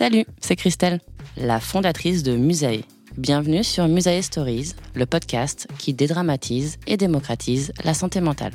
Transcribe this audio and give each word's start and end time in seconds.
Salut, 0.00 0.24
c'est 0.40 0.56
Christelle, 0.56 0.98
la 1.36 1.60
fondatrice 1.60 2.22
de 2.22 2.34
Musae. 2.34 2.84
Bienvenue 3.18 3.62
sur 3.62 3.86
Musae 3.86 4.22
Stories, 4.22 4.72
le 4.94 5.04
podcast 5.04 5.68
qui 5.76 5.92
dédramatise 5.92 6.78
et 6.86 6.96
démocratise 6.96 7.70
la 7.84 7.92
santé 7.92 8.22
mentale. 8.22 8.54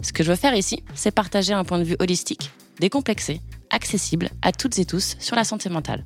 Ce 0.00 0.12
que 0.12 0.22
je 0.22 0.30
veux 0.30 0.36
faire 0.36 0.54
ici, 0.54 0.84
c'est 0.94 1.10
partager 1.10 1.54
un 1.54 1.64
point 1.64 1.80
de 1.80 1.84
vue 1.84 1.96
holistique, 1.98 2.52
décomplexé, 2.78 3.40
accessible 3.70 4.30
à 4.42 4.52
toutes 4.52 4.78
et 4.78 4.84
tous 4.84 5.16
sur 5.18 5.34
la 5.34 5.42
santé 5.42 5.68
mentale. 5.70 6.04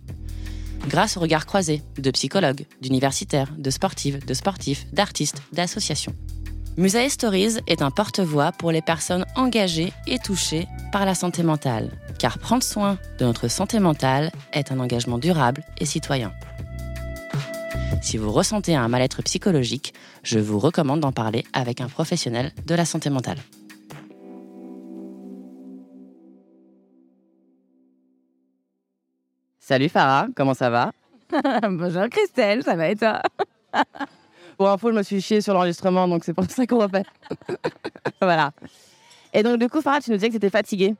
Grâce 0.88 1.18
au 1.18 1.20
regard 1.20 1.44
croisé 1.44 1.82
de 1.98 2.10
psychologues, 2.10 2.64
d'universitaires, 2.80 3.52
de 3.58 3.68
sportives, 3.68 4.24
de 4.24 4.32
sportifs, 4.32 4.86
d'artistes, 4.94 5.42
d'associations. 5.52 6.14
Musae 6.78 7.10
Stories 7.10 7.58
est 7.66 7.82
un 7.82 7.90
porte-voix 7.90 8.50
pour 8.52 8.72
les 8.72 8.80
personnes 8.80 9.26
engagées 9.36 9.92
et 10.06 10.18
touchées 10.18 10.66
par 10.90 11.04
la 11.04 11.14
santé 11.14 11.42
mentale, 11.42 11.90
car 12.24 12.38
prendre 12.38 12.62
soin 12.62 12.96
de 13.18 13.26
notre 13.26 13.48
santé 13.48 13.78
mentale 13.80 14.32
est 14.54 14.72
un 14.72 14.80
engagement 14.80 15.18
durable 15.18 15.62
et 15.76 15.84
citoyen. 15.84 16.32
Si 18.00 18.16
vous 18.16 18.32
ressentez 18.32 18.74
un 18.74 18.88
mal-être 18.88 19.20
psychologique, 19.20 19.92
je 20.22 20.38
vous 20.38 20.58
recommande 20.58 21.00
d'en 21.00 21.12
parler 21.12 21.44
avec 21.52 21.82
un 21.82 21.86
professionnel 21.86 22.52
de 22.64 22.74
la 22.74 22.86
santé 22.86 23.10
mentale. 23.10 23.36
Salut 29.60 29.90
Farah, 29.90 30.28
comment 30.34 30.54
ça 30.54 30.70
va? 30.70 30.92
Bonjour 31.68 32.08
Christelle, 32.08 32.62
ça 32.62 32.74
va 32.74 32.88
et 32.88 32.96
toi? 32.96 33.20
Pour 34.56 34.70
info, 34.70 34.90
je 34.90 34.96
me 34.96 35.02
suis 35.02 35.20
chiée 35.20 35.42
sur 35.42 35.52
l'enregistrement, 35.52 36.08
donc 36.08 36.24
c'est 36.24 36.32
pour 36.32 36.46
ça 36.50 36.66
qu'on 36.66 36.78
refait. 36.78 37.04
voilà. 38.22 38.52
Et 39.34 39.42
donc, 39.42 39.58
du 39.58 39.68
coup, 39.68 39.82
Farah, 39.82 40.00
tu 40.00 40.10
nous 40.10 40.16
disais 40.16 40.28
que 40.28 40.32
tu 40.32 40.38
étais 40.38 40.48
fatiguée. 40.48 40.94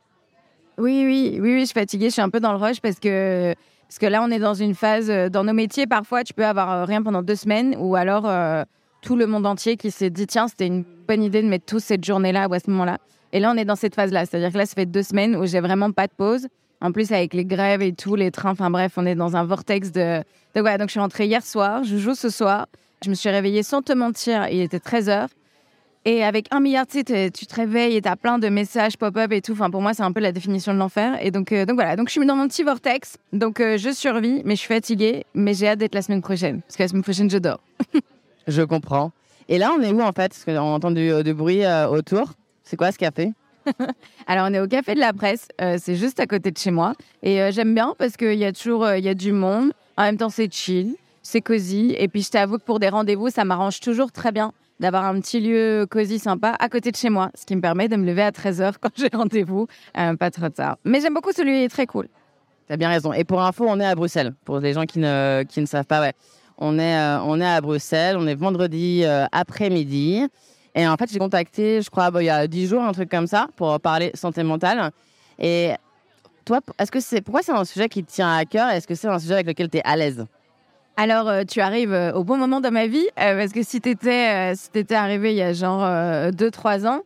Oui, 0.78 1.04
oui, 1.06 1.38
oui, 1.40 1.52
oui, 1.54 1.60
je 1.60 1.64
suis 1.66 1.74
fatiguée. 1.74 2.06
Je 2.08 2.14
suis 2.14 2.22
un 2.22 2.30
peu 2.30 2.40
dans 2.40 2.52
le 2.52 2.58
rush 2.58 2.80
parce 2.80 2.98
que, 2.98 3.54
parce 3.88 3.98
que 3.98 4.06
là, 4.06 4.22
on 4.22 4.30
est 4.30 4.38
dans 4.38 4.54
une 4.54 4.74
phase. 4.74 5.08
euh, 5.10 5.28
Dans 5.28 5.44
nos 5.44 5.52
métiers, 5.52 5.86
parfois, 5.86 6.24
tu 6.24 6.34
peux 6.34 6.44
avoir 6.44 6.70
euh, 6.70 6.84
rien 6.84 7.02
pendant 7.02 7.22
deux 7.22 7.36
semaines 7.36 7.76
ou 7.78 7.94
alors 7.94 8.24
euh, 8.26 8.64
tout 9.02 9.16
le 9.16 9.26
monde 9.26 9.46
entier 9.46 9.76
qui 9.76 9.90
s'est 9.90 10.10
dit 10.10 10.26
tiens, 10.26 10.48
c'était 10.48 10.66
une 10.66 10.84
bonne 11.06 11.22
idée 11.22 11.42
de 11.42 11.48
mettre 11.48 11.66
tous 11.66 11.78
cette 11.82 12.04
journée-là 12.04 12.48
ou 12.48 12.54
à 12.54 12.58
ce 12.58 12.70
moment-là. 12.70 12.98
Et 13.32 13.40
là, 13.40 13.52
on 13.54 13.56
est 13.56 13.64
dans 13.64 13.76
cette 13.76 13.94
phase-là. 13.94 14.26
C'est-à-dire 14.26 14.52
que 14.52 14.58
là, 14.58 14.66
ça 14.66 14.74
fait 14.74 14.86
deux 14.86 15.02
semaines 15.02 15.36
où 15.36 15.46
j'ai 15.46 15.60
vraiment 15.60 15.90
pas 15.92 16.06
de 16.06 16.12
pause. 16.16 16.48
En 16.80 16.92
plus, 16.92 17.12
avec 17.12 17.34
les 17.34 17.44
grèves 17.44 17.82
et 17.82 17.92
tout, 17.92 18.14
les 18.14 18.30
trains, 18.30 18.50
enfin 18.50 18.70
bref, 18.70 18.92
on 18.96 19.06
est 19.06 19.14
dans 19.14 19.36
un 19.36 19.44
vortex 19.44 19.90
de. 19.92 20.18
Donc, 20.54 20.62
voilà, 20.62 20.76
donc 20.78 20.88
je 20.88 20.92
suis 20.92 21.00
rentrée 21.00 21.26
hier 21.26 21.42
soir, 21.44 21.82
je 21.84 21.96
joue 21.96 22.14
ce 22.14 22.28
soir. 22.30 22.66
Je 23.04 23.10
me 23.10 23.14
suis 23.14 23.28
réveillée 23.30 23.62
sans 23.62 23.82
te 23.82 23.92
mentir, 23.92 24.48
il 24.50 24.60
était 24.60 24.78
13h. 24.78 25.28
Et 26.06 26.22
avec 26.22 26.48
un 26.50 26.60
milliard, 26.60 26.87
tu 26.87 26.98
sais, 26.98 27.04
t'es- 27.04 27.31
tu 27.31 27.47
te 27.47 27.54
réveilles 27.54 27.97
et 27.97 28.03
t'as 28.03 28.16
plein 28.16 28.38
de 28.38 28.48
messages 28.50 28.98
pop-up 28.98 29.32
et 29.32 29.41
tout. 29.41 29.53
Enfin, 29.53 29.70
pour 29.70 29.81
moi, 29.81 29.94
c'est 29.94 30.03
un 30.03 30.12
peu 30.12 30.20
la 30.20 30.32
définition 30.32 30.75
de 30.75 30.78
l'enfer. 30.78 31.16
Et 31.25 31.31
donc, 31.31 31.50
euh, 31.50 31.65
donc 31.65 31.76
voilà. 31.76 31.97
Donc, 31.97 32.09
je 32.09 32.12
suis 32.12 32.26
dans 32.26 32.37
mon 32.37 32.47
petit 32.47 32.62
vortex. 32.62 33.16
Donc, 33.32 33.59
euh, 33.60 33.78
je 33.78 33.91
survis, 33.91 34.43
mais 34.44 34.54
je 34.54 34.60
suis 34.60 34.69
fatiguée. 34.75 35.25
Mais 35.34 35.54
j'ai 35.54 35.69
hâte 35.69 35.78
d'être 35.78 35.94
la 35.94 36.03
semaine 36.03 36.20
prochaine. 36.20 36.60
Parce 36.60 36.76
que 36.76 36.82
la 36.82 36.88
semaine 36.88 37.03
prochaine, 37.03 37.31
je 37.31 37.38
dors. 37.38 37.60
Je 38.47 38.60
comprends. 38.62 39.12
Et 39.48 39.56
là, 39.56 39.72
on 39.75 39.81
est 39.81 39.91
où 39.91 40.03
en 40.03 40.12
fait? 40.12 40.28
Parce 40.32 40.44
qu'on 40.44 40.59
entend 40.59 40.91
du, 40.91 41.10
du 41.22 41.32
bruit 41.32 41.64
euh, 41.64 41.88
autour. 41.88 42.34
C'est 42.62 42.76
quoi 42.76 42.93
ce 42.93 42.98
café? 42.98 43.32
Alors, 44.26 44.47
on 44.50 44.53
est 44.53 44.60
au 44.60 44.66
Café 44.69 44.94
de 44.94 45.00
la 45.00 45.14
Presse. 45.14 45.48
Euh, 45.62 45.78
c'est 45.81 45.94
juste 45.97 46.20
à 46.20 46.26
côté 46.26 46.50
de 46.50 46.59
chez 46.59 46.70
moi. 46.70 46.93
Et 47.22 47.41
euh, 47.41 47.50
j'aime 47.50 47.75
bien 47.75 47.94
parce 47.98 48.19
qu'il 48.19 48.34
y 48.34 48.44
a 48.44 48.53
toujours 48.53 48.84
euh, 48.84 48.98
y 48.98 49.09
a 49.09 49.14
du 49.14 49.32
monde. 49.32 49.72
En 49.97 50.03
même 50.03 50.19
temps, 50.19 50.28
c'est 50.28 50.53
chill, 50.53 50.94
c'est 51.22 51.41
cosy. 51.41 51.94
Et 51.98 52.09
puis, 52.09 52.20
je 52.20 52.28
t'avoue 52.31 52.59
que 52.59 52.64
pour 52.64 52.81
des 52.81 52.91
rendez-vous, 52.91 53.31
ça 53.31 53.47
m'arrange 53.47 53.81
toujours 53.81 54.12
très 54.12 54.31
bien 54.32 54.53
d'avoir 54.84 55.06
un 55.06 55.18
petit 55.18 55.40
lieu 55.40 55.86
cosy, 55.88 56.18
sympa, 56.18 56.54
à 56.60 56.68
côté 56.68 56.90
de 56.90 56.96
chez 56.96 57.08
moi. 57.08 57.30
Ce 57.34 57.46
qui 57.46 57.56
me 57.56 57.62
permet 57.62 57.88
de 57.88 57.96
me 57.96 58.04
lever 58.04 58.20
à 58.20 58.30
13h 58.30 58.74
quand 58.82 58.90
j'ai 58.96 59.08
rendez-vous. 59.10 59.66
Euh, 59.96 60.14
pas 60.14 60.30
trop 60.30 60.50
tard. 60.50 60.76
Mais 60.84 61.00
j'aime 61.00 61.14
beaucoup 61.14 61.32
celui, 61.32 61.60
il 61.60 61.64
est 61.64 61.68
très 61.70 61.86
cool. 61.86 62.06
T'as 62.68 62.76
bien 62.76 62.90
raison. 62.90 63.14
Et 63.14 63.24
pour 63.24 63.40
info, 63.40 63.64
on 63.66 63.80
est 63.80 63.86
à 63.86 63.94
Bruxelles. 63.94 64.34
Pour 64.44 64.60
les 64.60 64.74
gens 64.74 64.84
qui 64.84 64.98
ne, 64.98 65.42
qui 65.48 65.62
ne 65.62 65.66
savent 65.66 65.86
pas, 65.86 66.02
ouais. 66.02 66.12
On 66.58 66.78
est, 66.78 66.98
euh, 66.98 67.18
on 67.22 67.40
est 67.40 67.46
à 67.46 67.62
Bruxelles. 67.62 68.16
On 68.18 68.26
est 68.26 68.34
vendredi 68.34 69.04
euh, 69.04 69.24
après-midi. 69.32 70.26
Et 70.74 70.86
en 70.86 70.96
fait, 70.96 71.10
j'ai 71.10 71.18
contacté, 71.18 71.80
je 71.80 71.88
crois, 71.88 72.10
il 72.16 72.26
y 72.26 72.30
a 72.30 72.46
10 72.46 72.66
jours, 72.66 72.82
un 72.82 72.92
truc 72.92 73.10
comme 73.10 73.26
ça, 73.26 73.48
pour 73.56 73.80
parler 73.80 74.10
santé 74.12 74.42
mentale. 74.42 74.90
Et 75.38 75.72
toi, 76.44 76.60
est-ce 76.78 76.90
que 76.90 77.00
c'est, 77.00 77.22
pourquoi 77.22 77.42
c'est 77.42 77.52
un 77.52 77.64
sujet 77.64 77.88
qui 77.88 78.04
te 78.04 78.12
tient 78.12 78.36
à 78.36 78.44
cœur 78.44 78.68
Est-ce 78.68 78.86
que 78.86 78.94
c'est 78.94 79.08
un 79.08 79.18
sujet 79.18 79.34
avec 79.34 79.46
lequel 79.46 79.70
tu 79.70 79.78
es 79.78 79.82
à 79.82 79.96
l'aise? 79.96 80.26
Alors, 80.97 81.28
euh, 81.28 81.43
tu 81.44 81.60
arrives 81.60 81.93
euh, 81.93 82.12
au 82.12 82.22
bon 82.22 82.37
moment 82.37 82.60
dans 82.60 82.71
ma 82.71 82.87
vie, 82.87 83.06
euh, 83.19 83.37
parce 83.38 83.53
que 83.53 83.62
si 83.65 83.81
t'étais 83.81 84.55
si 84.55 84.71
t'étais 84.71 84.94
arrivé 84.94 85.32
il 85.32 85.37
y 85.37 85.43
a 85.43 85.53
genre 85.53 85.81
2-3 86.31 86.87
ans, 86.87 87.00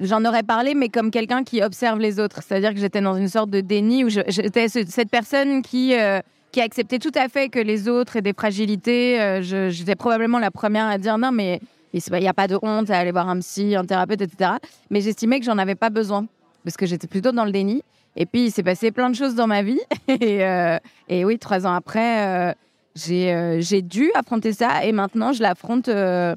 j'en 0.00 0.24
aurais 0.24 0.42
parlé, 0.42 0.74
mais 0.74 0.88
comme 0.90 1.10
quelqu'un 1.10 1.42
qui 1.42 1.62
observe 1.62 1.98
les 1.98 2.20
autres. 2.20 2.40
C'est-à-dire 2.42 2.74
que 2.74 2.80
j'étais 2.80 3.00
dans 3.00 3.14
une 3.16 3.28
sorte 3.28 3.50
de 3.50 3.60
déni 3.60 4.04
où 4.04 4.08
j'étais 4.10 4.68
ce- 4.68 4.84
cette 4.86 5.10
personne 5.10 5.62
qui, 5.62 5.94
euh, 5.98 6.20
qui 6.52 6.60
acceptait 6.60 6.98
tout 6.98 7.12
à 7.14 7.28
fait 7.28 7.48
que 7.48 7.58
les 7.58 7.88
autres 7.88 8.16
aient 8.16 8.22
des 8.22 8.34
fragilités. 8.34 9.40
J'étais 9.42 9.94
probablement 9.96 10.38
la 10.38 10.50
première 10.50 10.86
à 10.86 10.98
dire 10.98 11.16
non, 11.16 11.32
mais 11.32 11.60
il 11.94 12.02
n'y 12.20 12.28
a 12.28 12.34
pas 12.34 12.48
de 12.48 12.58
honte 12.60 12.90
à 12.90 12.98
aller 12.98 13.12
voir 13.12 13.28
un 13.30 13.38
psy, 13.40 13.74
un 13.76 13.84
thérapeute, 13.84 14.20
etc. 14.20 14.52
Mais 14.90 15.00
j'estimais 15.00 15.38
que 15.40 15.46
j'en 15.46 15.56
avais 15.58 15.74
pas 15.74 15.88
besoin, 15.90 16.26
parce 16.64 16.76
que 16.76 16.84
j'étais 16.86 17.06
plutôt 17.06 17.32
dans 17.32 17.44
le 17.46 17.52
déni. 17.52 17.82
Et 18.16 18.26
puis, 18.26 18.46
il 18.46 18.50
s'est 18.50 18.64
passé 18.64 18.90
plein 18.90 19.08
de 19.08 19.14
choses 19.14 19.34
dans 19.36 19.46
ma 19.46 19.62
vie. 19.62 19.80
et, 20.08 21.24
oui, 21.24 21.38
trois 21.38 21.66
ans 21.66 21.72
après, 21.74 22.54
j'ai 22.94 23.32
euh, 23.34 23.80
dû 23.82 24.10
affronter 24.14 24.52
ça. 24.52 24.84
Et 24.84 24.92
maintenant, 24.92 25.32
je 25.32 25.42
l'affronte 25.42 25.88
euh, 25.88 26.34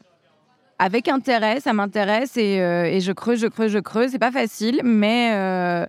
avec 0.80 1.08
intérêt. 1.08 1.60
Ça 1.60 1.74
m'intéresse. 1.74 2.38
Et, 2.38 2.62
euh, 2.62 2.86
et 2.86 3.00
je 3.00 3.12
creuse, 3.12 3.40
je 3.40 3.48
creuse, 3.48 3.72
je 3.72 3.80
creuse. 3.80 4.12
C'est 4.12 4.20
pas 4.20 4.32
facile, 4.32 4.82
mais, 4.84 5.32
euh, 5.34 5.86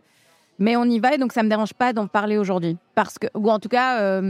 mais 0.58 0.76
on 0.76 0.84
y 0.84 0.98
va. 0.98 1.14
Et 1.14 1.18
donc, 1.18 1.32
ça 1.32 1.42
me 1.42 1.48
dérange 1.48 1.74
pas 1.74 1.92
d'en 1.92 2.06
parler 2.06 2.38
aujourd'hui. 2.38 2.76
Parce 2.94 3.18
que, 3.18 3.26
ou 3.34 3.50
en 3.50 3.58
tout 3.58 3.68
cas, 3.68 4.20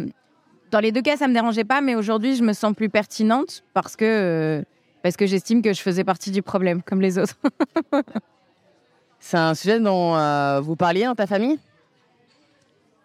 dans 0.71 0.81
les 0.81 0.93
deux 0.93 1.03
cas, 1.03 1.17
ça 1.17 1.29
me 1.29 1.35
dérangeait 1.35 1.65
pas. 1.65 1.81
Mais 1.81 1.95
aujourd'hui, 1.95 2.37
je 2.37 2.43
me 2.43 2.53
sens 2.53 2.75
plus 2.75 2.89
pertinente 2.89 3.63
parce 3.73 3.97
que, 3.97 4.65
parce 5.03 5.17
que 5.17 5.27
j'estime 5.27 5.63
que 5.63 5.73
je 5.73 5.81
faisais 5.81 6.05
partie 6.05 6.31
du 6.31 6.43
problème, 6.43 6.83
comme 6.83 7.01
les 7.01 7.19
autres. 7.19 7.37
C'est 9.21 9.39
un 9.39 9.55
sujet 9.55 9.81
dont 9.81 10.61
vous 10.61 10.77
parliez 10.77 11.05
dans 11.05 11.15
ta 11.15 11.27
famille? 11.27 11.59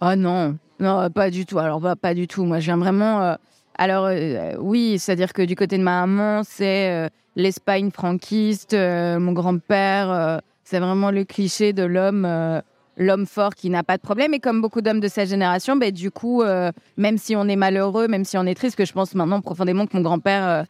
Oh 0.01 0.15
non, 0.15 0.57
non, 0.79 1.09
pas 1.09 1.29
du 1.29 1.45
tout. 1.45 1.59
Alors, 1.59 1.81
pas, 2.01 2.13
du 2.13 2.27
tout. 2.27 2.43
Moi, 2.45 2.59
je 2.59 2.65
viens 2.65 2.77
vraiment. 2.77 3.21
euh, 3.21 3.35
alors, 3.77 4.05
euh, 4.05 4.55
oui, 4.59 4.97
c'est-à-dire 4.99 5.33
que 5.33 5.41
du 5.41 5.55
côté 5.55 5.77
de 5.77 5.83
ma 5.83 6.05
maman, 6.05 6.41
c'est 6.43 6.91
euh, 6.91 7.07
l'Espagne 7.35 7.91
franquiste. 7.91 8.73
euh, 8.73 9.19
mon 9.19 9.31
grand-père, 9.33 10.11
euh, 10.11 10.37
c'est 10.63 10.79
vraiment 10.79 11.11
le 11.11 11.23
cliché 11.23 11.73
de 11.73 11.83
l'homme. 11.83 12.25
euh, 12.25 12.61
l'homme 13.01 13.25
fort 13.25 13.55
qui 13.55 13.69
n'a 13.69 13.81
pas 13.81 13.95
de 13.95 14.01
problème. 14.01 14.33
Et 14.33 14.39
comme 14.39 14.61
beaucoup 14.61 14.81
d'hommes 14.81 14.99
de 14.99 15.07
sa 15.07 15.23
génération, 15.23 15.77
ben, 15.77 15.89
du 15.89 16.11
coup, 16.11 16.41
euh, 16.43 16.71
même 16.97 17.17
si 17.17 17.33
on 17.35 17.47
est 17.47 17.55
malheureux, 17.55 18.09
même 18.09 18.25
si 18.25 18.37
on 18.37 18.45
est 18.45 18.55
triste, 18.55 18.75
que 18.75 18.83
je 18.83 18.91
pense 18.91 19.15
maintenant 19.15 19.39
profondément 19.39 19.85
que 19.85 19.95
mon 19.95 20.03
grand-père 20.03 20.45
euh, 20.45 20.63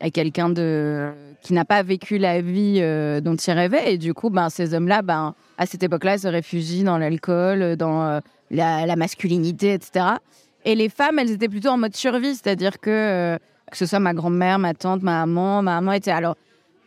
est 0.00 0.10
quelqu'un 0.10 0.48
de 0.48 1.10
qui 1.42 1.52
n'a 1.52 1.66
pas 1.66 1.82
vécu 1.82 2.16
la 2.16 2.40
vie 2.40 2.78
euh, 2.80 3.20
dont 3.20 3.36
il 3.36 3.52
rêvait. 3.52 3.92
Et 3.92 3.98
du 3.98 4.14
coup, 4.14 4.30
ben, 4.30 4.48
ces 4.48 4.72
hommes-là, 4.72 5.02
ben, 5.02 5.34
à 5.58 5.66
cette 5.66 5.82
époque-là, 5.82 6.16
se 6.16 6.28
réfugient 6.28 6.82
dans 6.84 6.96
l'alcool, 6.96 7.76
dans 7.76 8.20
la, 8.50 8.96
masculinité, 8.96 9.72
etc. 9.72 10.06
Et 10.64 10.74
les 10.74 10.88
femmes, 10.88 11.18
elles 11.18 11.30
étaient 11.30 11.48
plutôt 11.48 11.68
en 11.68 11.78
mode 11.78 11.94
survie, 11.94 12.34
c'est-à-dire 12.34 12.80
que 12.80 13.38
que 13.70 13.76
ce 13.76 13.86
soit 13.86 13.98
ma 13.98 14.14
grand-mère, 14.14 14.58
ma 14.58 14.74
tante, 14.74 15.02
ma 15.02 15.26
maman, 15.26 15.60
ma 15.60 15.74
maman 15.74 15.92
était 15.92 16.12
alors 16.12 16.36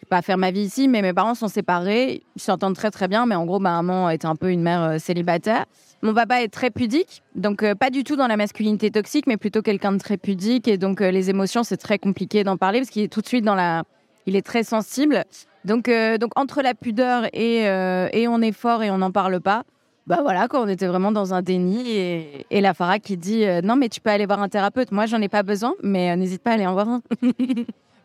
pas 0.10 0.22
faire 0.22 0.38
ma 0.38 0.52
vie 0.52 0.62
ici, 0.62 0.88
mais 0.88 1.02
mes 1.02 1.14
parents 1.14 1.36
sont 1.36 1.48
séparés. 1.48 2.24
Ils 2.36 2.42
s'entendent 2.42 2.76
très 2.76 2.92
très 2.92 3.08
bien, 3.08 3.26
mais 3.26 3.36
en 3.36 3.46
gros, 3.46 3.60
ma 3.60 3.82
maman 3.82 4.10
était 4.10 4.26
un 4.26 4.36
peu 4.36 4.52
une 4.52 4.62
mère 4.62 4.82
euh, 4.82 4.98
célibataire. 4.98 5.66
Mon 6.02 6.14
papa 6.14 6.42
est 6.42 6.48
très 6.48 6.72
pudique, 6.72 7.22
donc 7.36 7.62
euh, 7.62 7.76
pas 7.76 7.90
du 7.90 8.04
tout 8.04 8.16
dans 8.16 8.28
la 8.28 8.38
masculinité 8.38 8.90
toxique, 8.90 9.28
mais 9.28 9.38
plutôt 9.38 9.62
quelqu'un 9.62 9.92
de 9.92 10.00
très 10.00 10.18
pudique. 10.18 10.68
Et 10.68 10.78
donc 10.78 11.02
euh, 11.02 11.12
les 11.12 11.30
émotions, 11.30 11.64
c'est 11.64 11.78
très 11.78 12.00
compliqué 12.00 12.44
d'en 12.44 12.58
parler 12.58 12.80
parce 12.80 12.90
qu'il 12.90 13.04
est 13.04 13.12
tout 13.12 13.22
de 13.22 13.28
suite 13.28 13.46
dans 13.46 13.56
la, 13.56 13.84
il 14.26 14.36
est 14.36 14.46
très 14.46 14.64
sensible. 14.64 15.24
Donc 15.66 15.92
donc 16.22 16.32
entre 16.40 16.62
la 16.62 16.74
pudeur 16.74 17.26
et 17.34 17.64
et 17.64 18.28
on 18.30 18.42
est 18.42 18.54
fort 18.54 18.82
et 18.82 18.90
on 18.90 19.00
n'en 19.00 19.12
parle 19.12 19.42
pas. 19.42 19.64
Bah 20.10 20.20
voilà, 20.24 20.48
quand 20.48 20.64
on 20.64 20.68
était 20.68 20.88
vraiment 20.88 21.12
dans 21.12 21.34
un 21.36 21.44
déni 21.44 21.88
et, 21.92 22.46
et 22.50 22.62
la 22.62 22.74
Farah 22.74 22.98
qui 22.98 23.16
dit 23.16 23.46
non 23.64 23.76
mais 23.76 23.90
tu 23.90 24.02
peux 24.02 24.10
aller 24.10 24.26
voir 24.26 24.42
un 24.42 24.50
thérapeute. 24.50 24.92
Moi 24.92 25.06
j'en 25.06 25.22
ai 25.22 25.30
pas 25.30 25.44
besoin, 25.44 25.76
mais 25.84 26.18
n'hésite 26.18 26.42
pas 26.42 26.50
à 26.50 26.54
aller 26.56 26.66
en 26.66 26.74
voir 26.74 26.90
un. 26.90 27.02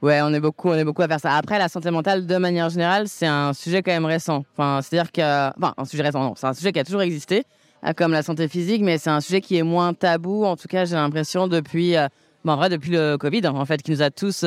Ouais, 0.02 0.20
on 0.20 0.34
est 0.34 0.40
beaucoup, 0.40 0.68
on 0.68 0.74
est 0.74 0.84
beaucoup 0.84 1.00
à 1.00 1.08
faire 1.08 1.18
ça. 1.18 1.34
Après, 1.34 1.58
la 1.58 1.70
santé 1.70 1.90
mentale, 1.90 2.26
de 2.26 2.36
manière 2.36 2.68
générale, 2.68 3.08
c'est 3.08 3.26
un 3.26 3.54
sujet 3.54 3.82
quand 3.82 3.90
même 3.90 4.04
récent. 4.04 4.44
Enfin, 4.52 4.80
c'est-à-dire 4.82 5.10
que, 5.10 5.48
enfin, 5.56 5.72
un 5.78 5.86
sujet 5.86 6.02
récent, 6.02 6.22
non, 6.22 6.34
c'est 6.36 6.46
un 6.46 6.52
sujet 6.52 6.72
qui 6.72 6.78
a 6.78 6.84
toujours 6.84 7.00
existé, 7.00 7.44
euh, 7.86 7.94
comme 7.96 8.12
la 8.12 8.22
santé 8.22 8.46
physique, 8.48 8.82
mais 8.82 8.98
c'est 8.98 9.08
un 9.08 9.22
sujet 9.22 9.40
qui 9.40 9.56
est 9.56 9.62
moins 9.62 9.94
tabou. 9.94 10.44
En 10.44 10.56
tout 10.56 10.68
cas, 10.68 10.84
j'ai 10.84 10.96
l'impression 10.96 11.48
depuis, 11.48 11.96
euh, 11.96 12.08
bon, 12.44 12.52
en 12.52 12.56
vrai, 12.56 12.68
depuis 12.68 12.90
le 12.90 13.16
Covid, 13.16 13.46
en 13.46 13.64
fait, 13.64 13.82
qui 13.82 13.92
nous 13.92 14.02
a 14.02 14.10
tous 14.10 14.44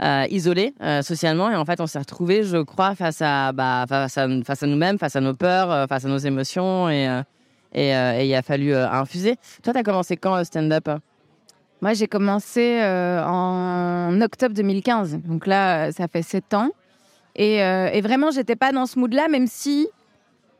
euh, 0.00 0.26
isolés 0.30 0.74
socialement, 1.02 1.50
et 1.50 1.56
en 1.56 1.64
fait, 1.64 1.80
on 1.80 1.86
s'est 1.86 1.98
retrouvés, 1.98 2.44
je 2.44 2.58
crois, 2.58 2.94
face 2.94 3.20
à, 3.20 3.52
bah, 3.52 3.84
face 3.88 4.18
à, 4.18 4.26
face 4.44 4.62
à 4.62 4.66
nous-mêmes, 4.66 4.98
face 4.98 5.16
à 5.16 5.20
nos 5.20 5.34
peurs, 5.34 5.88
face 5.88 6.04
à 6.04 6.08
nos 6.08 6.18
émotions, 6.18 6.88
et 6.88 7.22
et 7.74 7.88
il 8.26 8.34
a 8.34 8.42
fallu 8.42 8.74
infuser. 8.74 9.36
Toi, 9.62 9.72
tu 9.72 9.78
as 9.78 9.82
commencé 9.82 10.18
quand 10.18 10.44
stand-up? 10.44 10.90
Moi, 11.82 11.94
j'ai 11.94 12.06
commencé 12.06 12.78
euh, 12.80 13.20
en 13.24 14.20
octobre 14.20 14.54
2015. 14.54 15.18
Donc 15.24 15.48
là, 15.48 15.90
ça 15.90 16.06
fait 16.06 16.22
sept 16.22 16.54
ans. 16.54 16.70
Et, 17.34 17.60
euh, 17.60 17.90
et 17.92 18.00
vraiment, 18.00 18.30
j'étais 18.30 18.54
pas 18.54 18.70
dans 18.70 18.86
ce 18.86 19.00
mood-là, 19.00 19.26
même 19.26 19.48
si, 19.48 19.88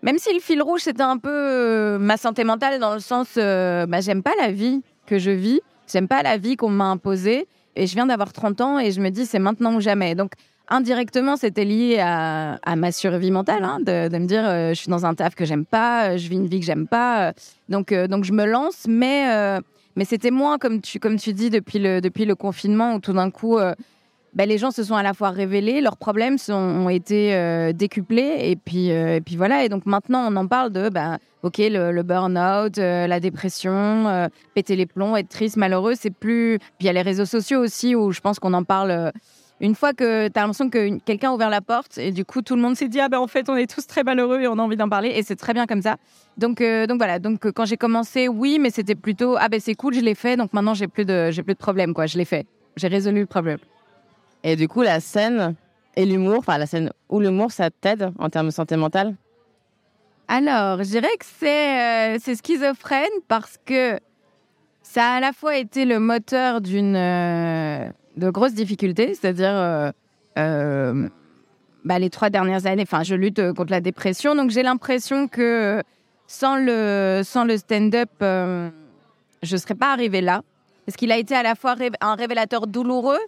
même 0.03 0.19
si 0.19 0.35
le 0.35 0.41
fil 0.41 0.61
rouge, 0.61 0.81
c'était 0.81 1.03
un 1.03 1.19
peu 1.19 1.31
euh, 1.31 1.99
ma 2.01 2.17
santé 2.17 2.43
mentale, 2.43 2.81
dans 2.81 2.93
le 2.93 2.99
sens, 2.99 3.37
bah, 3.37 4.01
j'aime 4.01 4.25
pas 4.25 4.33
la 4.41 4.51
vie 4.51 4.83
que 5.07 5.21
je 5.21 5.31
vis. 5.31 5.61
J'aime 5.87 6.09
pas 6.09 6.25
la 6.25 6.39
vie 6.39 6.57
qu'on 6.57 6.71
m'a 6.71 6.87
imposée. 6.87 7.47
Et 7.77 7.87
je 7.87 7.95
viens 7.95 8.07
d'avoir 8.07 8.33
30 8.33 8.61
ans 8.61 8.79
et 8.79 8.93
je 8.93 9.01
me 9.01 9.11
dis, 9.11 9.27
c'est 9.27 9.39
maintenant 9.39 9.75
ou 9.75 9.81
jamais. 9.81 10.15
Donc, 10.15 10.33
indirectement, 10.69 11.37
c'était 11.37 11.65
lié 11.65 11.99
à, 12.01 12.55
à, 12.63 12.77
ma 12.77 12.93
survie 12.93 13.31
mentale, 13.31 13.65
hein, 13.65 13.79
de, 13.81 14.17
me 14.19 14.27
dire, 14.27 14.45
je 14.45 14.75
suis 14.75 14.91
dans 14.91 15.07
un 15.07 15.15
taf 15.15 15.35
que 15.35 15.45
j'aime 15.45 15.65
pas, 15.65 16.17
je 16.17 16.29
vis 16.29 16.37
une 16.37 16.47
vie 16.47 16.61
que 16.61 16.67
j'aime 16.67 16.87
pas. 16.87 17.33
donc, 17.69 17.93
donc, 17.93 18.25
je 18.25 18.33
me 18.33 18.45
lance, 18.45 18.87
mais 18.89 19.61
mais 19.97 20.05
c'était 20.05 20.31
moins, 20.31 20.59
comme 20.59 20.81
tu, 20.81 20.99
comme 20.99 21.17
tu 21.17 21.33
dis, 21.33 21.51
depuis 21.51 21.79
le, 21.79 22.01
depuis 22.01 22.25
le 22.25 22.35
confinement, 22.35 22.95
où 22.95 23.01
tout 23.01 23.13
d'un 23.13 23.31
coup, 23.31 23.59
euh, 23.59 23.75
ben, 24.35 24.49
les 24.49 24.59
gens 24.59 24.71
se 24.71 24.83
sont 24.83 24.95
à 24.95 25.03
la 25.03 25.15
fois 25.15 25.31
révélés, 25.31 25.81
leurs 25.81 25.97
problèmes 25.97 26.37
ont 26.49 26.89
été 26.89 27.35
euh, 27.35 27.73
décuplés, 27.73 28.51
et 28.51 28.57
puis, 28.57 28.91
euh, 28.91 29.17
et 29.17 29.21
puis 29.21 29.37
voilà. 29.37 29.65
Et 29.65 29.69
donc 29.69 29.87
maintenant, 29.87 30.27
on 30.31 30.37
en 30.37 30.47
parle 30.47 30.71
de, 30.71 30.89
ben, 30.89 31.19
ok, 31.43 31.59
le, 31.59 32.03
burn-out, 32.03 32.77
la 32.79 33.21
dépression, 33.21 34.29
péter 34.55 34.77
les 34.77 34.87
plombs, 34.87 35.17
être 35.17 35.29
triste, 35.29 35.57
malheureux, 35.57 35.95
c'est 35.95 36.15
plus. 36.15 36.59
Puis 36.59 36.69
il 36.81 36.87
y 36.87 36.89
a 36.89 36.93
les 36.93 37.03
réseaux 37.03 37.27
sociaux 37.27 37.61
aussi, 37.61 37.95
où 37.95 38.13
je 38.13 38.21
pense 38.21 38.39
qu'on 38.39 38.55
en 38.55 38.65
parle 38.65 39.13
une 39.63 39.77
fois 39.77 39.95
que 39.95 40.29
tu 40.29 40.39
as 40.39 40.43
l'impression 40.43 40.69
que 40.69 40.99
quelqu'un 40.99 41.31
a 41.31 41.35
ouvert 41.35 41.49
la 41.49 41.61
porte 41.61 41.97
et 41.97 42.11
du 42.11 42.25
coup 42.25 42.43
tout 42.43 42.57
le 42.57 42.63
monde 42.63 42.77
s'est 42.77 42.89
dit 42.89 43.01
ah 43.01 43.09
ben 43.09 43.21
en 43.21 43.29
fait 43.29 43.49
on 43.49 43.57
est 43.57 43.73
tous 43.73 43.87
très 43.87 44.03
malheureux 44.03 44.41
et 44.41 44.49
on 44.49 44.59
a 44.59 44.63
envie 44.63 44.77
d'en 44.77 44.89
parler 44.89 45.11
et 45.11 45.23
c'est 45.23 45.37
très 45.37 45.55
bien 45.55 45.67
comme 45.67 45.81
ça. 45.83 45.97
Donc 46.37 46.61
euh, 46.61 46.87
donc 46.87 46.99
voilà, 46.99 47.21
donc 47.21 47.47
euh, 47.47 47.53
quand 47.53 47.65
j'ai 47.65 47.77
commencé 47.77 48.29
oui, 48.29 48.59
mais 48.61 48.71
c'était 48.71 48.97
plutôt 48.97 49.37
ah 49.39 49.49
ben 49.49 49.61
c'est 49.61 49.75
cool, 49.75 49.95
je 49.95 50.01
l'ai 50.01 50.17
fait 50.17 50.37
donc 50.37 50.53
maintenant 50.53 50.75
j'ai 50.75 50.89
plus 50.89 51.05
de 51.05 51.31
j'ai 51.31 51.45
plus 51.45 51.55
de 51.55 51.59
problème 51.59 51.95
quoi, 51.95 52.07
je 52.07 52.19
l'ai 52.19 52.25
fait. 52.25 52.45
J'ai 52.77 52.89
résolu 52.89 53.21
le 53.21 53.27
problème. 53.27 53.59
Et 54.45 54.57
du 54.57 54.69
coup 54.69 54.83
la 54.83 55.01
scène 55.01 55.55
et 55.95 56.05
l'humour, 56.07 56.39
enfin 56.39 56.59
la 56.59 56.67
scène 56.67 56.91
ou 57.09 57.21
l'humour 57.21 57.53
ça 57.53 57.71
t'aide 57.71 58.11
en 58.19 58.29
termes 58.29 58.47
de 58.47 58.53
santé 58.53 58.77
mentale? 58.77 59.15
Alors, 60.29 60.79
je 60.79 60.89
dirais 60.89 61.15
que 61.19 61.27
c'est 61.39 62.15
euh, 62.15 62.19
c'est 62.21 62.37
schizophrène 62.37 63.11
parce 63.29 63.59
que 63.65 63.99
ça 64.83 65.05
a 65.05 65.17
à 65.17 65.21
la 65.21 65.33
fois 65.33 65.57
été 65.57 65.85
le 65.85 65.99
moteur 65.99 66.61
d'une 66.61 66.97
de 68.17 68.31
grosses 68.31 68.55
difficultés, 68.55 69.15
c'est-à-dire 69.15 69.53
euh, 69.55 69.91
euh, 70.39 71.09
bah, 71.85 71.99
les 71.99 72.11
trois 72.11 72.31
dernières 72.31 72.67
années, 72.67 72.83
enfin, 72.83 73.03
je 73.03 73.15
lutte 73.15 73.39
euh, 73.39 73.53
contre 73.53 73.71
la 73.71 73.81
dépression, 73.81 74.35
donc 74.35 74.51
j'ai 74.51 74.63
l'impression 74.63 75.29
que 75.29 75.83
sans 76.27 76.57
le, 76.57 77.23
sans 77.25 77.45
le 77.45 77.57
stand-up, 77.57 78.11
je 78.21 78.71
ne 79.43 79.57
serais 79.57 79.75
pas 79.75 79.93
arrivée 79.93 80.21
là, 80.21 80.43
parce 80.87 80.97
qu'il 80.97 81.13
a 81.13 81.19
été 81.19 81.35
à 81.35 81.43
la 81.43 81.55
fois 81.55 81.75
un 82.01 82.15
révélateur 82.15 82.67
douloureux 82.67 83.19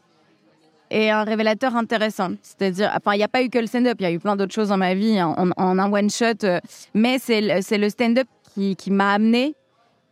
et 0.90 1.10
un 1.10 1.24
révélateur 1.24 1.76
intéressant. 1.76 2.30
C'est-à-dire, 2.42 2.92
enfin, 2.96 3.14
il 3.14 3.18
n'y 3.18 3.24
a 3.24 3.28
pas 3.28 3.42
eu 3.42 3.50
que 3.50 3.58
le 3.58 3.66
stand-up, 3.66 3.96
il 4.00 4.02
y 4.02 4.06
a 4.06 4.12
eu 4.12 4.18
plein 4.18 4.36
d'autres 4.36 4.54
choses 4.54 4.68
dans 4.68 4.76
ma 4.76 4.94
vie 4.94 5.20
en, 5.22 5.50
un 5.56 5.92
one-shot, 5.92 6.46
mais 6.94 7.18
c'est 7.18 7.40
le 7.40 7.88
stand-up 7.88 8.28
qui, 8.54 8.90
m'a 8.90 9.14
amené 9.14 9.54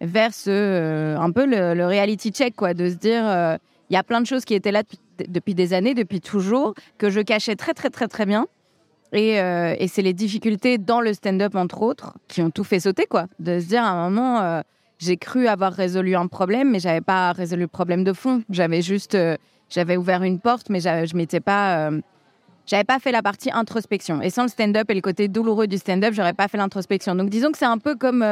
vers 0.01 0.35
ce, 0.35 1.17
un 1.17 1.31
peu 1.31 1.47
le, 1.47 1.87
reality 1.87 2.31
check, 2.31 2.57
quoi, 2.57 2.75
de 2.75 2.89
se 2.89 2.95
dire 2.95 3.59
il 3.93 3.95
y 3.95 3.99
a 3.99 4.03
plein 4.03 4.23
de 4.23 4.27
choses 4.27 4.47
qui 4.47 4.55
étaient 4.55 4.73
là 4.73 4.83
depuis, 5.29 5.55
des 5.55 5.75
années, 5.75 5.95
depuis 5.95 6.21
toujours, 6.21 6.75
que 6.97 7.11
je 7.11 7.21
cachais 7.21 7.57
très, 7.57 7.75
très, 7.75 7.91
très, 7.91 8.09
très 8.09 8.27
bien. 8.27 8.47
Euh, 9.15 9.75
et, 9.79 9.89
c'est 9.89 10.01
les 10.01 10.15
difficultés 10.15 10.79
dans 10.79 11.03
le 11.03 11.13
stand-up, 11.13 11.55
entre 11.55 11.83
autres, 11.83 12.15
qui 12.29 12.41
ont 12.41 12.51
tout 12.51 12.65
fait 12.65 12.81
sauter, 12.81 13.05
quoi. 13.05 13.27
De 13.39 13.61
se 13.61 13.67
dire, 13.67 13.85
à 13.85 13.91
un 13.91 14.09
moment, 14.09 14.41
euh, 14.41 14.63
j'ai 14.99 15.19
cru 15.19 15.47
avoir 15.47 15.73
résolu 15.73 16.17
un 16.17 16.27
problème, 16.27 16.71
mais 16.71 16.81
j'avais 16.81 17.03
pas 17.03 17.33
résolu 17.33 17.63
le 17.63 17.69
problème 17.69 18.05
de 18.05 18.15
fond. 18.15 18.43
J'avais 18.49 18.81
juste, 18.81 19.15
euh, 19.15 19.37
j'avais 19.73 19.97
ouvert 19.97 20.23
une 20.23 20.39
porte, 20.39 20.69
mais 20.71 20.81
je 20.81 21.17
m'étais 21.17 21.41
pas, 21.41 21.91
j'avais 22.67 22.85
pas 22.85 22.99
fait 22.99 23.13
la 23.13 23.23
partie 23.23 23.51
introspection. 23.53 24.21
Et 24.23 24.31
sans 24.31 24.43
le 24.43 24.49
stand-up 24.49 24.91
et 24.91 24.95
le 24.95 25.01
côté 25.01 25.29
douloureux 25.29 25.67
du 25.67 25.79
stand-up, 25.79 26.13
j'aurais 26.15 26.35
pas 26.35 26.49
fait 26.49 26.59
l'introspection. 26.59 27.15
Donc, 27.15 27.31
disons 27.31 27.51
que 27.53 27.59
c'est 27.59 27.65
un 27.65 27.79
peu 27.79 27.97
comme 27.97 28.23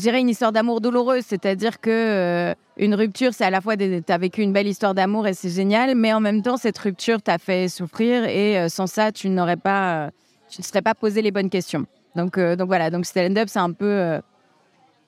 dirais 0.00 0.20
une 0.20 0.28
histoire 0.28 0.52
d'amour 0.52 0.80
douloureuse, 0.80 1.24
c'est-à-dire 1.26 1.80
que 1.80 1.90
euh, 1.90 2.54
une 2.76 2.94
rupture, 2.94 3.34
c'est 3.34 3.44
à 3.44 3.50
la 3.50 3.60
fois 3.60 3.76
tu 3.76 4.02
as 4.08 4.18
vécu 4.18 4.42
une 4.42 4.52
belle 4.52 4.66
histoire 4.66 4.94
d'amour 4.94 5.26
et 5.26 5.34
c'est 5.34 5.50
génial, 5.50 5.94
mais 5.94 6.12
en 6.12 6.20
même 6.20 6.42
temps 6.42 6.56
cette 6.56 6.78
rupture 6.78 7.22
t'a 7.22 7.38
fait 7.38 7.68
souffrir 7.68 8.24
et 8.24 8.58
euh, 8.58 8.68
sans 8.68 8.86
ça 8.86 9.12
tu 9.12 9.28
n'aurais 9.28 9.56
pas, 9.56 10.10
tu 10.48 10.60
ne 10.60 10.64
serais 10.64 10.82
pas 10.82 10.94
posé 10.94 11.22
les 11.22 11.30
bonnes 11.30 11.50
questions. 11.50 11.86
Donc 12.16 12.38
euh, 12.38 12.56
donc 12.56 12.68
voilà, 12.68 12.90
donc 12.90 13.06
stand-up 13.06 13.48
c'est 13.48 13.58
un 13.58 13.72
peu 13.72 14.20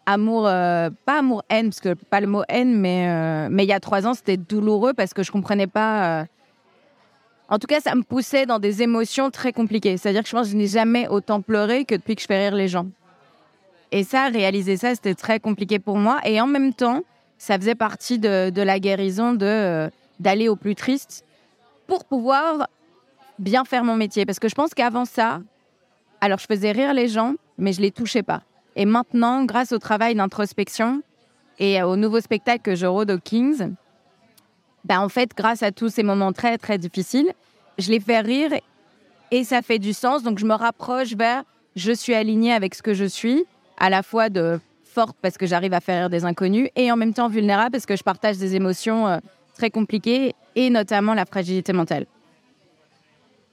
amour, 0.06 0.44
pas 0.44 1.18
amour 1.18 1.42
haine 1.48 1.70
parce 1.70 1.80
que 1.80 1.94
pas 1.94 2.20
le 2.20 2.26
mot 2.26 2.42
haine, 2.48 2.78
mais 2.78 3.48
mais 3.50 3.64
il 3.64 3.68
y 3.68 3.72
a 3.72 3.80
trois 3.80 4.06
ans 4.06 4.14
c'était 4.14 4.36
douloureux 4.36 4.92
parce 4.92 5.14
que 5.14 5.22
je 5.22 5.32
comprenais 5.32 5.66
pas. 5.66 6.26
En 7.48 7.58
tout 7.58 7.66
cas, 7.66 7.80
ça 7.80 7.94
me 7.94 8.02
poussait 8.02 8.46
dans 8.46 8.58
des 8.58 8.82
émotions 8.82 9.30
très 9.30 9.52
compliquées. 9.52 9.96
C'est-à-dire 9.96 10.22
que 10.22 10.28
je 10.28 10.34
pense 10.34 10.46
que 10.46 10.52
je 10.52 10.56
n'ai 10.56 10.66
jamais 10.66 11.08
autant 11.08 11.42
pleuré 11.42 11.84
que 11.84 11.94
depuis 11.94 12.16
que 12.16 12.22
je 12.22 12.26
fais 12.26 12.48
rire 12.48 12.56
les 12.56 12.68
gens. 12.68 12.86
Et 13.92 14.02
ça, 14.02 14.28
réaliser 14.28 14.76
ça, 14.76 14.94
c'était 14.94 15.14
très 15.14 15.40
compliqué 15.40 15.78
pour 15.78 15.98
moi. 15.98 16.20
Et 16.24 16.40
en 16.40 16.46
même 16.46 16.72
temps, 16.72 17.02
ça 17.38 17.58
faisait 17.58 17.74
partie 17.74 18.18
de, 18.18 18.50
la 18.60 18.80
guérison 18.80 19.34
de 19.34 19.46
euh, 19.46 19.90
d'aller 20.20 20.48
au 20.48 20.56
plus 20.56 20.74
triste 20.74 21.24
pour 21.86 22.04
pouvoir 22.04 22.68
bien 23.38 23.64
faire 23.64 23.84
mon 23.84 23.96
métier. 23.96 24.24
Parce 24.24 24.38
que 24.38 24.48
je 24.48 24.54
pense 24.54 24.72
qu'avant 24.74 25.04
ça, 25.04 25.40
alors 26.20 26.38
je 26.38 26.46
faisais 26.46 26.72
rire 26.72 26.94
les 26.94 27.08
gens, 27.08 27.34
mais 27.58 27.72
je 27.72 27.82
les 27.82 27.90
touchais 27.90 28.22
pas. 28.22 28.42
Et 28.76 28.86
maintenant, 28.86 29.44
grâce 29.44 29.72
au 29.72 29.78
travail 29.78 30.14
d'introspection 30.14 31.02
et 31.58 31.82
au 31.82 31.96
nouveau 31.96 32.20
spectacle 32.20 32.62
que 32.62 32.74
je 32.74 32.86
rôde 32.86 33.10
au 33.10 33.18
Kings, 33.18 33.74
ben 34.84 35.00
en 35.00 35.08
fait, 35.08 35.30
grâce 35.36 35.62
à 35.62 35.72
tous 35.72 35.88
ces 35.88 36.02
moments 36.02 36.32
très 36.32 36.58
très 36.58 36.78
difficiles, 36.78 37.32
je 37.78 37.90
les 37.90 38.00
fais 38.00 38.20
rire 38.20 38.50
et 39.30 39.44
ça 39.44 39.62
fait 39.62 39.78
du 39.78 39.92
sens. 39.92 40.22
Donc 40.22 40.38
je 40.38 40.46
me 40.46 40.54
rapproche 40.54 41.14
vers 41.14 41.44
je 41.76 41.92
suis 41.92 42.14
alignée 42.14 42.52
avec 42.52 42.74
ce 42.74 42.82
que 42.82 42.94
je 42.94 43.04
suis 43.04 43.44
à 43.78 43.90
la 43.90 44.02
fois 44.02 44.28
de 44.28 44.60
forte 44.84 45.16
parce 45.20 45.36
que 45.36 45.46
j'arrive 45.46 45.74
à 45.74 45.80
faire 45.80 46.02
rire 46.02 46.10
des 46.10 46.24
inconnus 46.24 46.68
et 46.76 46.92
en 46.92 46.96
même 46.96 47.14
temps 47.14 47.28
vulnérable 47.28 47.72
parce 47.72 47.86
que 47.86 47.96
je 47.96 48.02
partage 48.02 48.38
des 48.38 48.54
émotions 48.54 49.08
euh, 49.08 49.18
très 49.54 49.70
compliquées 49.70 50.34
et 50.54 50.70
notamment 50.70 51.14
la 51.14 51.24
fragilité 51.24 51.72
mentale. 51.72 52.06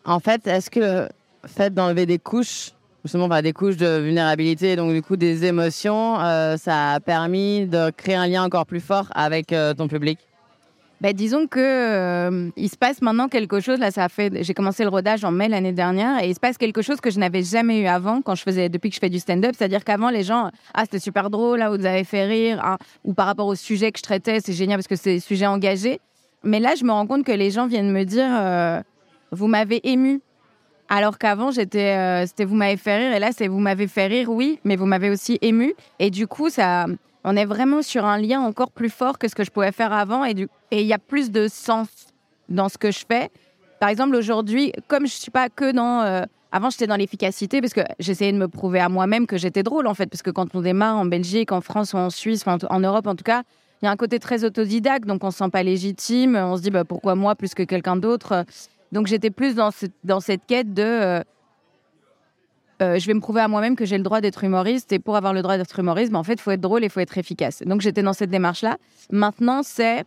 En 0.06 0.20
fait, 0.20 0.46
est-ce 0.48 0.70
que 0.70 0.80
le 0.80 1.10
fait 1.48 1.74
d'enlever 1.74 2.06
des 2.06 2.20
couches, 2.20 2.72
justement 3.04 3.28
des 3.42 3.54
couches 3.54 3.78
de 3.78 4.00
vulnérabilité, 4.00 4.76
donc 4.76 4.94
du 4.94 5.02
coup 5.02 5.16
des 5.16 5.46
émotions, 5.46 6.20
euh, 6.20 6.58
ça 6.58 6.94
a 6.94 7.00
permis 7.00 7.66
de 7.66 7.90
créer 7.92 8.16
un 8.16 8.28
lien 8.28 8.44
encore 8.44 8.66
plus 8.66 8.80
fort 8.80 9.08
avec 9.14 9.54
euh, 9.54 9.74
ton 9.74 9.88
public 9.88 10.20
bah, 11.00 11.14
disons 11.14 11.48
que 11.48 11.60
euh, 11.60 12.52
il 12.56 12.70
se 12.70 12.78
passe 12.78 13.02
maintenant 13.02 13.28
quelque 13.28 13.60
chose. 13.60 13.80
Là, 13.80 13.90
ça 13.90 14.04
a 14.04 14.08
fait. 14.08 14.44
J'ai 14.44 14.54
commencé 14.54 14.84
le 14.84 14.90
rodage 14.90 15.26
en 15.26 15.32
mai 15.32 15.50
l'année 15.50 15.72
dernière, 15.72 16.24
et 16.24 16.30
il 16.30 16.36
se 16.36 16.40
passe 16.40 16.60
quelque 16.60 16.84
chose 16.84 17.02
que 17.02 17.10
je 17.10 17.18
n'avais 17.18 17.42
jamais 17.42 17.80
eu 17.80 17.88
avant 17.88 18.22
quand 18.22 18.36
je 18.36 18.44
faisais 18.44 18.70
depuis 18.70 18.90
que 18.90 18.96
je 18.96 19.00
fais 19.00 19.10
du 19.10 19.18
stand-up. 19.18 19.56
C'est-à-dire 19.58 19.84
qu'avant, 19.84 20.12
les 20.12 20.22
gens, 20.22 20.52
ah, 20.76 20.84
c'était 20.84 21.00
super 21.00 21.32
drôle, 21.32 21.58
là, 21.58 21.76
vous 21.76 21.88
avez 21.88 22.04
fait 22.04 22.26
rire, 22.26 22.60
ah, 22.62 22.78
ou 23.04 23.16
par 23.16 23.26
rapport 23.26 23.48
au 23.48 23.56
sujet 23.56 23.92
que 23.92 23.98
je 23.98 24.04
traitais, 24.04 24.42
c'est 24.42 24.54
génial 24.54 24.78
parce 24.78 24.88
que 24.88 24.96
c'est 24.96 25.16
des 25.16 25.20
sujets 25.20 25.48
engagés. 25.48 26.00
Mais 26.44 26.60
là, 26.60 26.76
je 26.76 26.84
me 26.84 26.92
rends 26.92 27.08
compte 27.08 27.26
que 27.26 27.32
les 27.32 27.50
gens 27.50 27.66
viennent 27.66 27.92
me 27.92 28.04
dire, 28.04 28.84
vous 29.32 29.48
m'avez 29.48 29.82
ému. 29.90 30.22
Alors 30.94 31.18
qu'avant, 31.18 31.52
j'étais, 31.52 31.96
euh, 31.96 32.26
c'était 32.26 32.44
vous 32.44 32.56
m'avez 32.56 32.76
fait 32.76 32.98
rire, 32.98 33.14
et 33.14 33.20
là, 33.20 33.30
c'est 33.32 33.48
vous 33.48 33.60
m'avez 33.60 33.88
fait 33.88 34.08
rire, 34.08 34.30
oui, 34.30 34.60
mais 34.66 34.76
vous 34.76 34.86
m'avez 34.86 35.10
aussi 35.10 35.40
ému. 35.42 35.74
Et 36.00 36.10
du 36.10 36.28
coup, 36.28 36.50
ça 36.50 36.86
on 37.24 37.38
est 37.38 37.46
vraiment 37.46 37.82
sur 37.82 38.06
un 38.06 38.18
lien 38.18 38.42
encore 38.42 38.72
plus 38.72 38.90
fort 38.90 39.18
que 39.18 39.30
ce 39.30 39.36
que 39.36 39.46
je 39.46 39.52
pouvais 39.52 39.72
faire 39.72 39.94
avant 39.94 40.26
et 40.26 40.48
il 40.72 40.82
y 40.82 40.92
a 40.92 40.98
plus 40.98 41.32
de 41.32 41.48
sens 41.48 41.88
dans 42.50 42.68
ce 42.68 42.78
que 42.78 42.92
je 42.92 43.06
fais. 43.08 43.30
Par 43.80 43.90
exemple, 43.90 44.16
aujourd'hui, 44.16 44.74
comme 44.88 45.06
je 45.06 45.14
suis 45.14 45.32
pas 45.32 45.48
que 45.48 45.72
dans 45.72 46.02
euh, 46.02 46.24
avant 46.52 46.70
j'étais 46.70 46.88
dans 46.88 46.96
l'efficacité 46.96 47.62
parce 47.62 47.74
que 47.74 47.82
j'essayais 48.00 48.34
de 48.34 48.38
me 48.38 48.48
prouver 48.48 48.80
à 48.80 48.90
moi-même 48.90 49.28
que 49.28 49.38
j'étais 49.38 49.64
drôle 49.64 49.88
en 49.88 49.94
fait 49.94 50.08
parce 50.08 50.22
que 50.22 50.32
quand 50.32 50.54
on 50.56 50.62
démarre 50.62 50.98
en 50.98 51.06
Belgique, 51.06 51.52
en 51.52 51.62
France 51.62 51.94
ou 51.94 51.98
en 51.98 52.10
Suisse, 52.10 52.44
en 52.48 52.80
Europe 52.80 53.08
en 53.08 53.16
tout 53.16 53.24
cas, 53.24 53.44
il 53.82 53.86
y 53.86 53.88
a 53.88 53.92
un 53.92 53.96
côté 53.96 54.20
très 54.20 54.44
autodidacte 54.44 55.06
donc 55.06 55.24
on 55.24 55.32
se 55.32 55.38
sent 55.38 55.50
pas 55.52 55.64
légitime, 55.64 56.36
on 56.36 56.58
se 56.58 56.62
dit 56.62 56.72
bah, 56.72 56.84
pourquoi 56.84 57.16
moi 57.16 57.36
plus 57.36 57.54
que 57.54 57.64
quelqu'un 57.64 57.96
d'autre? 57.96 58.46
Donc 58.92 59.08
j'étais 59.08 59.32
plus 59.32 59.56
dans, 59.56 59.70
dans 60.04 60.20
cette 60.20 60.46
quête 60.46 60.74
de 60.74 60.84
euh, 60.84 61.22
euh, 62.82 62.98
je 62.98 63.06
vais 63.06 63.14
me 63.14 63.20
prouver 63.20 63.42
à 63.42 63.48
moi-même 63.48 63.76
que 63.76 63.86
j'ai 63.86 63.98
le 63.98 64.04
droit 64.04 64.22
d'être 64.22 64.44
humoriste. 64.44 64.92
Et 64.92 65.00
pour 65.00 65.16
avoir 65.16 65.34
le 65.34 65.42
droit 65.42 65.58
d'être 65.58 65.78
humoriste, 65.78 66.12
ben, 66.12 66.20
en 66.20 66.24
fait, 66.24 66.34
il 66.34 66.42
faut 66.42 66.52
être 66.52 66.62
drôle 66.62 66.82
et 66.84 66.88
il 66.88 66.90
faut 66.90 67.00
être 67.00 67.18
efficace. 67.18 67.62
Donc, 67.64 67.82
j'étais 67.82 68.02
dans 68.02 68.14
cette 68.14 68.32
démarche-là. 68.32 68.78
Maintenant, 69.12 69.62
c'est 69.64 70.04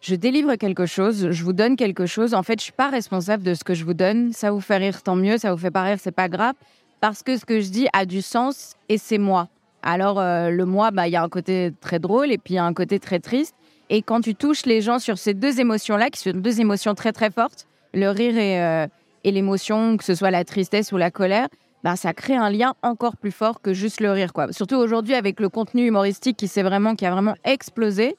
je 0.00 0.14
délivre 0.14 0.54
quelque 0.56 0.86
chose, 0.86 1.30
je 1.30 1.44
vous 1.44 1.52
donne 1.52 1.76
quelque 1.76 2.06
chose. 2.06 2.34
En 2.34 2.42
fait, 2.42 2.58
je 2.58 2.64
suis 2.64 2.72
pas 2.72 2.88
responsable 2.88 3.42
de 3.42 3.54
ce 3.54 3.64
que 3.64 3.74
je 3.74 3.84
vous 3.84 3.94
donne. 3.94 4.32
Ça 4.32 4.50
vous 4.50 4.60
fait 4.60 4.76
rire, 4.76 5.02
tant 5.02 5.16
mieux. 5.16 5.38
Ça 5.38 5.52
vous 5.52 5.58
fait 5.58 5.70
pas 5.70 5.82
rire, 5.82 5.98
c'est 6.00 6.12
pas 6.12 6.28
grave. 6.28 6.54
Parce 7.00 7.22
que 7.22 7.36
ce 7.36 7.44
que 7.44 7.60
je 7.60 7.68
dis 7.68 7.88
a 7.92 8.06
du 8.06 8.22
sens 8.22 8.74
et 8.88 8.98
c'est 8.98 9.18
moi. 9.18 9.48
Alors, 9.82 10.18
euh, 10.18 10.50
le 10.50 10.64
moi, 10.64 10.90
bah, 10.90 11.06
il 11.06 11.12
y 11.12 11.16
a 11.16 11.22
un 11.22 11.28
côté 11.28 11.72
très 11.80 12.00
drôle 12.00 12.32
et 12.32 12.38
puis 12.38 12.54
il 12.54 12.56
y 12.56 12.60
a 12.60 12.64
un 12.64 12.74
côté 12.74 12.98
très 12.98 13.20
triste. 13.20 13.54
Et 13.90 14.02
quand 14.02 14.20
tu 14.20 14.34
touches 14.34 14.66
les 14.66 14.82
gens 14.82 14.98
sur 14.98 15.16
ces 15.16 15.34
deux 15.34 15.60
émotions-là, 15.60 16.10
qui 16.10 16.20
sont 16.20 16.30
deux 16.32 16.60
émotions 16.60 16.94
très 16.94 17.12
très 17.12 17.30
fortes, 17.30 17.66
le 17.98 18.10
rire 18.10 18.36
et, 18.38 18.62
euh, 18.62 18.86
et 19.24 19.32
l'émotion, 19.32 19.96
que 19.96 20.04
ce 20.04 20.14
soit 20.14 20.30
la 20.30 20.44
tristesse 20.44 20.92
ou 20.92 20.96
la 20.96 21.10
colère, 21.10 21.48
bah, 21.84 21.96
ça 21.96 22.12
crée 22.12 22.36
un 22.36 22.50
lien 22.50 22.74
encore 22.82 23.16
plus 23.16 23.30
fort 23.30 23.60
que 23.60 23.72
juste 23.72 24.00
le 24.00 24.10
rire. 24.10 24.32
Quoi. 24.32 24.52
Surtout 24.52 24.76
aujourd'hui 24.76 25.14
avec 25.14 25.40
le 25.40 25.48
contenu 25.48 25.86
humoristique 25.86 26.36
qui, 26.36 26.46
vraiment, 26.60 26.94
qui 26.94 27.06
a 27.06 27.10
vraiment 27.10 27.34
explosé, 27.44 28.16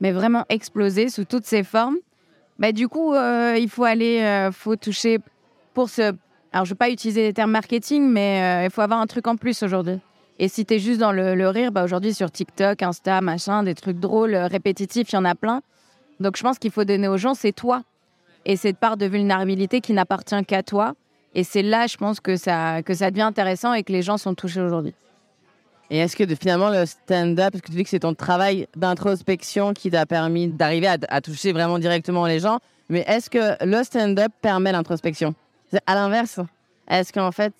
mais 0.00 0.12
vraiment 0.12 0.44
explosé 0.48 1.08
sous 1.08 1.24
toutes 1.24 1.44
ses 1.44 1.62
formes. 1.62 1.96
Bah, 2.58 2.72
du 2.72 2.88
coup, 2.88 3.14
euh, 3.14 3.56
il 3.58 3.68
faut 3.68 3.84
aller, 3.84 4.20
euh, 4.20 4.52
faut 4.52 4.76
toucher 4.76 5.18
pour 5.72 5.88
ce... 5.88 6.14
Alors, 6.52 6.64
je 6.64 6.70
ne 6.70 6.74
vais 6.74 6.78
pas 6.78 6.90
utiliser 6.90 7.22
les 7.22 7.32
termes 7.32 7.50
marketing, 7.50 8.08
mais 8.08 8.62
euh, 8.62 8.64
il 8.64 8.70
faut 8.70 8.80
avoir 8.80 9.00
un 9.00 9.06
truc 9.06 9.26
en 9.26 9.36
plus 9.36 9.62
aujourd'hui. 9.62 9.98
Et 10.38 10.48
si 10.48 10.64
tu 10.64 10.74
es 10.74 10.78
juste 10.78 11.00
dans 11.00 11.12
le, 11.12 11.48
rire, 11.48 11.72
bah, 11.72 11.84
aujourd'hui 11.84 12.14
sur 12.14 12.30
TikTok, 12.30 12.82
Insta, 12.82 13.20
machin, 13.20 13.62
des 13.62 13.74
trucs 13.74 13.98
drôles, 13.98 14.34
répétitifs, 14.34 15.10
il 15.12 15.14
y 15.14 15.18
en 15.18 15.24
a 15.24 15.34
plein. 15.34 15.62
Donc, 16.20 16.36
je 16.36 16.42
pense 16.42 16.58
qu'il 16.58 16.70
faut 16.70 16.84
donner 16.84 17.08
aux 17.08 17.16
gens, 17.16 17.34
c'est 17.34 17.52
toi. 17.52 17.82
Et 18.46 18.56
cette 18.56 18.78
part 18.78 18.96
de 18.96 19.06
vulnérabilité 19.06 19.80
qui 19.80 19.92
n'appartient 19.92 20.44
qu'à 20.44 20.62
toi 20.62 20.94
et 21.34 21.42
c'est 21.42 21.62
là, 21.62 21.86
je 21.86 21.96
pense, 21.96 22.20
que 22.20 22.36
ça, 22.36 22.82
que 22.82 22.94
ça 22.94 23.10
devient 23.10 23.22
intéressant 23.22 23.72
et 23.74 23.82
que 23.82 23.92
les 23.92 24.02
gens 24.02 24.18
sont 24.18 24.34
touchés 24.34 24.60
aujourd'hui. 24.60 24.94
Et 25.90 25.98
est-ce 25.98 26.16
que 26.16 26.24
finalement 26.34 26.70
le 26.70 26.86
stand-up, 26.86 27.52
parce 27.52 27.60
que 27.60 27.70
tu 27.70 27.76
dis 27.76 27.84
que 27.84 27.90
c'est 27.90 28.00
ton 28.00 28.14
travail 28.14 28.66
d'introspection 28.76 29.74
qui 29.74 29.90
t'a 29.90 30.06
permis 30.06 30.48
d'arriver 30.48 30.86
à, 30.86 31.20
toucher 31.20 31.52
vraiment 31.52 31.78
directement 31.78 32.26
les 32.26 32.40
gens, 32.40 32.58
mais 32.88 33.04
est-ce 33.06 33.28
que 33.28 33.62
le 33.64 33.82
stand-up 33.82 34.32
permet 34.40 34.72
l'introspection? 34.72 35.34
À 35.86 35.94
l'inverse, 35.94 36.40
est-ce 36.88 37.12
qu'en 37.12 37.32
fait, 37.32 37.52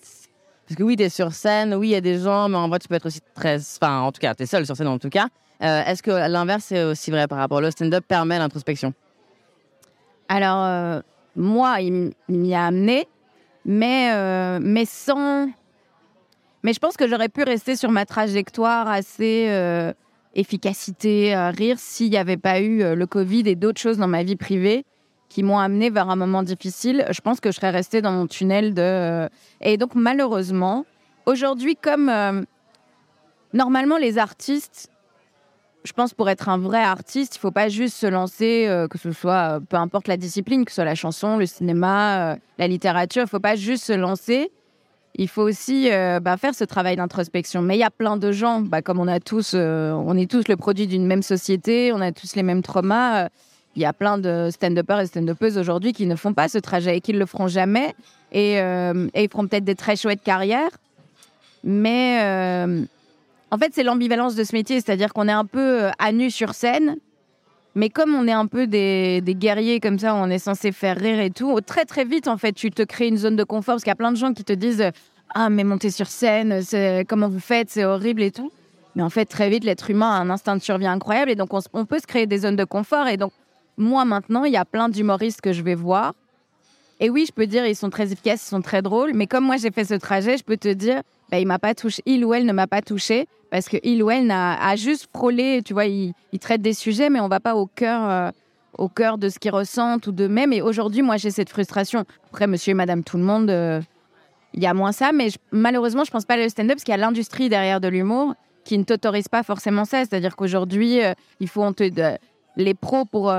parce 0.67 0.77
que 0.77 0.83
oui, 0.83 0.95
tu 0.95 1.03
es 1.03 1.09
sur 1.09 1.33
scène, 1.33 1.75
oui, 1.75 1.89
il 1.89 1.91
y 1.91 1.95
a 1.95 2.01
des 2.01 2.17
gens, 2.17 2.49
mais 2.49 2.57
en 2.57 2.67
vrai, 2.67 2.79
tu 2.79 2.87
peux 2.87 2.95
être 2.95 3.05
aussi 3.05 3.19
très. 3.35 3.59
Enfin, 3.59 3.99
en 3.99 4.11
tout 4.11 4.19
cas, 4.19 4.33
tu 4.33 4.43
es 4.43 4.45
seul 4.45 4.65
sur 4.65 4.75
scène 4.75 4.87
en 4.87 4.97
tout 4.97 5.09
cas. 5.09 5.27
Euh, 5.61 5.83
est-ce 5.85 6.01
que 6.01 6.11
l'inverse 6.11 6.71
est 6.71 6.83
aussi 6.83 7.11
vrai 7.11 7.27
par 7.27 7.37
rapport 7.37 7.61
au 7.61 7.71
stand-up 7.71 8.03
permet 8.07 8.39
l'introspection? 8.39 8.93
Alors, 10.27 10.63
euh, 10.63 11.01
moi, 11.35 11.81
il 11.81 12.13
m'y 12.29 12.53
a 12.55 12.65
amené, 12.65 13.07
mais, 13.65 14.11
euh, 14.13 14.59
mais 14.61 14.85
sans. 14.85 15.49
Mais 16.63 16.73
je 16.73 16.79
pense 16.79 16.97
que 16.97 17.07
j'aurais 17.07 17.29
pu 17.29 17.43
rester 17.43 17.75
sur 17.75 17.91
ma 17.91 18.05
trajectoire 18.05 18.87
assez 18.87 19.47
euh, 19.49 19.93
efficacité, 20.33 21.35
euh, 21.35 21.49
rire, 21.49 21.77
s'il 21.77 22.09
n'y 22.09 22.17
avait 22.17 22.37
pas 22.37 22.61
eu 22.61 22.95
le 22.95 23.05
Covid 23.05 23.43
et 23.45 23.55
d'autres 23.55 23.79
choses 23.79 23.97
dans 23.97 24.07
ma 24.07 24.23
vie 24.23 24.35
privée 24.35 24.85
qui 25.29 25.43
m'ont 25.43 25.59
amené 25.59 25.89
vers 25.89 26.09
un 26.09 26.15
moment 26.15 26.43
difficile. 26.43 27.05
Je 27.09 27.21
pense 27.21 27.39
que 27.39 27.51
je 27.51 27.55
serais 27.57 27.71
restée 27.71 28.01
dans 28.01 28.11
mon 28.11 28.25
tunnel 28.25 28.73
de. 28.73 29.27
Et 29.61 29.77
donc, 29.77 29.93
malheureusement, 29.93 30.85
aujourd'hui, 31.25 31.75
comme 31.75 32.11
normalement 33.53 33.97
les 33.97 34.17
artistes 34.17 34.89
je 35.85 35.93
pense 35.93 36.13
pour 36.13 36.29
être 36.29 36.49
un 36.49 36.57
vrai 36.57 36.81
artiste, 36.81 37.35
il 37.35 37.39
faut 37.39 37.51
pas 37.51 37.69
juste 37.69 37.95
se 37.95 38.07
lancer, 38.07 38.65
euh, 38.67 38.87
que 38.87 38.97
ce 38.97 39.11
soit 39.11 39.57
euh, 39.57 39.59
peu 39.59 39.77
importe 39.77 40.07
la 40.07 40.17
discipline, 40.17 40.65
que 40.65 40.71
ce 40.71 40.75
soit 40.75 40.85
la 40.85 40.95
chanson, 40.95 41.37
le 41.37 41.45
cinéma, 41.45 42.31
euh, 42.31 42.35
la 42.57 42.67
littérature, 42.67 43.23
il 43.23 43.29
faut 43.29 43.39
pas 43.39 43.55
juste 43.55 43.85
se 43.85 43.93
lancer. 43.93 44.51
Il 45.17 45.29
faut 45.29 45.43
aussi 45.43 45.89
bah, 46.21 46.35
faire 46.35 46.53
ce 46.53 46.65
travail 46.65 46.97
d'introspection. 46.97 47.61
Mais 47.61 47.77
il 47.77 47.79
y 47.79 47.85
a 47.85 47.89
plein 47.89 48.17
de 48.17 48.33
gens, 48.33 48.59
bah, 48.59 48.81
comme 48.81 48.99
on 48.99 49.07
a 49.07 49.21
tous, 49.21 49.53
on 49.53 50.17
est 50.17 50.29
tous 50.29 50.49
le 50.49 50.57
produit 50.57 50.87
d'une 50.87 51.05
même 51.05 51.21
société, 51.21 51.93
on 51.93 52.01
a 52.01 52.11
tous 52.11 52.35
les 52.35 52.43
mêmes 52.43 52.61
traumas. 52.61 53.29
Il 53.77 53.81
y 53.81 53.85
a 53.85 53.93
plein 53.93 54.17
de 54.17 54.49
stand-uppers 54.51 54.99
et 54.99 55.05
stand-uppeuses 55.05 55.57
aujourd'hui 55.57 55.93
qui 55.93 56.05
ne 56.05 56.17
font 56.17 56.33
pas 56.33 56.49
ce 56.49 56.57
trajet 56.57 56.97
et 56.97 56.99
qui 56.99 57.13
ne 57.13 57.19
le 57.19 57.25
feront 57.25 57.47
jamais. 57.47 57.95
Et, 58.33 58.55
et 58.55 59.23
ils 59.23 59.29
feront 59.31 59.47
peut-être 59.47 59.63
des 59.63 59.75
très 59.75 59.95
chouettes 59.95 60.21
carrières. 60.21 60.71
Mais 61.63 62.85
en 63.51 63.57
fait, 63.57 63.71
c'est 63.73 63.83
l'ambivalence 63.83 64.35
de 64.35 64.43
ce 64.43 64.55
métier, 64.55 64.81
c'est-à-dire 64.81 65.13
qu'on 65.13 65.27
est 65.27 65.33
un 65.33 65.45
peu 65.45 65.85
euh, 65.85 65.91
à 65.99 66.11
nu 66.11 66.31
sur 66.31 66.53
scène, 66.53 66.97
mais 67.75 67.89
comme 67.89 68.15
on 68.15 68.27
est 68.27 68.31
un 68.31 68.47
peu 68.47 68.67
des, 68.67 69.21
guerriers 69.27 69.79
comme 69.79 69.99
ça, 69.99 70.15
on 70.15 70.29
est 70.29 70.39
censé 70.39 70.71
faire 70.71 70.97
rire 70.97 71.19
et 71.19 71.29
tout, 71.29 71.59
très 71.61 71.85
très 71.85 72.05
vite, 72.05 72.27
en 72.27 72.37
fait, 72.37 72.53
tu 72.53 72.71
te 72.71 72.81
crées 72.81 73.07
une 73.07 73.17
zone 73.17 73.35
de 73.35 73.43
confort 73.43 73.75
parce 73.75 73.83
qu'il 73.83 73.91
y 73.91 73.93
a 73.93 73.97
plein 73.97 74.11
de 74.11 74.17
gens 74.17 74.33
qui 74.33 74.43
te 74.43 74.53
disent 74.53 74.91
Ah, 75.33 75.49
mais 75.49 75.63
monter 75.65 75.89
sur 75.89 76.07
scène, 76.07 76.61
comment 77.07 77.27
vous 77.27 77.41
faites, 77.41 77.69
c'est 77.69 77.83
horrible 77.83 78.23
et 78.23 78.31
tout. 78.31 78.51
Mais 78.95 79.03
en 79.03 79.09
fait, 79.09 79.25
très 79.25 79.49
vite, 79.49 79.65
l'être 79.65 79.89
humain 79.89 80.09
a 80.09 80.21
un 80.21 80.29
instinct 80.29 80.55
de 80.55 80.61
survie 80.61 80.87
incroyable 80.87 81.29
et 81.29 81.35
donc 81.35 81.53
on, 81.53 81.59
on, 81.73 81.85
peut 81.85 81.99
se 81.99 82.07
créer 82.07 82.27
des 82.27 82.39
zones 82.39 82.55
de 82.55 82.63
confort. 82.63 83.07
Et 83.07 83.17
donc, 83.17 83.33
moi 83.77 84.05
maintenant, 84.05 84.45
il 84.45 84.53
y 84.53 84.57
a 84.57 84.63
plein 84.63 84.87
d'humoristes 84.87 85.41
que 85.41 85.51
je 85.51 85.61
vais 85.61 85.75
voir. 85.75 86.13
Et 86.99 87.09
oui, 87.09 87.25
je 87.27 87.33
peux 87.33 87.45
dire, 87.45 87.65
ils 87.65 87.75
sont 87.75 87.89
très 87.89 88.11
efficaces, 88.11 88.45
ils 88.45 88.49
sont 88.49 88.61
très 88.61 88.81
drôles, 88.81 89.11
mais 89.13 89.27
comme 89.27 89.43
moi 89.43 89.57
j'ai 89.57 89.71
fait 89.71 89.83
ce 89.83 89.95
trajet, 89.95 90.37
je 90.37 90.43
peux 90.43 90.57
te 90.57 90.71
dire, 90.71 91.01
bah, 91.29 91.39
il 91.39 91.47
m'a 91.47 91.59
pas 91.59 91.75
touché, 91.75 92.01
il 92.05 92.23
ou 92.23 92.33
elle 92.33 92.45
ne 92.45 92.53
m'a 92.53 92.67
pas 92.67 92.81
touché 92.81 93.27
parce 93.51 93.67
que 93.67 93.77
il 93.83 94.01
ou 94.03 94.09
elle 94.09 94.29
a, 94.31 94.75
juste 94.75 95.09
frôlé, 95.13 95.61
tu 95.63 95.73
vois, 95.73 95.85
il, 95.85 96.13
traite 96.39 96.61
des 96.61 96.73
sujets, 96.73 97.09
mais 97.09 97.19
on 97.19 97.27
va 97.27 97.39
pas 97.39 97.55
au 97.55 97.67
cœur, 97.67 98.09
euh, 98.09 98.31
au 98.77 98.89
cœur 98.89 99.17
de 99.17 99.29
ce 99.29 99.39
qu'ils 99.39 99.51
ressentent 99.51 100.07
ou 100.07 100.11
de 100.11 100.27
même. 100.27 100.51
Et 100.51 100.61
aujourd'hui, 100.61 101.01
moi, 101.01 101.17
j'ai 101.17 101.31
cette 101.31 101.49
frustration. 101.49 102.03
Après, 102.27 102.47
monsieur 102.47 102.71
et 102.71 102.73
madame 102.73 103.03
tout 103.03 103.17
le 103.17 103.23
monde, 103.23 103.49
euh, 103.49 103.81
il 104.53 104.61
y 104.61 104.65
a 104.65 104.73
moins 104.73 104.91
ça, 104.91 105.11
mais 105.13 105.29
malheureusement, 105.51 106.03
je 106.03 106.11
pense 106.11 106.25
pas 106.25 106.43
au 106.43 106.49
stand-up 106.49 106.75
parce 106.75 106.83
qu'il 106.83 106.91
y 106.91 106.95
a 106.95 106.97
l'industrie 106.97 107.49
derrière 107.49 107.79
de 107.79 107.87
l'humour 107.87 108.35
qui 108.63 108.77
ne 108.77 108.83
t'autorise 108.83 109.27
pas 109.27 109.43
forcément 109.43 109.85
ça. 109.85 109.99
C'est-à-dire 109.99 110.35
qu'aujourd'hui, 110.35 111.03
euh, 111.03 111.13
il 111.39 111.47
faut 111.47 111.63
on 111.63 111.71
te, 111.73 111.89
les 112.57 112.73
pros 112.73 113.05
pour 113.05 113.33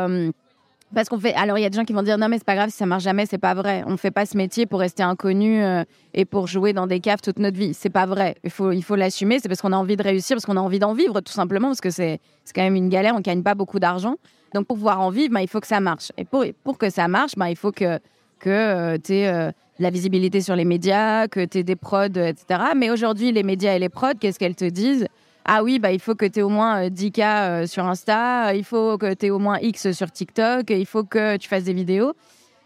parce 0.95 1.09
qu'on 1.09 1.19
fait. 1.19 1.35
Alors, 1.35 1.59
il 1.59 1.62
y 1.62 1.64
a 1.64 1.71
des 1.71 1.76
gens 1.76 1.85
qui 1.85 1.93
vont 1.93 2.02
dire 2.02 2.16
non, 2.16 2.28
mais 2.28 2.38
c'est 2.38 2.47
pas 2.47 2.55
grave 2.55 2.71
si 2.71 2.76
ça 2.76 2.87
marche 2.87 3.02
jamais, 3.02 3.26
c'est 3.26 3.38
pas 3.38 3.55
vrai. 3.55 3.83
On 3.87 3.97
fait 3.97 4.11
pas 4.11 4.25
ce 4.25 4.37
métier 4.37 4.66
pour 4.66 4.81
rester 4.81 5.02
inconnu 5.02 5.62
euh, 5.62 5.85
et 6.14 6.25
pour 6.25 6.47
jouer 6.47 6.73
dans 6.73 6.87
des 6.87 7.00
caves 7.00 7.21
toute 7.21 7.38
notre 7.38 7.59
vie. 7.59 7.75
C'est 7.75 7.90
pas 7.90 8.07
vrai. 8.07 8.37
Il 8.45 8.50
faut, 8.50 8.71
il 8.73 8.83
faut 8.83 8.95
l'assumer. 8.95 9.38
C'est 9.40 9.49
parce 9.49 9.61
qu'on 9.61 9.73
a 9.73 9.76
envie 9.76 9.97
de 9.97 10.02
réussir, 10.02 10.37
parce 10.37 10.47
qu'on 10.47 10.57
a 10.57 10.61
envie 10.61 10.78
d'en 10.78 10.95
vivre, 10.95 11.21
tout 11.21 11.33
simplement, 11.33 11.69
parce 11.69 11.81
que 11.81 11.90
c'est 11.90 12.21
quand 12.55 12.62
même 12.62 12.76
une 12.76 12.88
galère. 12.88 13.14
On 13.16 13.21
gagne 13.21 13.43
pas 13.43 13.55
beaucoup 13.55 13.81
d'argent. 13.81 14.16
Donc, 14.55 14.66
pour 14.66 14.76
pouvoir 14.76 15.00
en 15.00 15.11
vivre, 15.11 15.35
ben, 15.35 15.40
il 15.40 15.49
faut 15.49 15.61
que 15.61 15.66
ça 15.66 15.81
marche. 15.81 16.12
Et 16.16 16.25
pour, 16.25 16.45
pour 16.62 16.78
que 16.78 16.88
ça 16.88 17.09
marche, 17.09 17.33
ben, 17.37 17.49
il 17.49 17.57
faut 17.57 17.73
que, 17.73 17.99
que 18.38 18.49
euh, 18.49 18.97
tu 19.02 19.14
aies 19.14 19.28
euh, 19.28 19.50
la 19.81 19.90
visibilité 19.90 20.40
sur 20.40 20.55
les 20.55 20.64
médias, 20.64 21.26
que 21.26 21.45
tu 21.45 21.59
aies 21.59 21.62
des 21.64 21.76
prods, 21.76 22.07
etc. 22.07 22.61
Mais 22.76 22.90
aujourd'hui, 22.90 23.33
les 23.33 23.43
médias 23.43 23.75
et 23.75 23.78
les 23.78 23.88
prods, 23.88 24.14
qu'est-ce 24.21 24.38
qu'elles 24.38 24.57
te 24.57 24.64
disent? 24.64 25.07
Ah 25.48 25.62
oui, 25.62 25.78
bah, 25.78 25.92
il 25.92 26.00
faut 26.00 26.16
que 26.16 26.26
tu 26.26 26.40
aies 26.40 26.42
au 26.42 26.48
moins 26.48 26.88
10K 26.88 27.20
euh, 27.20 27.62
euh, 27.62 27.66
sur 27.68 27.84
Insta, 27.84 28.52
il 28.54 28.64
faut 28.64 28.98
que 28.98 29.14
tu 29.14 29.26
aies 29.26 29.30
au 29.30 29.38
moins 29.38 29.58
X 29.60 29.92
sur 29.92 30.10
TikTok, 30.10 30.70
il 30.70 30.86
faut 30.86 31.04
que 31.04 31.36
tu 31.36 31.48
fasses 31.48 31.64
des 31.64 31.72
vidéos. 31.72 32.14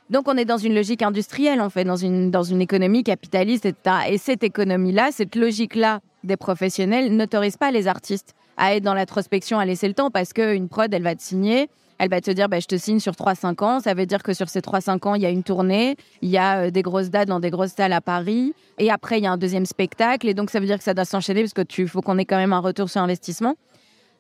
Donc 0.08 0.28
on 0.28 0.36
est 0.38 0.46
dans 0.46 0.56
une 0.56 0.74
logique 0.74 1.02
industrielle, 1.02 1.60
en 1.60 1.68
fait, 1.68 1.84
dans 1.84 1.96
une, 1.96 2.30
dans 2.30 2.42
une 2.42 2.62
économie 2.62 3.04
capitaliste, 3.04 3.66
etc. 3.66 3.96
Et 4.08 4.16
cette 4.16 4.42
économie-là, 4.42 5.10
cette 5.12 5.36
logique-là 5.36 6.00
des 6.24 6.38
professionnels 6.38 7.14
n'autorise 7.14 7.58
pas 7.58 7.70
les 7.70 7.86
artistes 7.86 8.34
à 8.56 8.74
être 8.74 8.82
dans 8.82 8.94
l'introspection, 8.94 9.58
à 9.58 9.66
laisser 9.66 9.86
le 9.86 9.94
temps, 9.94 10.10
parce 10.10 10.32
qu'une 10.32 10.68
prod, 10.68 10.92
elle 10.92 11.02
va 11.02 11.14
te 11.14 11.22
signer, 11.22 11.68
elle 12.00 12.08
va 12.08 12.22
te 12.22 12.30
dire 12.30 12.48
bah, 12.48 12.60
je 12.60 12.66
te 12.66 12.76
signe 12.76 12.98
sur 12.98 13.12
3-5 13.12 13.62
ans. 13.62 13.80
Ça 13.80 13.92
veut 13.92 14.06
dire 14.06 14.22
que 14.22 14.32
sur 14.32 14.48
ces 14.48 14.60
3-5 14.60 15.06
ans, 15.06 15.14
il 15.14 15.22
y 15.22 15.26
a 15.26 15.30
une 15.30 15.42
tournée, 15.42 15.96
il 16.22 16.30
y 16.30 16.38
a 16.38 16.62
euh, 16.62 16.70
des 16.70 16.80
grosses 16.80 17.10
dates 17.10 17.28
dans 17.28 17.40
des 17.40 17.50
grosses 17.50 17.72
salles 17.72 17.92
à 17.92 18.00
Paris. 18.00 18.54
Et 18.78 18.90
après, 18.90 19.18
il 19.18 19.24
y 19.24 19.26
a 19.26 19.32
un 19.32 19.36
deuxième 19.36 19.66
spectacle. 19.66 20.26
Et 20.26 20.32
donc, 20.32 20.48
ça 20.48 20.60
veut 20.60 20.66
dire 20.66 20.78
que 20.78 20.84
ça 20.84 20.94
doit 20.94 21.04
s'enchaîner 21.04 21.42
parce 21.42 21.68
tu 21.68 21.86
faut 21.86 22.00
qu'on 22.00 22.16
ait 22.16 22.24
quand 22.24 22.38
même 22.38 22.54
un 22.54 22.60
retour 22.60 22.88
sur 22.88 23.02
investissement. 23.02 23.56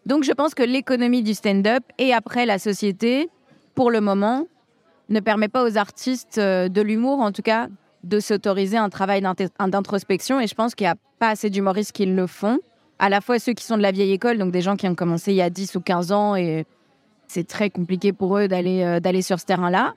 Donc 0.06 0.24
je 0.24 0.32
pense 0.32 0.54
que 0.54 0.62
l'économie 0.62 1.22
du 1.22 1.34
stand-up 1.34 1.82
et 1.98 2.12
après 2.12 2.46
la 2.46 2.58
société, 2.58 3.28
pour 3.74 3.90
le 3.90 4.00
moment, 4.00 4.46
ne 5.08 5.20
permet 5.20 5.48
pas 5.48 5.64
aux 5.64 5.78
artistes 5.78 6.38
euh, 6.38 6.68
de 6.68 6.82
l'humour, 6.82 7.20
en 7.20 7.32
tout 7.32 7.42
cas, 7.42 7.68
de 8.04 8.20
s'autoriser 8.20 8.76
un 8.76 8.90
travail 8.90 9.22
d'introspection. 9.22 10.38
Et 10.38 10.46
je 10.46 10.54
pense 10.54 10.74
qu'il 10.74 10.84
n'y 10.84 10.90
a 10.90 10.96
pas 11.18 11.30
assez 11.30 11.48
d'humoristes 11.48 11.92
qui 11.92 12.04
le 12.04 12.26
font. 12.26 12.58
À 12.98 13.08
la 13.08 13.22
fois 13.22 13.38
ceux 13.38 13.54
qui 13.54 13.64
sont 13.64 13.78
de 13.78 13.82
la 13.82 13.92
vieille 13.92 14.12
école, 14.12 14.36
donc 14.36 14.52
des 14.52 14.60
gens 14.60 14.76
qui 14.76 14.86
ont 14.86 14.94
commencé 14.94 15.32
il 15.32 15.36
y 15.36 15.42
a 15.42 15.48
10 15.48 15.76
ou 15.76 15.80
15 15.80 16.12
ans 16.12 16.36
et 16.36 16.66
c'est 17.30 17.46
très 17.46 17.70
compliqué 17.70 18.12
pour 18.12 18.36
eux 18.38 18.48
d'aller 18.48 18.82
euh, 18.82 19.00
d'aller 19.00 19.22
sur 19.22 19.38
ce 19.38 19.46
terrain-là. 19.46 19.94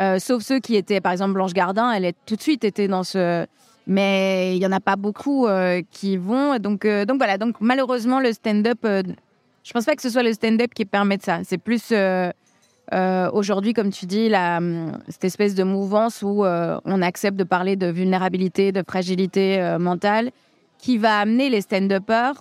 Euh, 0.00 0.18
sauf 0.18 0.42
ceux 0.42 0.60
qui 0.60 0.76
étaient, 0.76 1.00
par 1.00 1.12
exemple, 1.12 1.34
Blanche 1.34 1.52
Gardin, 1.52 1.90
elle 1.92 2.04
est 2.04 2.16
tout 2.26 2.36
de 2.36 2.42
suite 2.42 2.64
été 2.64 2.88
dans 2.88 3.04
ce. 3.04 3.46
Mais 3.86 4.56
il 4.56 4.62
y 4.62 4.66
en 4.66 4.72
a 4.72 4.80
pas 4.80 4.96
beaucoup 4.96 5.46
qui 5.90 6.16
vont. 6.16 6.58
Donc, 6.58 6.86
voilà. 6.86 7.36
Donc 7.36 7.56
malheureusement, 7.60 8.18
le 8.18 8.32
stand-up, 8.32 8.78
je 8.82 9.72
pense 9.74 9.84
pas 9.84 9.94
que 9.94 10.00
ce 10.00 10.08
soit 10.08 10.22
le 10.22 10.32
stand-up 10.32 10.72
qui 10.74 10.86
permet 10.86 11.18
ça. 11.20 11.40
C'est 11.44 11.58
plus 11.58 11.92
euh, 12.92 13.30
aujourd'hui, 13.32 13.72
comme 13.72 13.90
tu 13.90 14.06
dis, 14.06 14.28
la, 14.28 14.60
cette 15.08 15.24
espèce 15.24 15.54
de 15.54 15.64
mouvance 15.64 16.22
où 16.22 16.44
euh, 16.44 16.78
on 16.84 17.00
accepte 17.00 17.36
de 17.36 17.44
parler 17.44 17.76
de 17.76 17.86
vulnérabilité, 17.86 18.72
de 18.72 18.82
fragilité 18.86 19.60
euh, 19.60 19.78
mentale, 19.78 20.30
qui 20.78 20.98
va 20.98 21.18
amener 21.18 21.48
les 21.48 21.62
stand-uppers 21.62 22.34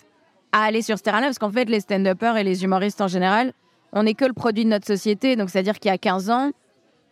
à 0.52 0.64
aller 0.64 0.82
sur 0.82 0.98
ce 0.98 1.04
terrain-là, 1.04 1.28
parce 1.28 1.40
qu'en 1.40 1.52
fait, 1.52 1.66
les 1.66 1.80
stand-uppers 1.80 2.38
et 2.38 2.44
les 2.44 2.64
humoristes 2.64 3.02
en 3.02 3.08
général, 3.08 3.54
on 3.94 4.04
n'est 4.04 4.14
que 4.14 4.26
le 4.26 4.34
produit 4.34 4.66
de 4.66 4.70
notre 4.70 4.88
société. 4.88 5.36
Donc, 5.36 5.50
c'est-à-dire 5.50 5.80
qu'il 5.80 5.90
y 5.90 5.94
a 5.94 5.98
15 5.98 6.30
ans, 6.30 6.52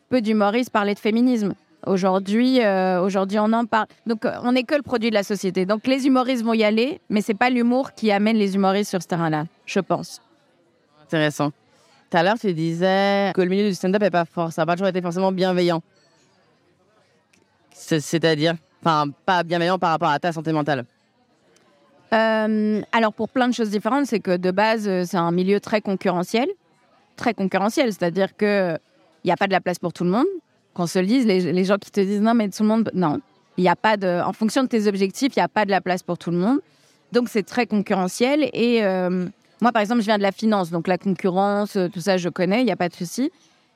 peu 0.10 0.22
d'humoristes 0.22 0.72
parlaient 0.72 0.94
de 0.94 1.00
féminisme. 1.00 1.54
Aujourd'hui, 1.88 2.60
aujourd'hui, 3.02 3.40
on 3.40 3.52
en 3.54 3.66
parle. 3.66 3.88
Donc, 4.06 4.28
on 4.44 4.52
n'est 4.52 4.64
que 4.64 4.76
le 4.76 4.84
produit 4.84 5.10
de 5.10 5.16
la 5.16 5.24
société. 5.24 5.66
Donc, 5.66 5.88
les 5.88 6.06
humoristes 6.06 6.44
vont 6.44 6.54
y 6.54 6.64
aller, 6.64 7.02
mais 7.10 7.22
c'est 7.22 7.34
pas 7.34 7.50
l'humour 7.50 7.94
qui 7.94 8.12
amène 8.12 8.38
les 8.38 8.54
humoristes 8.54 8.92
sur 8.92 9.02
ce 9.02 9.08
terrain-là, 9.08 9.46
je 9.66 9.80
pense. 9.80 10.22
Intéressant. 11.04 11.52
Tout 12.12 12.18
à 12.18 12.24
l'heure, 12.24 12.38
tu 12.38 12.54
disais 12.54 13.32
que 13.34 13.42
le 13.42 13.48
milieu 13.48 13.68
du 13.68 13.74
stand-up 13.74 14.02
n'est 14.02 14.12
pas 14.12 14.26
fort, 14.26 14.52
ça 14.52 14.64
n'a 14.64 14.66
pas 14.66 14.74
toujours 14.74 14.90
été 14.90 15.02
forcément 15.02 15.32
bienveillant. 15.32 15.82
C'est-à-dire, 17.72 18.56
enfin, 18.84 19.10
pas 19.26 19.44
bienveillant 19.44 19.80
par 19.80 19.92
rapport 19.92 20.10
à 20.10 20.20
ta 20.20 20.32
santé 20.32 20.52
mentale. 20.52 20.86
Euh, 22.14 22.82
alors, 22.92 23.14
pour 23.14 23.30
plein 23.30 23.48
de 23.48 23.54
choses 23.54 23.70
différentes, 23.70 24.06
c'est 24.06 24.20
que 24.20 24.36
de 24.36 24.52
base, 24.52 24.88
euh, 24.88 25.04
c'est 25.06 25.18
un 25.18 25.32
milieu 25.32 25.60
très 25.60 25.80
concurrentiel. 25.80 26.50
Très 27.22 27.36
concurrentiel, 27.36 27.94
c'est-à-dire 27.94 28.36
qu'il 28.36 28.80
n'y 29.24 29.32
a 29.32 29.38
pas 29.38 29.46
de 29.46 29.52
la 29.52 29.62
place 29.62 29.78
pour 29.78 29.94
tout 29.94 30.04
le 30.04 30.10
monde. 30.10 30.26
Qu'on 30.74 30.88
se 30.88 30.98
le 30.98 31.06
dise, 31.06 31.28
les, 31.28 31.64
gens 31.66 31.78
qui 31.78 31.92
te 31.92 32.00
disent 32.00 32.22
non, 32.22 32.34
mais 32.34 32.50
tout 32.50 32.64
le 32.64 32.70
monde. 32.70 32.90
Non. 32.96 33.20
Il 33.58 33.62
n'y 33.62 33.70
a 33.70 33.76
pas 33.76 33.96
de. 33.96 34.24
En 34.26 34.34
fonction 34.34 34.64
de 34.64 34.68
tes 34.68 34.88
objectifs, 34.88 35.36
il 35.36 35.40
n'y 35.40 35.44
a 35.44 35.48
pas 35.48 35.66
de 35.66 35.70
la 35.70 35.82
place 35.82 36.02
pour 36.02 36.18
tout 36.18 36.32
le 36.32 36.38
monde. 36.38 36.62
Donc, 37.12 37.30
c'est 37.30 37.44
très 37.44 37.68
concurrentiel 37.68 38.50
et. 38.54 38.84
Euh, 38.84 39.28
moi, 39.62 39.72
par 39.72 39.84
exemple, 39.84 40.02
je 40.02 40.08
viens 40.08 40.18
de 40.18 40.24
la 40.24 40.32
finance, 40.32 40.72
donc 40.72 40.88
la 40.88 40.98
concurrence, 40.98 41.76
euh, 41.76 41.88
tout 41.88 42.00
ça, 42.00 42.18
je 42.18 42.30
connais, 42.30 42.62
il 42.62 42.66
n'y 42.66 42.72
a 42.72 42.76
pas 42.76 42.90
de 42.90 42.96
souci. 42.96 43.32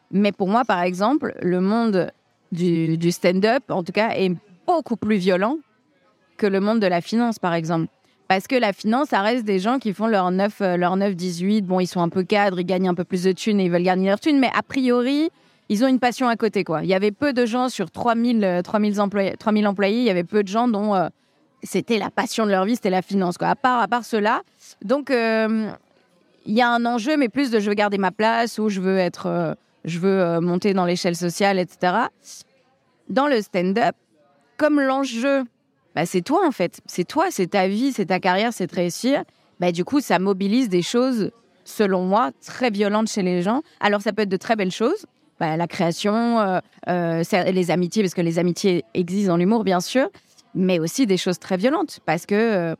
Mais 0.09 0.31
pour 0.31 0.47
moi, 0.47 0.65
par 0.65 0.81
exemple, 0.81 1.35
le 1.43 1.61
monde 1.61 2.11
du, 2.51 3.11
stand-up, 3.11 3.63
en 3.69 3.83
tout 3.83 3.91
cas, 3.91 4.15
est 4.15 4.31
beaucoup 4.65 4.95
plus 4.95 5.17
violent 5.17 5.57
que 6.37 6.47
le 6.47 6.59
monde 6.59 6.79
de 6.79 6.87
la 6.87 7.01
finance, 7.01 7.37
par 7.37 7.53
exemple. 7.53 7.87
Parce 8.27 8.47
que 8.47 8.55
la 8.55 8.73
finance, 8.73 9.09
ça 9.09 9.21
reste 9.21 9.45
des 9.45 9.59
gens 9.59 9.77
qui 9.77 9.93
font 9.93 10.07
leur 10.07 10.31
9, 10.31 10.61
euh, 10.61 10.77
leur 10.77 10.95
9 10.95 11.15
18. 11.15 11.63
Bon, 11.63 11.79
ils 11.79 11.87
sont 11.87 12.01
un 12.01 12.09
peu 12.09 12.23
cadres, 12.23 12.59
ils 12.59 12.65
gagnent 12.65 12.89
un 12.89 12.95
peu 12.95 13.03
plus 13.03 13.23
de 13.23 13.31
thunes 13.31 13.59
et 13.59 13.65
ils 13.65 13.71
veulent 13.71 13.83
gagner 13.83 14.09
leur 14.09 14.19
thunes. 14.19 14.39
Mais 14.39 14.49
a 14.55 14.63
priori, 14.63 15.29
ils 15.69 15.83
ont 15.83 15.87
une 15.87 15.99
passion 15.99 16.27
à 16.27 16.35
côté, 16.35 16.63
quoi. 16.63 16.83
Il 16.83 16.89
y 16.89 16.93
avait 16.93 17.11
peu 17.11 17.33
de 17.33 17.45
gens 17.45 17.69
sur 17.69 17.91
3000, 17.91 18.61
3000, 18.63 19.01
employés, 19.01 19.35
3000 19.37 19.67
employés, 19.67 19.99
il 19.99 20.05
y 20.05 20.09
avait 20.09 20.23
peu 20.23 20.43
de 20.43 20.47
gens 20.47 20.67
dont 20.67 20.95
euh, 20.95 21.07
c'était 21.63 21.97
la 21.97 22.09
passion 22.09 22.45
de 22.45 22.51
leur 22.51 22.65
vie, 22.65 22.75
c'était 22.75 22.89
la 22.89 23.01
finance, 23.01 23.37
quoi. 23.37 23.49
À 23.49 23.55
part, 23.55 23.81
à 23.81 23.87
part 23.87 24.05
cela, 24.05 24.41
donc, 24.83 25.11
euh, 25.11 25.69
il 26.45 26.53
y 26.53 26.61
a 26.61 26.69
un 26.69 26.85
enjeu, 26.85 27.17
mais 27.17 27.29
plus 27.29 27.51
de 27.51 27.59
je 27.59 27.69
veux 27.69 27.75
garder 27.75 27.97
ma 27.97 28.11
place 28.11 28.59
ou 28.59 28.69
je 28.69 28.79
veux 28.79 28.97
être, 28.97 29.25
euh, 29.27 29.53
je 29.83 29.99
veux 29.99 30.21
euh, 30.21 30.41
monter 30.41 30.73
dans 30.73 30.85
l'échelle 30.85 31.15
sociale, 31.15 31.59
etc. 31.59 31.93
Dans 33.09 33.27
le 33.27 33.41
stand-up, 33.41 33.95
comme 34.57 34.79
l'enjeu, 34.79 35.43
bah, 35.95 36.05
c'est 36.05 36.21
toi 36.21 36.45
en 36.45 36.51
fait, 36.51 36.81
c'est 36.85 37.05
toi, 37.05 37.27
c'est 37.29 37.47
ta 37.47 37.67
vie, 37.67 37.91
c'est 37.93 38.07
ta 38.07 38.19
carrière, 38.19 38.53
c'est 38.53 38.67
de 38.67 38.75
réussir. 38.75 39.23
Bah, 39.59 39.71
du 39.71 39.85
coup, 39.85 40.01
ça 40.01 40.19
mobilise 40.19 40.69
des 40.69 40.81
choses, 40.81 41.31
selon 41.63 42.03
moi, 42.03 42.31
très 42.45 42.69
violentes 42.69 43.09
chez 43.09 43.23
les 43.23 43.41
gens. 43.41 43.61
Alors, 43.79 44.01
ça 44.01 44.11
peut 44.11 44.23
être 44.23 44.29
de 44.29 44.37
très 44.37 44.55
belles 44.55 44.71
choses, 44.71 45.05
bah, 45.39 45.55
la 45.55 45.67
création, 45.67 46.61
les 46.87 47.71
amitiés, 47.71 48.03
parce 48.03 48.13
que 48.13 48.21
les 48.21 48.37
amitiés 48.37 48.83
existent 48.93 49.31
dans 49.31 49.37
l'humour, 49.37 49.63
bien 49.63 49.79
sûr, 49.79 50.09
mais 50.53 50.79
aussi 50.79 51.07
des 51.07 51.17
choses 51.17 51.39
très 51.39 51.57
violentes, 51.57 51.99
parce 52.05 52.25
que 52.25 52.75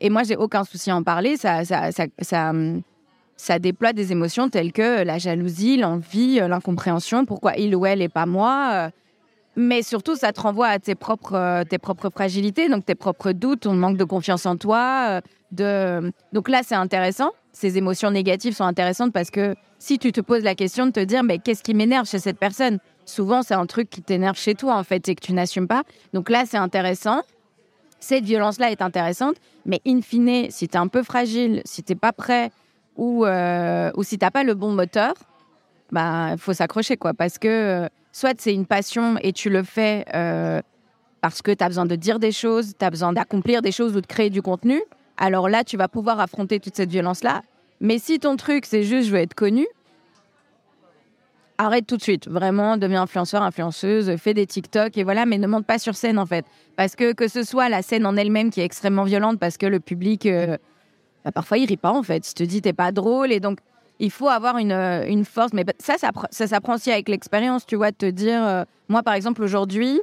et 0.00 0.10
moi, 0.10 0.22
j'ai 0.22 0.36
aucun 0.36 0.64
souci 0.64 0.90
à 0.90 0.96
en 0.96 1.02
parler. 1.02 1.36
Ça, 1.36 1.64
ça, 1.64 1.90
ça, 2.20 2.52
ça, 3.36 3.58
déploie 3.58 3.92
des 3.92 4.12
émotions 4.12 4.48
telles 4.48 4.72
que 4.72 5.02
la 5.02 5.18
jalousie, 5.18 5.76
l'envie, 5.76 6.40
euh, 6.40 6.48
l'incompréhension. 6.48 7.24
Pourquoi 7.24 7.56
il 7.56 7.74
ou 7.74 7.84
elle 7.86 8.02
et 8.02 8.08
pas 8.08 8.26
moi 8.26 8.70
euh. 8.72 8.90
Mais 9.60 9.82
surtout, 9.82 10.14
ça 10.14 10.32
te 10.32 10.40
renvoie 10.40 10.68
à 10.68 10.78
tes 10.78 10.94
propres, 10.94 11.34
euh, 11.34 11.64
tes 11.64 11.78
propres 11.78 12.10
fragilités, 12.10 12.68
donc 12.68 12.86
tes 12.86 12.94
propres 12.94 13.32
doutes, 13.32 13.60
ton 13.60 13.74
manque 13.74 13.96
de 13.96 14.04
confiance 14.04 14.46
en 14.46 14.56
toi. 14.56 15.20
De... 15.50 16.12
Donc 16.32 16.48
là, 16.48 16.60
c'est 16.64 16.76
intéressant. 16.76 17.32
Ces 17.52 17.76
émotions 17.76 18.12
négatives 18.12 18.54
sont 18.54 18.64
intéressantes 18.64 19.12
parce 19.12 19.30
que 19.30 19.56
si 19.80 19.98
tu 19.98 20.12
te 20.12 20.20
poses 20.20 20.44
la 20.44 20.54
question 20.54 20.86
de 20.86 20.92
te 20.92 21.00
dire, 21.00 21.24
mais 21.24 21.38
qu'est-ce 21.38 21.64
qui 21.64 21.74
m'énerve 21.74 22.08
chez 22.08 22.20
cette 22.20 22.38
personne? 22.38 22.78
Souvent, 23.04 23.42
c'est 23.42 23.54
un 23.54 23.66
truc 23.66 23.90
qui 23.90 24.00
t'énerve 24.00 24.38
chez 24.38 24.54
toi, 24.54 24.76
en 24.76 24.84
fait, 24.84 25.08
et 25.08 25.16
que 25.16 25.20
tu 25.20 25.32
n'assumes 25.32 25.66
pas. 25.66 25.82
Donc 26.12 26.30
là, 26.30 26.44
c'est 26.46 26.58
intéressant 26.58 27.22
cette 28.00 28.24
violence-là 28.24 28.70
est 28.70 28.82
intéressante, 28.82 29.36
mais 29.66 29.80
in 29.86 30.00
fine, 30.02 30.50
si 30.50 30.68
tu 30.68 30.74
es 30.74 30.78
un 30.78 30.88
peu 30.88 31.02
fragile, 31.02 31.62
si 31.64 31.82
tu 31.82 31.96
pas 31.96 32.12
prêt 32.12 32.50
ou, 32.96 33.24
euh, 33.24 33.90
ou 33.96 34.02
si 34.02 34.18
tu 34.18 34.30
pas 34.30 34.44
le 34.44 34.54
bon 34.54 34.72
moteur, 34.72 35.14
il 35.90 35.94
bah, 35.94 36.36
faut 36.38 36.52
s'accrocher, 36.52 36.96
quoi. 36.96 37.14
Parce 37.14 37.38
que 37.38 37.48
euh, 37.48 37.88
soit 38.12 38.40
c'est 38.40 38.54
une 38.54 38.66
passion 38.66 39.16
et 39.22 39.32
tu 39.32 39.50
le 39.50 39.62
fais 39.62 40.04
euh, 40.14 40.60
parce 41.20 41.42
que 41.42 41.50
tu 41.50 41.62
as 41.62 41.68
besoin 41.68 41.86
de 41.86 41.96
dire 41.96 42.18
des 42.18 42.32
choses, 42.32 42.74
tu 42.78 42.84
as 42.84 42.90
besoin 42.90 43.12
d'accomplir 43.12 43.62
des 43.62 43.72
choses 43.72 43.96
ou 43.96 44.00
de 44.00 44.06
créer 44.06 44.30
du 44.30 44.42
contenu, 44.42 44.80
alors 45.18 45.48
là, 45.48 45.64
tu 45.64 45.76
vas 45.76 45.88
pouvoir 45.88 46.20
affronter 46.20 46.60
toute 46.60 46.76
cette 46.76 46.90
violence-là. 46.90 47.42
Mais 47.80 47.98
si 47.98 48.18
ton 48.18 48.36
truc, 48.36 48.64
c'est 48.66 48.84
juste 48.84 49.08
je 49.08 49.12
veux 49.12 49.18
être 49.18 49.34
connu, 49.34 49.66
arrête 51.58 51.86
tout 51.86 51.96
de 51.96 52.02
suite. 52.02 52.28
Vraiment, 52.28 52.76
deviens 52.76 53.02
influenceur, 53.02 53.42
influenceuse, 53.42 54.16
fais 54.16 54.32
des 54.32 54.46
TikTok 54.46 54.96
et 54.96 55.04
voilà, 55.04 55.26
mais 55.26 55.38
ne 55.38 55.46
monte 55.46 55.66
pas 55.66 55.78
sur 55.78 55.96
scène 55.96 56.18
en 56.18 56.26
fait. 56.26 56.44
Parce 56.76 56.94
que 56.94 57.12
que 57.12 57.26
ce 57.28 57.42
soit 57.42 57.68
la 57.68 57.82
scène 57.82 58.06
en 58.06 58.16
elle-même 58.16 58.50
qui 58.50 58.60
est 58.60 58.64
extrêmement 58.64 59.04
violente 59.04 59.38
parce 59.40 59.56
que 59.56 59.66
le 59.66 59.80
public, 59.80 60.26
euh, 60.26 60.56
bah, 61.24 61.32
parfois, 61.32 61.58
il 61.58 61.66
rit 61.66 61.76
pas 61.76 61.92
en 61.92 62.04
fait. 62.04 62.30
Il 62.30 62.34
te 62.34 62.44
dit, 62.44 62.62
t'es 62.62 62.72
pas 62.72 62.92
drôle 62.92 63.32
et 63.32 63.40
donc 63.40 63.58
il 63.98 64.10
faut 64.10 64.28
avoir 64.28 64.58
une, 64.58 64.72
euh, 64.72 65.06
une 65.06 65.24
force. 65.24 65.52
Mais 65.52 65.64
ça, 65.78 65.96
ça, 65.98 66.10
ça 66.30 66.46
s'apprend 66.46 66.74
aussi 66.74 66.90
avec 66.90 67.08
l'expérience, 67.08 67.66
tu 67.66 67.76
vois, 67.76 67.92
te 67.92 68.06
dire, 68.06 68.44
euh, 68.44 68.64
moi 68.88 69.02
par 69.02 69.14
exemple, 69.14 69.42
aujourd'hui, 69.42 70.00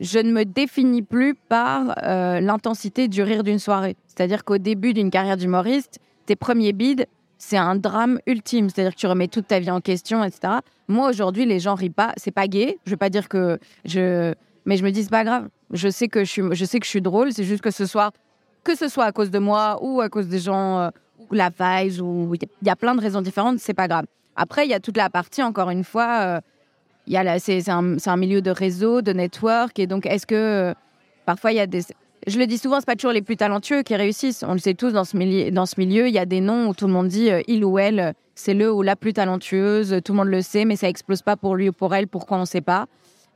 je 0.00 0.18
ne 0.18 0.30
me 0.30 0.44
définis 0.44 1.02
plus 1.02 1.34
par 1.34 1.96
l'intensité 2.40 3.08
du 3.08 3.20
rire 3.20 3.42
d'une 3.42 3.58
soirée. 3.58 3.96
C'est-à-dire 4.06 4.44
qu'au 4.44 4.58
début 4.58 4.94
d'une 4.94 5.10
carrière 5.10 5.36
d'humoriste, 5.36 5.98
tes 6.26 6.36
premiers 6.36 6.72
bides, 6.72 7.08
c'est 7.38 7.56
un 7.56 7.76
drame 7.76 8.20
ultime. 8.26 8.68
C'est-à-dire 8.68 8.94
que 8.94 9.00
tu 9.00 9.06
remets 9.06 9.28
toute 9.28 9.46
ta 9.46 9.60
vie 9.60 9.70
en 9.70 9.80
question, 9.80 10.22
etc. 10.24 10.54
Moi, 10.88 11.08
aujourd'hui, 11.08 11.46
les 11.46 11.60
gens 11.60 11.74
rient 11.74 11.90
pas. 11.90 12.12
C'est 12.16 12.32
pas 12.32 12.48
gay. 12.48 12.78
Je 12.84 12.90
veux 12.90 12.96
pas 12.96 13.10
dire 13.10 13.28
que 13.28 13.58
je. 13.84 14.34
Mais 14.66 14.76
je 14.76 14.84
me 14.84 14.90
dis, 14.90 15.04
c'est 15.04 15.10
pas 15.10 15.24
grave. 15.24 15.48
Je 15.70 15.88
sais 15.88 16.08
que 16.08 16.24
je 16.24 16.30
suis, 16.30 16.66
sais 16.66 16.80
que 16.80 16.84
je 16.84 16.90
suis 16.90 17.00
drôle. 17.00 17.32
C'est 17.32 17.44
juste 17.44 17.62
que 17.62 17.70
ce 17.70 17.86
soir, 17.86 18.12
que 18.64 18.74
ce 18.74 18.88
soit 18.88 19.04
à 19.04 19.12
cause 19.12 19.30
de 19.30 19.38
moi 19.38 19.78
ou 19.80 20.00
à 20.00 20.08
cause 20.08 20.28
des 20.28 20.40
gens, 20.40 20.80
euh, 20.80 20.90
la 21.34 21.50
vibe, 21.50 22.00
ou 22.00 22.34
il 22.34 22.66
y 22.66 22.70
a 22.70 22.76
plein 22.76 22.94
de 22.94 23.00
raisons 23.00 23.20
différentes, 23.20 23.58
c'est 23.58 23.74
pas 23.74 23.88
grave. 23.88 24.06
Après, 24.38 24.64
il 24.64 24.70
y 24.70 24.74
a 24.74 24.80
toute 24.80 24.96
la 24.96 25.10
partie, 25.10 25.42
encore 25.42 25.68
une 25.70 25.82
fois, 25.82 26.20
euh, 26.20 26.40
y 27.08 27.16
a 27.16 27.38
c'est 27.40 27.68
un, 27.68 27.96
un, 28.04 28.16
milieu 28.16 28.40
de 28.40 28.50
réseau, 28.50 29.02
de 29.02 29.12
network. 29.12 29.78
Et 29.80 29.88
donc, 29.88 30.06
est-ce 30.06 30.26
que 30.26 30.34
euh, 30.34 30.74
parfois, 31.26 31.52
il 31.52 31.56
y 31.56 31.60
a 31.60 31.66
des 31.66 31.82
je 32.26 32.38
le 32.38 32.46
dis 32.46 32.58
souvent, 32.58 32.78
c'est 32.80 32.86
pas 32.86 32.96
toujours 32.96 33.12
les 33.12 33.22
plus 33.22 33.36
talentueux 33.36 33.82
qui 33.82 33.94
réussissent. 33.94 34.44
On 34.46 34.52
le 34.52 34.58
sait 34.58 34.74
tous 34.74 34.92
dans 34.92 35.04
ce 35.04 35.16
milieu. 35.16 36.08
Il 36.08 36.12
y 36.12 36.18
a 36.18 36.26
des 36.26 36.40
noms 36.40 36.68
où 36.68 36.74
tout 36.74 36.86
le 36.86 36.92
monde 36.92 37.08
dit 37.08 37.30
euh, 37.30 37.40
il 37.46 37.64
ou 37.64 37.78
elle, 37.78 38.12
c'est 38.34 38.54
le 38.54 38.72
ou 38.72 38.82
la 38.82 38.96
plus 38.96 39.12
talentueuse. 39.12 40.00
Tout 40.04 40.12
le 40.12 40.18
monde 40.18 40.28
le 40.28 40.42
sait, 40.42 40.64
mais 40.64 40.76
ça 40.76 40.88
explose 40.88 41.22
pas 41.22 41.36
pour 41.36 41.56
lui 41.56 41.68
ou 41.68 41.72
pour 41.72 41.94
elle. 41.94 42.06
Pourquoi 42.06 42.36
on 42.36 42.40
ne 42.40 42.46
sait 42.46 42.60
pas 42.60 42.86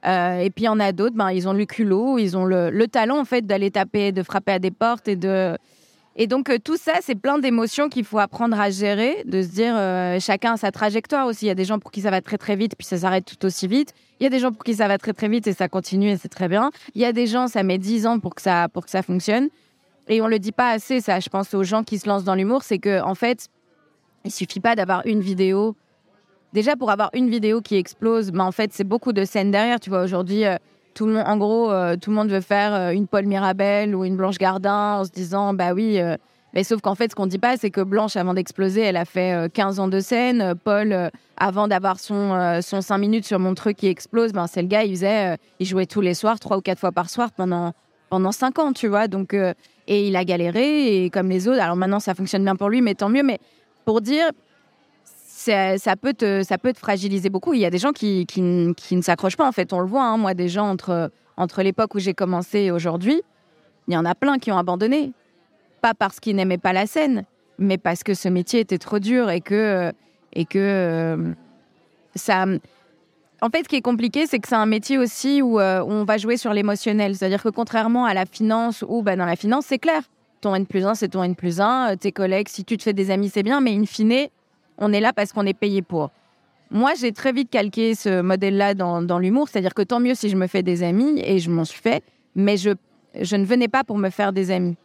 Et 0.05 0.51
puis 0.51 0.65
il 0.65 0.67
y 0.67 0.69
en 0.69 0.81
a 0.81 0.93
d'autres, 0.93 1.17
ben, 1.17 1.31
ils 1.31 1.49
ont 1.49 1.53
le 1.53 1.65
culot, 1.65 2.19
ils 2.19 2.37
ont 2.37 2.45
le, 2.45 2.71
le 2.71 2.89
talent 2.89 3.21
en 3.21 3.25
fait 3.25 3.47
d'aller 3.47 3.71
taper, 3.71 4.13
de 4.13 4.23
frapper 4.23 4.53
à 4.53 4.59
des 4.59 4.73
portes 4.73 5.09
et 5.09 5.17
de 5.17 5.57
et 6.17 6.27
donc 6.27 6.51
euh, 6.51 6.59
tout 6.63 6.77
ça, 6.77 6.95
c'est 7.01 7.15
plein 7.15 7.39
d'émotions 7.39 7.89
qu'il 7.89 8.05
faut 8.05 8.19
apprendre 8.19 8.61
à 8.61 8.71
gérer, 8.71 9.23
de 9.25 9.43
se 9.43 9.49
dire 9.49 9.75
euh, 9.77 10.21
chacun 10.21 10.55
a 10.55 10.57
sa 10.57 10.71
trajectoire 10.71 11.27
aussi. 11.27 11.47
Il 11.47 11.49
y 11.49 11.53
a 11.53 11.55
des 11.55 11.65
gens 11.65 11.79
pour 11.79 11.91
qui 11.91 12.03
ça 12.03 12.11
va 12.11 12.21
très 12.21 12.37
très 12.37 12.55
vite 12.55 12.75
puis 12.77 12.87
ça 12.87 12.99
s'arrête 12.99 13.25
tout 13.25 13.47
aussi 13.47 13.67
vite. 13.67 13.95
Il 14.21 14.25
y 14.25 14.27
a 14.27 14.31
des 14.31 14.39
gens 14.39 14.53
pour 14.53 14.63
qui 14.63 14.75
ça 14.75 14.89
va 14.89 14.99
très 14.99 15.15
très 15.15 15.29
vite 15.29 15.47
et 15.47 15.55
ça 15.55 15.69
continue 15.69 16.11
et 16.11 16.17
c'est 16.19 16.29
très 16.29 16.49
bien. 16.49 16.71
Il 16.95 17.01
y 17.01 17.07
a 17.07 17.13
des 17.13 17.27
gens 17.27 17.49
ça 17.49 17.63
met 17.63 17.79
10 17.79 18.07
ans 18.07 18.19
pour 18.19 18.35
que 18.35 18.43
ça 18.43 18.69
pour 18.69 18.85
que 18.85 18.91
ça 18.91 19.03
fonctionne. 19.03 19.49
Et 20.09 20.21
on 20.21 20.27
le 20.27 20.39
dit 20.39 20.53
pas 20.53 20.71
assez 20.71 21.01
ça. 21.01 21.19
Je 21.19 21.31
pense 21.31 21.55
aux 21.55 21.63
gens 21.63 21.83
qui 21.83 21.99
se 21.99 22.07
lancent 22.09 22.25
dans 22.25 22.35
l'humour, 22.35 22.63
c'est 22.63 22.79
que 22.79 23.03
en 23.03 23.15
fait, 23.15 23.49
il 24.25 24.31
suffit 24.31 24.61
pas 24.61 24.77
d'avoir 24.77 25.07
une 25.07 25.21
vidéo. 25.21 25.77
Déjà 26.53 26.77
pour 26.77 26.91
avoir 26.91 27.09
une 27.15 27.31
vidéo 27.31 27.63
qui 27.63 27.77
explose, 27.77 28.33
mais 28.33 28.43
en 28.43 28.53
fait 28.53 28.73
c'est 28.75 28.85
beaucoup 28.85 29.15
de 29.15 29.25
scènes 29.25 29.51
derrière. 29.51 29.81
Tu 29.81 29.89
vois 29.89 30.03
aujourd'hui. 30.03 30.45
Euh, 30.45 30.57
tout 30.95 31.07
le 31.07 31.15
monde, 31.15 31.25
en 31.27 31.37
gros, 31.37 31.71
euh, 31.71 31.97
tout 31.97 32.11
le 32.11 32.17
monde 32.17 32.29
veut 32.29 32.41
faire 32.41 32.75
euh, 32.75 32.91
une 32.91 33.07
Paul 33.07 33.27
Mirabel 33.27 33.95
ou 33.95 34.05
une 34.05 34.17
Blanche 34.17 34.39
Gardin 34.39 34.99
en 34.99 35.05
se 35.05 35.11
disant, 35.11 35.55
bah 35.55 35.73
oui, 35.73 36.01
euh, 36.01 36.17
Mais 36.55 36.65
sauf 36.65 36.81
qu'en 36.81 36.95
fait, 36.95 37.11
ce 37.11 37.15
qu'on 37.15 37.27
dit 37.27 37.39
pas, 37.39 37.57
c'est 37.57 37.71
que 37.71 37.81
Blanche, 37.81 38.17
avant 38.17 38.35
d'exploser, 38.35 38.83
elle 38.83 38.97
a 38.97 39.05
fait 39.05 39.51
15 39.53 39.81
ans 39.81 39.89
de 39.89 40.01
scène. 40.01 40.55
Paul, 40.65 41.11
avant 41.37 41.67
d'avoir 41.67 41.99
son, 41.99 42.61
son 42.61 42.81
5 42.83 42.99
minutes 42.99 43.25
sur 43.25 43.39
mon 43.39 43.55
truc 43.55 43.79
qui 43.79 43.87
explose, 43.87 44.33
ben, 44.33 44.47
c'est 44.47 44.63
le 44.63 44.69
gars, 44.69 44.85
il 44.85 44.95
faisait, 44.95 45.39
il 45.61 45.67
jouait 45.67 45.87
tous 45.87 46.03
les 46.03 46.15
soirs, 46.15 46.39
trois 46.39 46.59
ou 46.59 46.61
quatre 46.61 46.79
fois 46.79 46.93
par 46.93 47.09
soir 47.09 47.31
pendant, 47.33 47.73
pendant 48.11 48.33
5 48.33 48.59
ans, 48.59 48.73
tu 48.73 48.87
vois. 48.87 49.09
Donc, 49.09 49.35
et 49.35 50.07
il 50.07 50.15
a 50.15 50.25
galéré, 50.25 51.05
et 51.05 51.11
comme 51.11 51.31
les 51.31 51.49
autres. 51.49 51.63
Alors 51.63 51.77
maintenant, 51.77 52.01
ça 52.01 52.15
fonctionne 52.15 52.45
bien 52.45 52.57
pour 52.57 52.69
lui, 52.69 52.83
mais 52.83 52.95
tant 52.95 53.09
mieux. 53.09 53.23
Mais 53.23 53.39
pour 53.87 54.03
dire, 54.03 54.29
ça, 55.43 55.97
peut 55.97 56.15
te, 56.15 56.43
ça 56.43 56.59
peut 56.59 56.73
te 56.73 56.79
fragiliser 56.79 57.31
beaucoup. 57.31 57.55
Il 57.55 57.61
y 57.61 57.67
a 57.67 57.71
des 57.71 57.79
gens 57.79 57.93
qui, 57.93 58.27
qui, 58.27 58.41
ne 58.43 59.03
s'accrochent 59.03 59.37
pas, 59.37 59.47
en 59.47 59.53
fait. 59.53 59.73
On 59.73 59.81
le 59.81 59.87
voit, 59.87 60.05
hein. 60.05 60.17
moi, 60.17 60.35
des 60.35 60.49
gens 60.49 60.69
entre, 60.69 61.11
entre 61.37 61.63
l'époque 61.63 61.95
où 61.95 61.99
j'ai 61.99 62.15
commencé 62.15 62.61
et 62.61 62.71
aujourd'hui, 62.71 63.23
il 63.89 63.95
y 63.95 63.97
en 63.97 64.05
a 64.05 64.15
plein 64.15 64.39
qui 64.39 64.53
ont 64.53 64.59
abandonné. 64.59 65.13
Pas 65.81 65.95
parce 65.95 66.21
qu'ils 66.21 66.37
n'aimaient 66.37 66.59
pas 66.59 66.73
la 66.73 66.87
scène, 66.87 67.25
mais 67.59 67.79
parce 67.79 68.05
que 68.05 68.15
ce 68.15 68.29
métier 68.29 68.61
était 68.61 68.79
trop 68.79 69.01
dur 69.01 69.31
et 69.31 69.41
que, 69.41 69.93
et 70.33 70.45
que 70.45 70.59
euh, 70.59 71.33
ça. 72.15 72.47
En 73.41 73.51
fait, 73.51 73.65
ce 73.65 73.69
qui 73.69 73.75
est 73.75 73.83
compliqué, 73.83 74.27
c'est 74.29 74.39
que 74.39 74.47
c'est 74.47 74.55
un 74.55 74.67
métier 74.67 74.99
aussi 74.99 75.43
où, 75.43 75.59
euh, 75.59 75.83
on 75.85 76.05
va 76.05 76.17
jouer 76.19 76.37
sur 76.37 76.53
l'émotionnel. 76.53 77.17
C'est-à-dire 77.17 77.43
que 77.43 77.49
contrairement 77.49 78.05
à 78.05 78.15
la 78.15 78.25
finance, 78.25 78.85
où 78.87 79.03
bah, 79.03 79.17
dans 79.17 79.27
la 79.27 79.35
finance, 79.35 79.65
c'est 79.67 79.81
clair. 79.81 80.03
Ton 80.41 80.55
N 80.55 80.67
plus 80.67 80.87
1, 80.87 80.95
c'est 80.95 81.09
ton 81.09 81.25
N 81.25 81.35
plus 81.35 81.61
1. 81.61 81.97
Tes 81.97 82.13
collègues, 82.13 82.49
si 82.49 82.65
tu 82.65 82.77
te 82.77 82.85
fais 82.85 82.93
des 82.93 83.11
amis, 83.11 83.31
c'est 83.31 83.43
bien. 83.43 83.61
Mais 83.61 83.75
in 83.75 83.85
fine, 83.85 84.29
on 84.83 84.93
est 84.93 85.01
là 85.01 85.13
parce 85.13 85.33
qu'on 85.33 85.47
est 85.47 85.55
payé 85.55 85.81
pour. 85.81 86.11
Moi, 86.71 86.93
j'ai 86.99 87.13
très 87.13 87.33
vite 87.33 87.51
calqué 87.51 87.95
ce 87.95 88.21
modèle-là 88.21 88.75
dans, 88.75 89.19
l'humour, 89.19 89.49
c'est-à-dire 89.49 89.75
que 89.75 89.83
tant 89.83 90.01
mieux 90.01 90.15
si 90.15 90.29
je 90.29 90.37
me 90.37 90.47
fais 90.47 90.63
des 90.63 90.83
amis, 90.83 91.21
et 91.25 91.39
je 91.39 91.51
m'en 91.51 91.65
suis 91.65 91.81
fait, 91.81 92.03
mais 92.35 92.57
je, 92.57 92.71
je 93.21 93.37
ne 93.37 93.45
venais 93.45 93.69
pas 93.69 93.85
pour 93.85 93.99
me 93.99 94.11
faire 94.11 94.33
des 94.33 94.51
amis. 94.51 94.77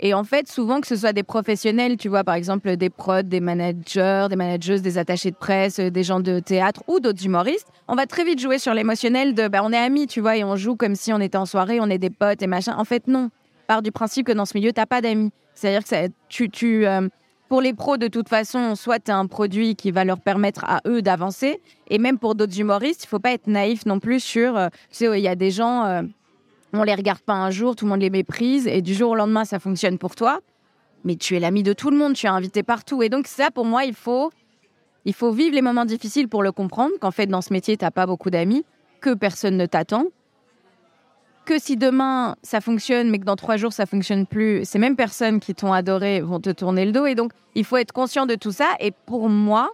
Et 0.00 0.14
en 0.14 0.22
fait, 0.22 0.46
souvent 0.46 0.80
que 0.80 0.86
ce 0.86 0.94
soit 0.94 1.12
des 1.12 1.24
professionnels, 1.24 1.96
tu 1.96 2.08
vois, 2.08 2.22
par 2.22 2.36
exemple 2.36 2.76
des 2.76 2.88
prods, 2.88 3.22
des 3.22 3.40
managers, 3.40 4.28
des 4.30 4.36
manageuses, 4.36 4.80
des 4.80 4.96
attachés 4.96 5.32
de 5.32 5.36
presse, 5.36 5.80
des 5.80 6.02
gens 6.04 6.20
de 6.20 6.38
théâtre 6.38 6.84
ou 6.86 7.00
d'autres 7.00 7.24
humoristes, 7.24 7.66
on 7.88 7.96
va 7.96 8.06
très 8.06 8.24
vite 8.24 8.40
jouer 8.40 8.58
sur 8.58 8.74
l'émotionnel 8.74 9.34
de 9.34 9.48
bah, 9.48 9.60
on 9.64 9.72
est 9.72 9.76
amis, 9.76 10.06
tu 10.06 10.20
vois, 10.20 10.36
et 10.36 10.44
on 10.44 10.54
joue 10.54 10.76
comme 10.76 10.94
si 10.94 11.12
on 11.12 11.18
était 11.18 11.36
en 11.36 11.46
soirée, 11.46 11.80
on 11.80 11.90
est 11.90 11.98
des 11.98 12.10
potes 12.10 12.42
et 12.42 12.46
machin. 12.46 12.76
En 12.78 12.84
fait, 12.84 13.08
non. 13.08 13.30
Part 13.66 13.82
du 13.82 13.90
principe 13.90 14.28
que 14.28 14.32
dans 14.32 14.46
ce 14.46 14.56
milieu, 14.56 14.72
t'as 14.72 14.86
pas 14.86 15.00
d'amis. 15.00 15.32
C'est-à-dire 15.54 15.82
que 15.82 16.12
tu, 16.28 16.48
tu, 16.48 16.86
euh, 16.86 17.08
pour 17.48 17.62
les 17.62 17.72
pros, 17.72 17.96
de 17.96 18.08
toute 18.08 18.28
façon, 18.28 18.74
soit 18.74 19.00
tu 19.00 19.10
as 19.10 19.16
un 19.16 19.26
produit 19.26 19.74
qui 19.74 19.90
va 19.90 20.04
leur 20.04 20.20
permettre 20.20 20.64
à 20.64 20.80
eux 20.86 21.00
d'avancer. 21.00 21.60
Et 21.88 21.98
même 21.98 22.18
pour 22.18 22.34
d'autres 22.34 22.60
humoristes, 22.60 23.04
il 23.04 23.06
faut 23.08 23.18
pas 23.18 23.32
être 23.32 23.46
naïf 23.46 23.86
non 23.86 24.00
plus 24.00 24.20
sur. 24.20 24.56
Euh, 24.56 24.68
tu 24.90 24.98
sais, 24.98 25.18
il 25.18 25.22
y 25.22 25.28
a 25.28 25.34
des 25.34 25.50
gens, 25.50 25.84
euh, 25.84 26.02
on 26.72 26.82
les 26.82 26.94
regarde 26.94 27.20
pas 27.20 27.34
un 27.34 27.50
jour, 27.50 27.74
tout 27.74 27.86
le 27.86 27.90
monde 27.90 28.02
les 28.02 28.10
méprise, 28.10 28.66
et 28.66 28.82
du 28.82 28.94
jour 28.94 29.12
au 29.12 29.14
lendemain, 29.14 29.44
ça 29.44 29.58
fonctionne 29.58 29.98
pour 29.98 30.14
toi. 30.14 30.40
Mais 31.04 31.16
tu 31.16 31.36
es 31.36 31.40
l'ami 31.40 31.62
de 31.62 31.72
tout 31.72 31.90
le 31.90 31.96
monde, 31.96 32.14
tu 32.14 32.26
es 32.26 32.28
invité 32.28 32.62
partout. 32.62 33.02
Et 33.02 33.08
donc, 33.08 33.26
ça, 33.26 33.50
pour 33.50 33.64
moi, 33.64 33.84
il 33.84 33.94
faut, 33.94 34.30
il 35.06 35.14
faut 35.14 35.32
vivre 35.32 35.54
les 35.54 35.62
moments 35.62 35.86
difficiles 35.86 36.28
pour 36.28 36.42
le 36.42 36.52
comprendre, 36.52 36.92
qu'en 37.00 37.10
fait, 37.10 37.26
dans 37.26 37.40
ce 37.40 37.52
métier, 37.52 37.76
tu 37.76 37.86
pas 37.90 38.06
beaucoup 38.06 38.30
d'amis, 38.30 38.64
que 39.00 39.14
personne 39.14 39.56
ne 39.56 39.66
t'attend, 39.66 40.06
que 41.48 41.58
si 41.58 41.78
demain 41.78 42.36
ça 42.42 42.60
fonctionne, 42.60 43.08
mais 43.08 43.18
que 43.18 43.24
dans 43.24 43.34
trois 43.34 43.56
jours 43.56 43.72
ça 43.72 43.86
fonctionne 43.86 44.26
plus, 44.26 44.66
ces 44.66 44.78
mêmes 44.78 44.96
personnes 44.96 45.40
qui 45.40 45.54
t'ont 45.54 45.72
adoré 45.72 46.20
vont 46.20 46.40
te 46.40 46.50
tourner 46.50 46.84
le 46.84 46.92
dos. 46.92 47.06
Et 47.06 47.14
donc, 47.14 47.32
il 47.54 47.64
faut 47.64 47.78
être 47.78 47.92
conscient 47.92 48.26
de 48.26 48.34
tout 48.34 48.52
ça. 48.52 48.66
Et 48.80 48.90
pour 48.90 49.30
moi, 49.30 49.70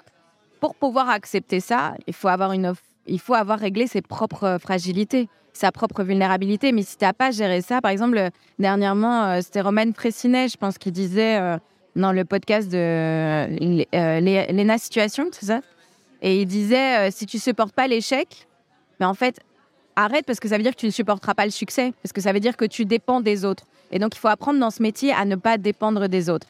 pour 0.60 0.76
pouvoir 0.76 1.10
accepter 1.10 1.58
ça, 1.58 1.94
il 2.06 2.14
faut 2.14 2.28
avoir 2.28 2.52
une 2.52 2.74
il 3.06 3.18
faut 3.18 3.34
avoir 3.34 3.58
réglé 3.58 3.88
ses 3.88 4.02
propres 4.02 4.56
fragilités, 4.60 5.28
sa 5.52 5.72
propre 5.72 6.04
vulnérabilité. 6.04 6.70
Mais 6.70 6.82
si 6.82 6.96
tu 6.96 7.04
n'as 7.04 7.12
pas 7.12 7.32
géré 7.32 7.60
ça, 7.60 7.80
par 7.80 7.90
exemple, 7.90 8.30
dernièrement, 8.60 9.24
euh, 9.24 9.40
c'était 9.42 9.60
Roman 9.60 9.92
Fressinet, 9.94 10.48
je 10.48 10.56
pense, 10.56 10.78
qui 10.78 10.92
disait 10.92 11.38
euh, 11.40 11.58
dans 11.96 12.12
le 12.12 12.24
podcast 12.24 12.70
de 12.70 12.78
euh, 12.78 14.20
Léna 14.20 14.78
Situation, 14.78 15.26
c'est 15.32 15.46
ça? 15.46 15.60
Et 16.22 16.40
il 16.40 16.46
disait 16.46 17.10
si 17.10 17.26
tu 17.26 17.38
supportes 17.38 17.74
pas 17.74 17.88
l'échec, 17.88 18.46
mais 19.00 19.06
en 19.06 19.12
fait, 19.12 19.40
arrête 19.96 20.26
parce 20.26 20.40
que 20.40 20.48
ça 20.48 20.56
veut 20.56 20.62
dire 20.62 20.72
que 20.72 20.80
tu 20.80 20.86
ne 20.86 20.90
supporteras 20.90 21.34
pas 21.34 21.44
le 21.44 21.50
succès, 21.50 21.92
parce 22.02 22.12
que 22.12 22.20
ça 22.20 22.32
veut 22.32 22.40
dire 22.40 22.56
que 22.56 22.64
tu 22.64 22.84
dépends 22.84 23.20
des 23.20 23.44
autres. 23.44 23.64
Et 23.90 23.98
donc, 23.98 24.14
il 24.14 24.18
faut 24.18 24.28
apprendre 24.28 24.58
dans 24.58 24.70
ce 24.70 24.82
métier 24.82 25.12
à 25.12 25.24
ne 25.24 25.36
pas 25.36 25.58
dépendre 25.58 26.08
des 26.08 26.30
autres. 26.30 26.48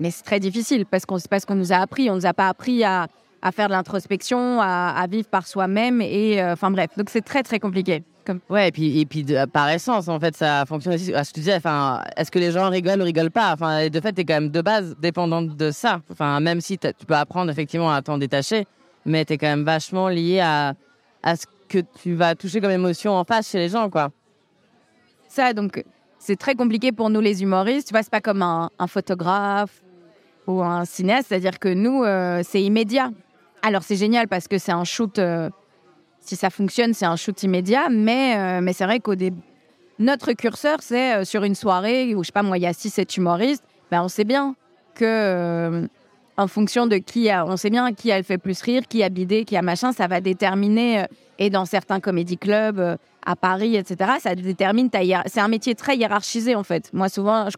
Mais 0.00 0.10
c'est 0.10 0.24
très 0.24 0.40
difficile 0.40 0.86
parce 0.86 1.06
qu'on 1.06 1.18
pas 1.18 1.40
ce 1.40 1.46
qu'on 1.46 1.54
nous 1.54 1.72
a 1.72 1.76
appris. 1.76 2.10
On 2.10 2.16
nous 2.16 2.26
a 2.26 2.34
pas 2.34 2.48
appris 2.48 2.84
à, 2.84 3.06
à 3.42 3.52
faire 3.52 3.68
de 3.68 3.72
l'introspection, 3.72 4.60
à, 4.60 5.06
vivre 5.08 5.28
par 5.28 5.46
soi-même. 5.46 6.00
Et 6.00 6.42
euh, 6.42 6.54
enfin 6.54 6.70
bref, 6.70 6.90
donc 6.96 7.10
c'est 7.10 7.24
très 7.24 7.42
très 7.42 7.60
compliqué. 7.60 8.02
Comme... 8.26 8.40
Ouais, 8.48 8.68
et 8.68 8.72
puis, 8.72 9.00
et 9.00 9.06
puis 9.06 9.24
par 9.52 9.68
essence, 9.68 10.08
en 10.08 10.18
fait, 10.18 10.34
ça 10.34 10.64
fonctionne 10.66 10.94
aussi. 10.94 11.12
Ah, 11.14 11.22
je 11.22 11.30
te 11.30 11.34
disais, 11.34 11.54
enfin, 11.54 12.02
est-ce 12.16 12.30
que 12.30 12.38
les 12.38 12.52
gens 12.52 12.70
rigolent 12.70 13.02
ou 13.02 13.04
rigolent 13.04 13.30
pas? 13.30 13.52
Enfin, 13.52 13.88
de 13.88 14.00
fait, 14.00 14.14
tu 14.14 14.22
es 14.22 14.24
quand 14.24 14.34
même 14.34 14.48
de 14.48 14.62
base 14.62 14.96
dépendante 14.98 15.56
de 15.56 15.70
ça. 15.70 16.00
Enfin, 16.10 16.40
même 16.40 16.62
si 16.62 16.78
tu 16.78 17.06
peux 17.06 17.14
apprendre 17.14 17.50
effectivement 17.50 17.92
à 17.92 18.00
t'en 18.00 18.16
détacher, 18.16 18.66
mais 19.04 19.26
tu 19.26 19.34
es 19.34 19.38
quand 19.38 19.46
même 19.46 19.64
vachement 19.64 20.08
lié 20.08 20.40
à, 20.40 20.72
à 21.22 21.36
ce 21.36 21.44
que 21.68 21.78
tu 22.02 22.14
vas 22.14 22.34
toucher 22.34 22.60
comme 22.60 22.70
émotion 22.70 23.12
en 23.12 23.24
face 23.24 23.50
chez 23.50 23.58
les 23.58 23.68
gens, 23.68 23.90
quoi. 23.90 24.10
Ça, 25.28 25.52
donc, 25.52 25.82
c'est 26.18 26.36
très 26.36 26.54
compliqué 26.54 26.92
pour 26.92 27.10
nous 27.10 27.20
les 27.20 27.42
humoristes. 27.42 27.88
Tu 27.88 27.92
vois, 27.92 28.02
c'est 28.02 28.10
pas 28.10 28.20
comme 28.20 28.42
un, 28.42 28.70
photographe 28.86 29.82
ou 30.46 30.62
un 30.62 30.84
cinéaste, 30.84 31.28
c'est-à-dire 31.28 31.58
que 31.58 31.68
nous, 31.68 32.04
euh, 32.04 32.42
c'est 32.44 32.62
immédiat. 32.62 33.10
Alors, 33.62 33.82
c'est 33.82 33.96
génial 33.96 34.28
parce 34.28 34.46
que 34.46 34.58
c'est 34.58 34.72
un 34.72 34.84
shoot. 34.84 35.18
Euh, 35.18 35.50
si 36.20 36.36
ça 36.36 36.50
fonctionne, 36.50 36.94
c'est 36.94 37.04
un 37.04 37.16
shoot 37.16 37.42
immédiat, 37.42 37.88
mais, 37.90 38.36
euh, 38.36 38.60
mais 38.62 38.72
c'est 38.72 38.84
vrai 38.84 39.00
qu'au 39.00 39.14
début, 39.14 39.40
notre 39.98 40.32
curseur, 40.32 40.78
c'est 40.80 41.24
sur 41.24 41.44
une 41.44 41.54
soirée 41.54 42.14
où, 42.14 42.22
je 42.22 42.28
sais 42.28 42.32
pas, 42.32 42.42
moi, 42.42 42.56
il 42.58 42.62
y 42.62 42.66
a 42.66 42.72
6-7 42.72 43.18
humoristes, 43.18 43.64
ben, 43.90 44.02
on 44.02 44.08
sait 44.08 44.24
bien 44.24 44.54
que 44.94 45.88
en 46.36 46.48
fonction 46.48 46.86
de 46.86 46.96
qui 46.96 47.30
a, 47.30 47.46
on 47.46 47.56
sait 47.56 47.70
bien 47.70 47.92
qui 47.92 48.10
a 48.10 48.18
le 48.18 48.24
fait 48.24 48.38
plus 48.38 48.60
rire, 48.62 48.82
qui 48.88 49.02
a 49.02 49.08
bidé, 49.08 49.44
qui 49.44 49.56
a 49.56 49.62
machin, 49.62 49.92
ça 49.92 50.06
va 50.06 50.20
déterminer, 50.20 51.02
euh, 51.02 51.06
et 51.38 51.50
dans 51.50 51.64
certains 51.64 52.00
comédie 52.00 52.38
clubs 52.38 52.78
euh, 52.78 52.96
à 53.24 53.36
Paris, 53.36 53.76
etc., 53.76 54.12
ça 54.20 54.34
détermine 54.34 54.90
ta 54.90 55.00
C'est 55.26 55.40
un 55.40 55.48
métier 55.48 55.74
très 55.74 55.96
hiérarchisé, 55.96 56.54
en 56.54 56.64
fait. 56.64 56.90
Moi, 56.92 57.08
souvent, 57.08 57.48
je, 57.48 57.56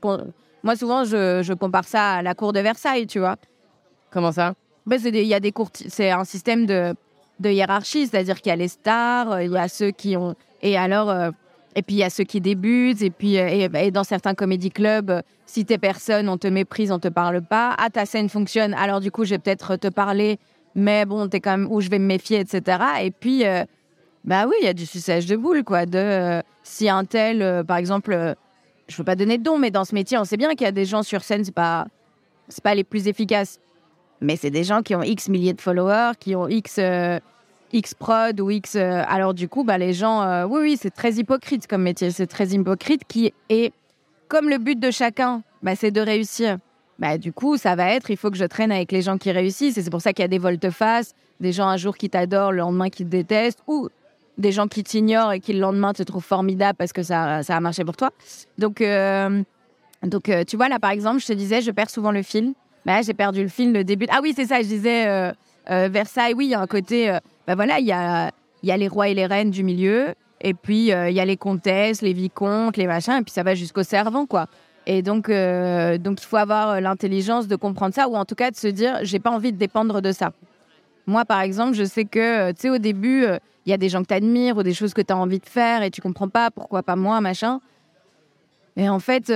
moi, 0.62 0.76
souvent, 0.76 1.04
je, 1.04 1.42
je 1.42 1.52
compare 1.54 1.84
ça 1.84 2.14
à 2.14 2.22
la 2.22 2.34
cour 2.34 2.52
de 2.52 2.60
Versailles, 2.60 3.06
tu 3.06 3.18
vois. 3.18 3.36
Comment 4.10 4.32
ça? 4.32 4.54
Ben, 4.86 5.00
Il 5.02 5.16
y 5.16 5.34
a 5.34 5.40
des 5.40 5.52
cours, 5.52 5.70
c'est 5.72 6.10
un 6.10 6.24
système 6.24 6.66
de, 6.66 6.94
de 7.40 7.50
hiérarchie, 7.50 8.06
c'est-à-dire 8.06 8.40
qu'il 8.40 8.50
y 8.50 8.52
a 8.52 8.56
les 8.56 8.68
stars, 8.68 9.32
euh, 9.32 9.44
il 9.44 9.50
y 9.50 9.56
a 9.56 9.68
ceux 9.68 9.90
qui 9.90 10.16
ont. 10.16 10.34
Et 10.62 10.76
alors, 10.76 11.32
et 11.76 11.82
puis 11.82 11.96
il 11.96 11.98
y 11.98 12.02
a 12.02 12.10
ceux 12.10 12.24
qui 12.24 12.40
débutent, 12.40 13.02
et 13.02 13.10
puis 13.10 13.38
euh, 13.38 13.68
et, 13.74 13.90
dans 13.90 14.02
certains 14.02 14.34
comédie 14.34 14.70
clubs, 14.70 15.10
euh, 15.10 15.20
si 15.44 15.66
t'es 15.66 15.76
personne, 15.76 16.26
on 16.28 16.38
te 16.38 16.48
méprise, 16.48 16.90
on 16.90 16.98
te 16.98 17.08
parle 17.08 17.42
pas. 17.42 17.76
Ah, 17.78 17.90
ta 17.90 18.06
scène 18.06 18.30
fonctionne, 18.30 18.72
alors 18.72 19.00
du 19.00 19.10
coup, 19.10 19.24
je 19.24 19.30
vais 19.30 19.38
peut-être 19.38 19.76
te 19.76 19.88
parler, 19.88 20.38
mais 20.74 21.04
bon, 21.04 21.28
t'es 21.28 21.40
quand 21.40 21.50
même 21.50 21.68
où 21.70 21.82
je 21.82 21.90
vais 21.90 21.98
me 21.98 22.06
méfier, 22.06 22.40
etc. 22.40 22.78
Et 23.02 23.10
puis, 23.10 23.46
euh, 23.46 23.64
bah 24.24 24.46
oui, 24.48 24.54
il 24.62 24.64
y 24.64 24.68
a 24.68 24.72
du 24.72 24.86
suçage 24.86 25.26
de 25.26 25.36
boule, 25.36 25.64
quoi. 25.64 25.84
De 25.84 26.42
si 26.62 26.88
un 26.88 27.04
tel, 27.04 27.62
par 27.64 27.76
exemple, 27.76 28.34
je 28.88 28.96
veux 28.96 29.04
pas 29.04 29.14
donner 29.14 29.36
de 29.36 29.42
don, 29.42 29.58
mais 29.58 29.70
dans 29.70 29.84
ce 29.84 29.94
métier, 29.94 30.16
on 30.16 30.24
sait 30.24 30.38
bien 30.38 30.48
qu'il 30.54 30.64
y 30.64 30.68
a 30.68 30.72
des 30.72 30.86
gens 30.86 31.02
sur 31.02 31.22
scène, 31.22 31.44
c'est 31.44 31.54
pas, 31.54 31.86
c'est 32.48 32.64
pas 32.64 32.74
les 32.74 32.84
plus 32.84 33.06
efficaces, 33.06 33.60
mais 34.22 34.36
c'est 34.36 34.50
des 34.50 34.64
gens 34.64 34.80
qui 34.80 34.94
ont 34.94 35.02
X 35.02 35.28
milliers 35.28 35.52
de 35.52 35.60
followers, 35.60 36.12
qui 36.18 36.34
ont 36.34 36.48
X 36.48 36.80
X 37.72 37.94
prod 37.94 38.40
ou 38.40 38.50
X. 38.50 38.76
Euh, 38.76 39.02
alors 39.08 39.34
du 39.34 39.48
coup, 39.48 39.64
bah, 39.64 39.78
les 39.78 39.92
gens, 39.92 40.22
euh, 40.22 40.44
oui, 40.44 40.60
oui, 40.62 40.78
c'est 40.80 40.90
très 40.90 41.14
hypocrite 41.14 41.66
comme 41.66 41.82
métier, 41.82 42.10
c'est 42.10 42.26
très 42.26 42.48
hypocrite 42.48 43.02
qui 43.06 43.32
est 43.48 43.72
comme 44.28 44.48
le 44.48 44.58
but 44.58 44.78
de 44.78 44.90
chacun, 44.90 45.42
bah, 45.62 45.76
c'est 45.76 45.90
de 45.90 46.00
réussir. 46.00 46.58
Bah, 46.98 47.18
du 47.18 47.32
coup, 47.32 47.56
ça 47.56 47.76
va 47.76 47.92
être, 47.92 48.10
il 48.10 48.16
faut 48.16 48.30
que 48.30 48.38
je 48.38 48.44
traîne 48.44 48.72
avec 48.72 48.90
les 48.90 49.02
gens 49.02 49.18
qui 49.18 49.30
réussissent. 49.30 49.76
Et 49.76 49.82
c'est 49.82 49.90
pour 49.90 50.00
ça 50.00 50.12
qu'il 50.12 50.22
y 50.22 50.24
a 50.24 50.28
des 50.28 50.38
volte-face, 50.38 51.14
des 51.40 51.52
gens 51.52 51.68
un 51.68 51.76
jour 51.76 51.96
qui 51.96 52.08
t'adorent, 52.08 52.52
le 52.52 52.58
lendemain 52.58 52.88
qui 52.88 53.04
te 53.04 53.10
détestent, 53.10 53.60
ou 53.66 53.88
des 54.38 54.52
gens 54.52 54.66
qui 54.66 54.82
t'ignorent 54.82 55.32
et 55.32 55.40
qui 55.40 55.52
le 55.52 55.60
lendemain 55.60 55.92
te 55.92 56.02
trouvent 56.02 56.24
formidable 56.24 56.76
parce 56.76 56.92
que 56.92 57.02
ça, 57.02 57.42
ça 57.42 57.56
a 57.56 57.60
marché 57.60 57.84
pour 57.84 57.96
toi. 57.96 58.10
Donc, 58.58 58.80
euh, 58.80 59.42
donc 60.02 60.30
tu 60.46 60.56
vois, 60.56 60.68
là, 60.68 60.78
par 60.78 60.90
exemple, 60.90 61.20
je 61.20 61.26
te 61.26 61.32
disais, 61.32 61.60
je 61.60 61.70
perds 61.70 61.90
souvent 61.90 62.12
le 62.12 62.22
fil. 62.22 62.54
Bah, 62.86 63.02
j'ai 63.02 63.14
perdu 63.14 63.42
le 63.42 63.48
fil, 63.48 63.72
le 63.72 63.84
début. 63.84 64.06
Ah 64.10 64.20
oui, 64.22 64.32
c'est 64.34 64.46
ça, 64.46 64.62
je 64.62 64.66
disais, 64.66 65.32
Versailles, 65.68 66.34
oui, 66.34 66.46
il 66.46 66.50
y 66.50 66.54
a 66.54 66.60
un 66.60 66.66
côté 66.66 67.18
ben 67.46 67.54
voilà, 67.54 67.78
il 67.78 67.86
y 67.86 67.92
a, 67.92 68.30
y 68.62 68.70
a 68.70 68.76
les 68.76 68.88
rois 68.88 69.08
et 69.08 69.14
les 69.14 69.26
reines 69.26 69.50
du 69.50 69.62
milieu, 69.62 70.14
et 70.40 70.54
puis 70.54 70.92
euh, 70.92 71.08
il 71.08 71.16
y 71.16 71.20
a 71.20 71.24
les 71.24 71.36
comtesses, 71.36 72.02
les 72.02 72.12
vicomtes, 72.12 72.76
les 72.76 72.86
machins, 72.86 73.18
et 73.20 73.22
puis 73.22 73.32
ça 73.32 73.42
va 73.42 73.54
jusqu'au 73.54 73.82
servant, 73.82 74.26
quoi. 74.26 74.46
Et 74.86 75.02
donc, 75.02 75.28
euh, 75.28 75.98
donc 75.98 76.22
il 76.22 76.26
faut 76.26 76.36
avoir 76.36 76.70
euh, 76.70 76.80
l'intelligence 76.80 77.48
de 77.48 77.56
comprendre 77.56 77.94
ça, 77.94 78.08
ou 78.08 78.16
en 78.16 78.24
tout 78.24 78.34
cas 78.34 78.50
de 78.50 78.56
se 78.56 78.68
dire, 78.68 78.98
j'ai 79.02 79.18
pas 79.18 79.30
envie 79.30 79.52
de 79.52 79.58
dépendre 79.58 80.00
de 80.00 80.12
ça. 80.12 80.32
Moi, 81.06 81.24
par 81.24 81.40
exemple, 81.40 81.74
je 81.74 81.84
sais 81.84 82.04
que, 82.04 82.50
tu 82.50 82.62
sais, 82.62 82.70
au 82.70 82.78
début, 82.78 83.26
il 83.64 83.70
y 83.70 83.72
a 83.72 83.76
des 83.76 83.88
gens 83.88 84.02
que 84.02 84.08
tu 84.08 84.14
admires 84.14 84.56
ou 84.56 84.64
des 84.64 84.74
choses 84.74 84.92
que 84.92 85.02
tu 85.02 85.12
as 85.12 85.16
envie 85.16 85.38
de 85.38 85.46
faire 85.46 85.82
et 85.84 85.90
tu 85.92 86.00
comprends 86.00 86.28
pas 86.28 86.50
pourquoi 86.50 86.82
pas 86.82 86.96
moi, 86.96 87.20
machin. 87.20 87.60
Et 88.76 88.88
en 88.88 88.98
fait, 88.98 89.26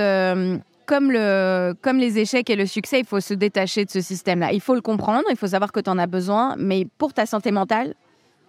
comme, 0.85 1.11
le, 1.13 1.73
comme 1.81 1.97
les 1.97 2.19
échecs 2.19 2.49
et 2.49 2.57
le 2.57 2.65
succès, 2.65 2.99
il 2.99 3.05
faut 3.05 3.21
se 3.21 3.33
détacher 3.33 3.85
de 3.85 3.89
ce 3.89 4.01
système-là. 4.01 4.51
Il 4.51 4.59
faut 4.59 4.75
le 4.75 4.81
comprendre, 4.81 5.23
il 5.29 5.37
faut 5.37 5.47
savoir 5.47 5.71
que 5.71 5.79
tu 5.79 5.89
en 5.89 5.97
as 5.97 6.07
besoin, 6.07 6.55
mais 6.57 6.85
pour 6.97 7.13
ta 7.13 7.25
santé 7.25 7.51
mentale, 7.51 7.93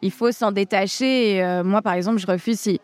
il 0.03 0.11
faut 0.11 0.33
s'en 0.33 0.53
détacher. 0.53 1.43
Euh, 1.43 1.65
moi, 1.65 1.81
par 1.83 1.95
exemple, 1.95 2.19
je 2.19 2.27
refuse 2.27 2.61
si. 2.61 2.81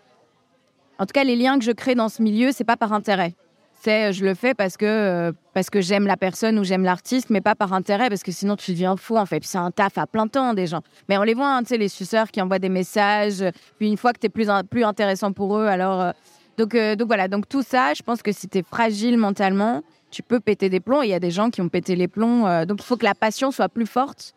En 0.99 1.07
tout 1.07 1.13
cas, 1.13 1.25
les 1.25 1.37
liens 1.37 1.59
que 1.59 1.65
je 1.65 1.73
crée 1.73 1.95
dans 1.95 2.09
ce 2.09 2.23
milieu, 2.23 2.51
c'est 2.53 2.65
pas 2.65 2.77
par 2.77 2.93
intérêt. 2.93 3.35
C'est 3.81 4.13
je 4.13 4.25
le 4.25 4.35
fais 4.35 4.55
parce 4.55 4.77
que, 4.77 4.85
euh, 4.87 5.33
parce 5.55 5.71
que 5.71 5.81
j'aime 5.81 6.07
la 6.07 6.17
personne 6.17 6.59
ou 6.59 6.65
j'aime 6.65 6.83
l'artiste, 6.83 7.31
mais 7.31 7.41
pas 7.41 7.55
par 7.55 7.73
intérêt, 7.73 8.09
parce 8.09 8.25
que 8.25 8.33
sinon 8.33 8.57
tu 8.57 8.73
deviens 8.73 8.97
fou 8.97 9.17
en 9.17 9.27
fait. 9.27 9.45
C'est 9.45 9.59
un 9.59 9.71
taf 9.71 9.99
à 9.99 10.07
plein 10.07 10.27
temps 10.27 10.53
des 10.55 10.67
gens. 10.67 10.81
Mais 11.09 11.17
on 11.17 11.23
les 11.23 11.35
voit, 11.35 11.55
hein, 11.55 11.63
tu 11.63 11.69
sais, 11.69 11.79
les 11.79 11.89
suceurs 11.89 12.31
qui 12.33 12.43
envoient 12.43 12.59
des 12.59 12.69
messages. 12.69 13.45
Puis 13.79 13.89
une 13.89 13.97
fois 13.97 14.13
que 14.13 14.19
tu 14.19 14.27
es 14.27 14.31
plus, 14.31 14.49
plus 14.69 14.85
intéressant 14.85 15.33
pour 15.33 15.57
eux, 15.59 15.67
alors. 15.67 16.01
euh, 16.01 16.13
donc, 16.57 16.75
euh, 16.75 16.97
donc 16.97 17.07
voilà, 17.07 17.29
donc 17.29 17.49
tout 17.49 17.63
ça, 17.63 17.95
je 17.95 18.03
pense 18.03 18.21
que 18.21 18.33
si 18.33 18.49
tu 18.49 18.59
es 18.59 18.63
fragile 18.65 19.17
mentalement, 19.17 19.83
tu 20.11 20.25
peux 20.25 20.41
péter 20.41 20.69
des 20.69 20.81
plombs. 20.81 21.03
Il 21.03 21.11
y 21.11 21.15
a 21.15 21.21
des 21.21 21.31
gens 21.31 21.51
qui 21.51 21.61
ont 21.61 21.69
pété 21.69 21.95
les 21.95 22.09
plombs. 22.09 22.49
euh, 22.49 22.65
donc 22.65 22.81
il 22.81 22.85
faut 22.85 22.97
que 22.97 23.05
la 23.05 23.15
passion 23.15 23.53
soit 23.53 23.69
plus 23.69 23.87
forte 23.87 24.35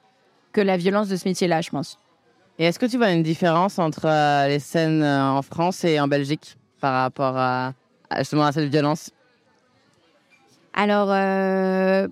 que 0.53 0.61
la 0.61 0.77
violence 0.77 1.07
de 1.09 1.15
ce 1.15 1.27
métier-là, 1.27 1.61
je 1.61 1.71
pense. 1.71 1.97
Et 2.61 2.65
est-ce 2.65 2.77
que 2.77 2.85
tu 2.85 2.97
vois 2.97 3.09
une 3.11 3.23
différence 3.23 3.79
entre 3.79 4.05
euh, 4.05 4.47
les 4.47 4.59
scènes 4.59 5.01
euh, 5.01 5.31
en 5.31 5.41
France 5.41 5.83
et 5.83 5.99
en 5.99 6.07
Belgique 6.07 6.57
par 6.79 6.93
rapport 6.93 7.35
à, 7.35 7.73
justement 8.19 8.45
à 8.45 8.51
cette 8.51 8.69
violence? 8.69 9.09
Alors, 10.75 11.07
euh, 11.09 12.07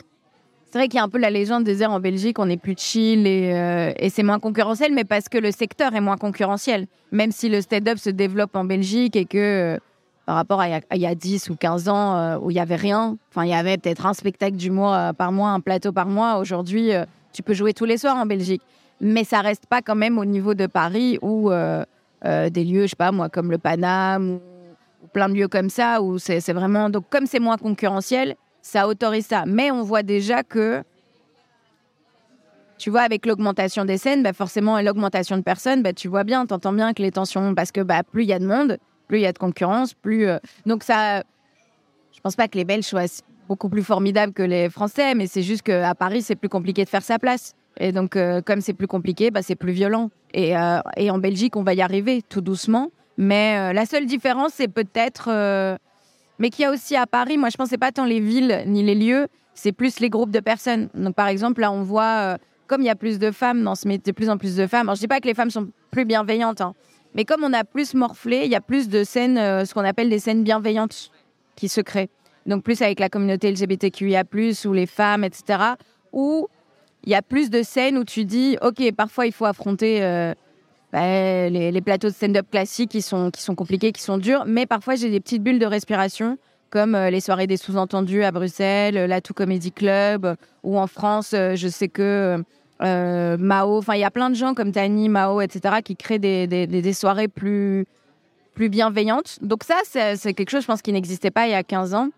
c'est 0.72 0.80
vrai 0.80 0.88
qu'il 0.88 0.98
y 0.98 1.02
a 1.02 1.04
un 1.04 1.10
peu 1.10 1.20
la 1.20 1.30
légende 1.30 1.66
de 1.66 1.74
dire 1.76 1.92
en 1.92 2.00
Belgique, 2.00 2.40
on 2.40 2.50
est 2.50 2.58
plus 2.58 2.74
chill 2.76 3.28
et, 3.28 3.94
et 4.00 4.10
c'est 4.10 4.24
moins 4.24 4.40
concurrentiel, 4.40 4.92
mais 4.92 5.04
parce 5.04 5.30
que 5.30 5.38
le 5.38 5.52
secteur 5.52 5.94
est 5.94 6.02
moins 6.02 6.18
concurrentiel. 6.18 6.88
Même 7.12 7.32
si 7.32 7.48
le 7.48 7.62
stand-up 7.62 8.00
se 8.00 8.10
développe 8.10 8.56
en 8.56 8.64
Belgique 8.64 9.16
et 9.16 9.26
que 9.26 9.80
par 10.26 10.34
rapport 10.36 10.62
à 10.62 10.68
il 10.68 10.72
y 10.72 10.74
a- 10.74 10.82
à 10.90 10.96
il 10.96 11.02
y, 11.04 11.06
a 11.06 11.14
10 11.14 11.52
ou 11.52 11.58
15 11.58 11.88
ans 11.90 12.40
où 12.40 12.50
il 12.50 12.56
y 12.58 12.60
avait 12.60 12.76
rien, 12.76 13.18
enfin, 13.30 13.46
il 13.46 13.52
y 13.52 13.54
avait 13.54 13.78
peut-être 13.78 14.08
un 14.08 14.16
spectacle 14.16 14.56
du 14.58 14.72
mois 14.72 15.14
par 15.14 15.32
mois, 15.32 15.52
un 15.52 15.60
plateau 15.60 15.92
par 15.92 16.08
mois. 16.08 16.38
Aujourd'hui, 16.40 16.90
tu 17.34 17.44
peux 17.44 17.54
jouer 17.54 17.74
tous 17.76 17.86
les 17.86 18.00
soirs 18.00 18.18
en 18.18 18.26
Belgique. 18.26 18.64
Mais 19.02 19.24
ça 19.24 19.42
reste 19.42 19.66
pas 19.66 19.82
quand 19.82 19.96
même 19.96 20.18
au 20.18 20.26
niveau 20.26 20.54
de 20.54 20.68
Paris 20.68 21.20
ou 21.22 21.52
euh, 21.52 21.84
euh, 22.26 22.50
des 22.50 22.66
lieux, 22.66 22.84
je 22.84 22.88
sais 22.88 22.96
pas 22.96 23.12
moi, 23.12 23.30
comme 23.30 23.52
le 23.52 23.58
Paname 23.58 24.32
ou, 24.34 25.08
plein 25.14 25.30
de 25.30 25.34
lieux 25.34 25.48
comme 25.48 25.70
ça 25.70 26.02
où 26.02 26.20
c'est 26.20 26.52
vraiment. 26.52 26.90
Donc, 26.90 27.06
comme 27.10 27.26
c'est 27.26 27.40
moins 27.40 27.58
concurrentiel, 27.58 28.36
ça 28.62 28.88
autorise 28.88 29.26
ça. 29.26 29.46
Mais 29.48 29.72
on 29.72 29.82
voit 29.82 30.04
déjà 30.04 30.44
que, 30.44 30.84
tu 32.78 32.90
vois, 32.90 33.02
avec 33.02 33.26
l'augmentation 33.26 33.86
des 33.86 33.98
scènes, 33.98 34.22
bah 34.22 34.34
forcément, 34.34 34.78
et 34.78 34.84
l'augmentation 34.84 35.38
de 35.38 35.42
personnes, 35.42 35.82
bah, 35.82 35.94
tu 35.94 36.10
vois 36.10 36.24
bien, 36.24 36.46
tu 36.46 36.54
entends 36.54 36.74
bien 36.74 36.94
que 36.94 37.02
les 37.02 37.12
tensions, 37.12 37.56
parce 37.56 37.72
que 37.72 37.82
bah, 37.82 38.04
plus 38.04 38.24
il 38.24 38.30
y 38.30 38.34
a 38.34 38.40
de 38.40 38.46
monde, 38.46 38.78
plus 39.08 39.20
il 39.20 39.22
y 39.22 39.26
a 39.26 39.34
de 39.34 39.38
concurrence, 39.38 39.94
plus. 39.94 40.28
euh, 40.28 40.38
donc 40.66 40.84
ça. 40.84 41.24
Je 42.12 42.22
pense 42.22 42.36
pas 42.36 42.50
que 42.50 42.58
les 42.58 42.66
Belges 42.66 42.84
soient 42.84 43.24
beaucoup 43.48 43.70
plus 43.70 43.84
formidables 43.84 44.34
que 44.34 44.44
les 44.44 44.70
Français, 44.70 45.16
mais 45.16 45.26
c'est 45.26 45.42
juste 45.42 45.62
qu'à 45.62 45.96
Paris, 45.96 46.22
c'est 46.22 46.36
plus 46.36 46.50
compliqué 46.50 46.84
de 46.84 46.90
faire 46.90 47.02
sa 47.02 47.18
place. 47.18 47.56
Et 47.80 47.92
donc, 47.92 48.16
euh, 48.16 48.42
comme 48.42 48.62
c'est 48.62 48.74
plus 48.74 48.88
compliqué, 48.88 49.32
bah, 49.32 49.42
c'est 49.42 49.56
plus 49.56 49.72
violent. 49.72 50.12
Et, 50.34 50.56
euh, 50.58 50.80
et 50.98 51.10
en 51.12 51.18
Belgique, 51.18 51.56
on 51.56 51.64
va 51.64 51.74
y 51.74 51.82
arriver 51.82 52.22
tout 52.22 52.42
doucement. 52.42 52.92
Mais 53.18 53.58
euh, 53.58 53.74
la 53.74 53.86
seule 53.86 54.06
différence, 54.06 54.52
c'est 54.56 54.68
peut-être. 54.68 55.30
mais 56.40 56.50
qu'il 56.50 56.64
y 56.64 56.66
a 56.66 56.72
aussi 56.72 56.96
à 56.96 57.06
Paris, 57.06 57.38
moi 57.38 57.50
je 57.50 57.58
pense 57.58 57.70
que 57.70 57.76
pas 57.76 57.92
tant 57.92 58.06
les 58.06 58.20
villes 58.20 58.64
ni 58.66 58.84
les 58.84 58.96
lieux, 58.96 59.28
c'est 59.54 59.74
plus 59.74 60.00
les 60.00 60.10
groupes 60.10 60.32
de 60.32 60.40
personnes. 60.40 60.90
Donc 60.94 61.16
par 61.16 61.28
exemple, 61.28 61.62
là 61.62 61.72
on 61.72 61.84
voit, 61.84 62.38
comme 62.68 62.82
il 62.82 62.86
y 62.86 62.90
a 62.90 62.96
plus 62.96 63.20
de 63.20 63.32
femmes 63.32 63.64
dans 63.64 63.76
ce 63.76 63.88
métier, 63.88 64.14
de 64.14 64.16
plus 64.16 64.30
en 64.30 64.38
plus 64.38 64.56
de 64.56 64.68
femmes, 64.68 64.88
alors 64.88 64.96
je 64.96 65.02
dis 65.02 65.08
pas 65.10 65.20
que 65.20 65.28
les 65.28 65.34
femmes 65.34 65.52
sont 65.52 65.68
plus 65.92 66.06
bienveillantes, 66.06 66.62
hein, 66.62 66.76
mais 67.14 67.26
comme 67.26 67.44
on 67.44 67.52
a 67.52 67.66
plus 67.66 67.94
morflé, 67.94 68.44
il 68.46 68.52
y 68.52 68.56
a 68.56 68.62
plus 68.62 68.88
de 68.88 69.04
scènes, 69.04 69.36
ce 69.36 69.74
qu'on 69.74 69.84
appelle 69.84 70.10
des 70.10 70.20
scènes 70.20 70.46
bienveillantes 70.46 71.12
qui 71.58 71.68
se 71.68 71.82
créent. 71.82 72.10
Donc 72.46 72.64
plus 72.64 72.82
avec 72.82 73.02
la 73.02 73.10
communauté 73.10 73.52
LGBTQIA+, 73.52 74.24
ou 74.66 74.74
les 74.74 74.86
femmes, 74.86 75.26
etc. 75.26 75.74
Où 76.14 76.48
il 77.10 77.14
y 77.14 77.16
a 77.16 77.24
plus 77.24 77.50
de 77.50 77.64
scènes 77.64 77.98
où 77.98 78.04
tu 78.04 78.24
dis, 78.24 78.56
ok, 78.62 78.92
parfois 78.92 79.26
il 79.26 79.32
faut 79.32 79.46
affronter 79.46 80.04
euh, 80.04 80.36
bah, 80.94 81.50
les, 81.50 81.82
plateaux 81.82 82.08
de 82.10 82.14
stand-up 82.14 82.46
classiques 82.52 82.92
qui 82.92 83.02
sont, 83.02 83.32
qui 83.32 83.42
sont 83.42 83.56
compliqués, 83.56 83.92
qui 83.92 84.04
sont 84.04 84.20
durs, 84.20 84.44
mais 84.46 84.68
parfois 84.68 84.94
j'ai 84.94 85.10
des 85.10 85.20
petites 85.20 85.42
bulles 85.42 85.58
de 85.58 85.66
respiration, 85.66 86.38
comme 86.70 86.94
euh, 86.94 87.10
les 87.10 87.20
soirées 87.20 87.48
des 87.48 87.58
sous-entendus 87.58 88.24
à 88.24 88.32
Bruxelles, 88.32 88.96
euh, 88.96 89.08
la 89.08 89.22
Tout 89.22 89.34
Comedy 89.34 89.72
Club, 89.72 90.36
ou 90.62 90.78
en 90.78 90.86
France, 90.86 91.32
je 91.32 91.68
sais 91.68 91.88
que 91.88 92.44
Mao, 92.80 93.80
enfin 93.80 93.96
il 93.96 94.02
y 94.02 94.04
a 94.04 94.12
plein 94.12 94.30
de 94.30 94.36
gens 94.36 94.54
comme 94.54 94.72
Tani, 94.72 95.10
Mao, 95.10 95.42
etc., 95.42 95.78
qui 95.84 95.96
créent 95.96 96.20
des, 96.20 96.46
des, 96.46 96.68
des- 96.68 96.94
soirées 96.94 97.28
plus, 97.28 97.88
plus 98.54 98.70
bienveillantes. 98.70 99.40
Donc 99.42 99.64
ça, 99.64 99.80
c'est 99.84 100.36
quelque 100.36 100.52
chose, 100.52 100.62
je 100.62 100.68
pense, 100.68 100.84
qui 100.84 100.94
n'existait 100.94 101.32
pas 101.32 101.48
il 101.48 101.52
y 101.52 101.56
a 101.56 101.64
15 101.64 101.96
ans. 101.96 102.10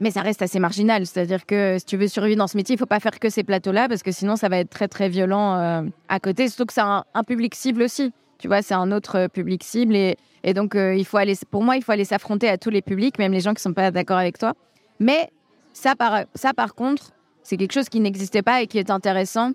Mais 0.00 0.10
ça 0.10 0.22
reste 0.22 0.42
assez 0.42 0.58
marginal. 0.58 1.06
C'est-à-dire 1.06 1.46
que 1.46 1.76
si 1.78 1.84
tu 1.84 1.96
veux 1.96 2.08
survivre 2.08 2.38
dans 2.38 2.46
ce 2.46 2.56
métier, 2.56 2.74
il 2.74 2.78
faut 2.78 2.86
pas 2.86 3.00
faire 3.00 3.18
que 3.20 3.30
ces 3.30 3.44
plateaux-là 3.44 3.88
parce 3.88 4.02
que 4.02 4.10
sinon, 4.10 4.36
ça 4.36 4.48
va 4.48 4.58
être 4.58 4.70
très, 4.70 4.88
très 4.88 5.08
violent 5.08 5.56
euh, 5.56 5.82
à 6.08 6.18
côté. 6.18 6.48
Surtout 6.48 6.66
que 6.66 6.72
c'est 6.72 6.80
un, 6.80 7.04
un 7.14 7.24
public 7.24 7.54
cible 7.54 7.82
aussi. 7.82 8.12
Tu 8.38 8.48
vois, 8.48 8.60
c'est 8.62 8.74
un 8.74 8.90
autre 8.90 9.16
euh, 9.16 9.28
public 9.28 9.62
cible. 9.62 9.94
Et, 9.94 10.16
donc, 10.54 10.74
euh, 10.74 10.96
il 10.96 11.04
faut 11.04 11.18
aller, 11.18 11.34
pour 11.48 11.62
moi, 11.62 11.76
il 11.76 11.84
faut 11.84 11.92
aller 11.92 12.04
s'affronter 12.04 12.48
à 12.48 12.58
tous 12.58 12.70
les 12.70 12.82
publics, 12.82 13.16
même 13.20 13.32
les 13.32 13.38
gens 13.38 13.54
qui 13.54 13.62
sont 13.62 13.72
pas 13.72 13.92
d'accord 13.92 14.18
avec 14.18 14.38
toi. 14.38 14.54
Mais 14.98 15.30
ça, 15.72 15.94
par, 15.94 16.24
ça, 16.34 16.52
par 16.52 16.74
contre, 16.74 17.12
c'est 17.44 17.56
quelque 17.56 17.72
chose 17.72 17.88
qui 17.88 18.00
n'existait 18.00 18.42
pas 18.42 18.60
et 18.60 18.66
qui 18.66 18.78
est 18.78 18.90
intéressant, 18.90 19.52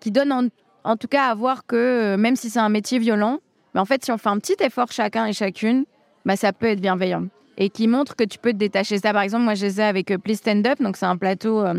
qui 0.00 0.10
donne 0.10 0.50
en, 0.84 0.96
tout 0.96 1.08
cas 1.08 1.26
à 1.26 1.34
voir 1.34 1.66
que 1.66 2.16
même 2.16 2.36
si 2.36 2.48
c'est 2.48 2.58
un 2.58 2.70
métier 2.70 2.98
violent, 2.98 3.40
mais 3.74 3.80
en 3.80 3.84
fait, 3.84 4.02
si 4.04 4.12
on 4.12 4.18
fait 4.18 4.28
un 4.28 4.38
petit 4.38 4.56
effort 4.60 4.90
chacun 4.90 5.26
et 5.26 5.32
chacune, 5.34 5.84
bah, 6.24 6.36
ça 6.36 6.52
peut 6.52 6.66
être 6.66 6.80
bienveillant 6.80 7.26
et 7.56 7.70
qui 7.70 7.88
montre 7.88 8.16
que 8.16 8.24
tu 8.24 8.38
peux 8.38 8.52
te 8.52 8.56
détacher. 8.56 8.98
Ça, 8.98 9.12
par 9.12 9.22
exemple, 9.22 9.44
moi, 9.44 9.54
je 9.54 9.66
les 9.66 9.80
ai 9.80 9.84
avec 9.84 10.10
euh, 10.10 10.18
Please 10.18 10.36
Stand 10.36 10.66
Up, 10.66 10.80
donc 10.80 10.96
c'est 10.96 11.06
un 11.06 11.16
plateau 11.16 11.60
euh, 11.60 11.74